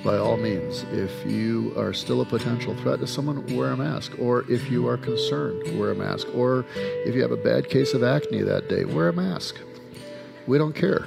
by 0.03 0.17
all 0.19 0.37
means, 0.37 0.85
if 0.93 1.11
you 1.27 1.73
are 1.77 1.93
still 1.93 2.21
a 2.21 2.25
potential 2.25 2.75
threat 2.77 3.01
to 3.01 3.07
someone, 3.07 3.45
wear 3.57 3.73
a 3.73 3.77
mask. 3.77 4.13
Or 4.19 4.51
if 4.51 4.71
you 4.71 4.87
are 4.87 4.99
concerned, 4.99 5.79
wear 5.79 5.91
a 5.91 5.95
mask. 5.95 6.29
Or 6.35 6.65
if 6.77 7.15
you 7.15 7.23
have 7.23 7.33
a 7.33 7.37
bad 7.37 7.69
case 7.69 7.95
of 7.95 8.03
acne 8.03 8.43
that 8.43 8.69
day, 8.69 8.85
wear 8.85 9.09
a 9.09 9.13
mask. 9.13 9.57
We 10.47 10.59
don't 10.59 10.75
care. 10.75 11.05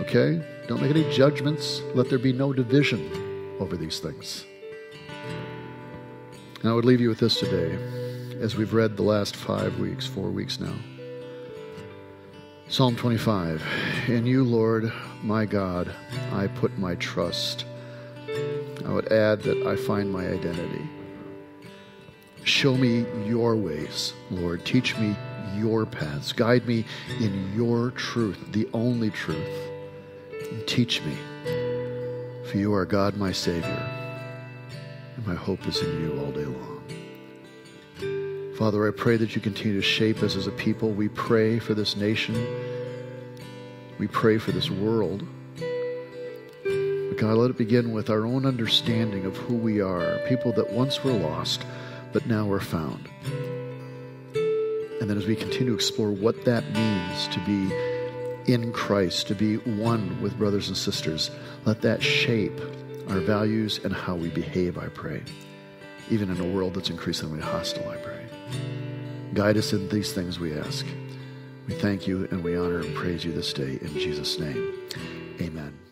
Okay? 0.00 0.42
Don't 0.68 0.80
make 0.80 0.90
any 0.90 1.10
judgments. 1.14 1.82
Let 1.94 2.08
there 2.08 2.18
be 2.18 2.32
no 2.32 2.52
division 2.52 3.56
over 3.60 3.76
these 3.76 4.00
things. 4.00 4.44
And 6.66 6.72
I 6.72 6.74
would 6.74 6.84
leave 6.84 7.00
you 7.00 7.08
with 7.08 7.20
this 7.20 7.38
today, 7.38 7.78
as 8.40 8.56
we've 8.56 8.74
read 8.74 8.96
the 8.96 9.04
last 9.04 9.36
five 9.36 9.78
weeks, 9.78 10.04
four 10.04 10.30
weeks 10.30 10.58
now. 10.58 10.74
Psalm 12.68 12.96
25 12.96 13.62
In 14.08 14.26
you, 14.26 14.42
Lord, 14.42 14.92
my 15.22 15.44
God, 15.44 15.94
I 16.32 16.48
put 16.48 16.76
my 16.76 16.96
trust. 16.96 17.66
I 18.84 18.92
would 18.92 19.12
add 19.12 19.42
that 19.42 19.64
I 19.64 19.76
find 19.76 20.10
my 20.10 20.26
identity. 20.26 20.82
Show 22.42 22.76
me 22.76 23.06
your 23.24 23.54
ways, 23.54 24.12
Lord. 24.32 24.64
Teach 24.64 24.96
me 24.96 25.14
your 25.54 25.86
paths. 25.86 26.32
Guide 26.32 26.66
me 26.66 26.84
in 27.20 27.52
your 27.54 27.92
truth, 27.92 28.44
the 28.50 28.68
only 28.72 29.10
truth. 29.10 29.70
And 30.50 30.66
teach 30.66 31.00
me, 31.02 31.16
for 32.44 32.58
you 32.58 32.74
are 32.74 32.84
God, 32.84 33.16
my 33.16 33.30
Savior, 33.30 33.95
my 35.26 35.34
hope 35.34 35.66
is 35.66 35.82
in 35.82 36.00
you 36.00 36.20
all 36.20 36.30
day 36.30 36.44
long. 36.44 36.82
Father, 38.56 38.86
I 38.86 38.92
pray 38.92 39.16
that 39.16 39.34
you 39.34 39.42
continue 39.42 39.74
to 39.74 39.82
shape 39.82 40.22
us 40.22 40.36
as 40.36 40.46
a 40.46 40.52
people. 40.52 40.92
We 40.92 41.08
pray 41.08 41.58
for 41.58 41.74
this 41.74 41.96
nation. 41.96 42.36
We 43.98 44.06
pray 44.06 44.38
for 44.38 44.52
this 44.52 44.70
world. 44.70 45.26
But 45.56 47.16
God, 47.16 47.36
let 47.36 47.50
it 47.50 47.58
begin 47.58 47.92
with 47.92 48.08
our 48.08 48.24
own 48.24 48.46
understanding 48.46 49.26
of 49.26 49.36
who 49.36 49.54
we 49.54 49.80
are, 49.80 50.18
people 50.28 50.52
that 50.52 50.70
once 50.72 51.02
were 51.02 51.12
lost, 51.12 51.66
but 52.12 52.26
now 52.26 52.50
are 52.50 52.60
found. 52.60 53.08
And 55.00 55.10
then 55.10 55.18
as 55.18 55.26
we 55.26 55.34
continue 55.34 55.72
to 55.72 55.74
explore 55.74 56.12
what 56.12 56.44
that 56.44 56.64
means 56.72 57.28
to 57.28 57.40
be 57.40 58.52
in 58.52 58.72
Christ, 58.72 59.26
to 59.28 59.34
be 59.34 59.56
one 59.56 60.22
with 60.22 60.38
brothers 60.38 60.68
and 60.68 60.76
sisters, 60.76 61.32
let 61.64 61.82
that 61.82 62.00
shape 62.02 62.60
our 63.08 63.20
values 63.20 63.80
and 63.84 63.92
how 63.92 64.14
we 64.14 64.28
behave, 64.28 64.78
I 64.78 64.88
pray. 64.88 65.22
Even 66.10 66.30
in 66.30 66.40
a 66.40 66.44
world 66.44 66.74
that's 66.74 66.90
increasingly 66.90 67.40
hostile, 67.40 67.88
I 67.88 67.96
pray. 67.96 68.26
Guide 69.34 69.56
us 69.56 69.72
in 69.72 69.88
these 69.88 70.12
things, 70.12 70.38
we 70.38 70.56
ask. 70.58 70.86
We 71.66 71.74
thank 71.74 72.06
you 72.06 72.28
and 72.30 72.44
we 72.44 72.56
honor 72.56 72.80
and 72.80 72.94
praise 72.94 73.24
you 73.24 73.32
this 73.32 73.52
day 73.52 73.78
in 73.80 73.92
Jesus' 73.94 74.38
name. 74.38 74.72
Amen. 75.40 75.85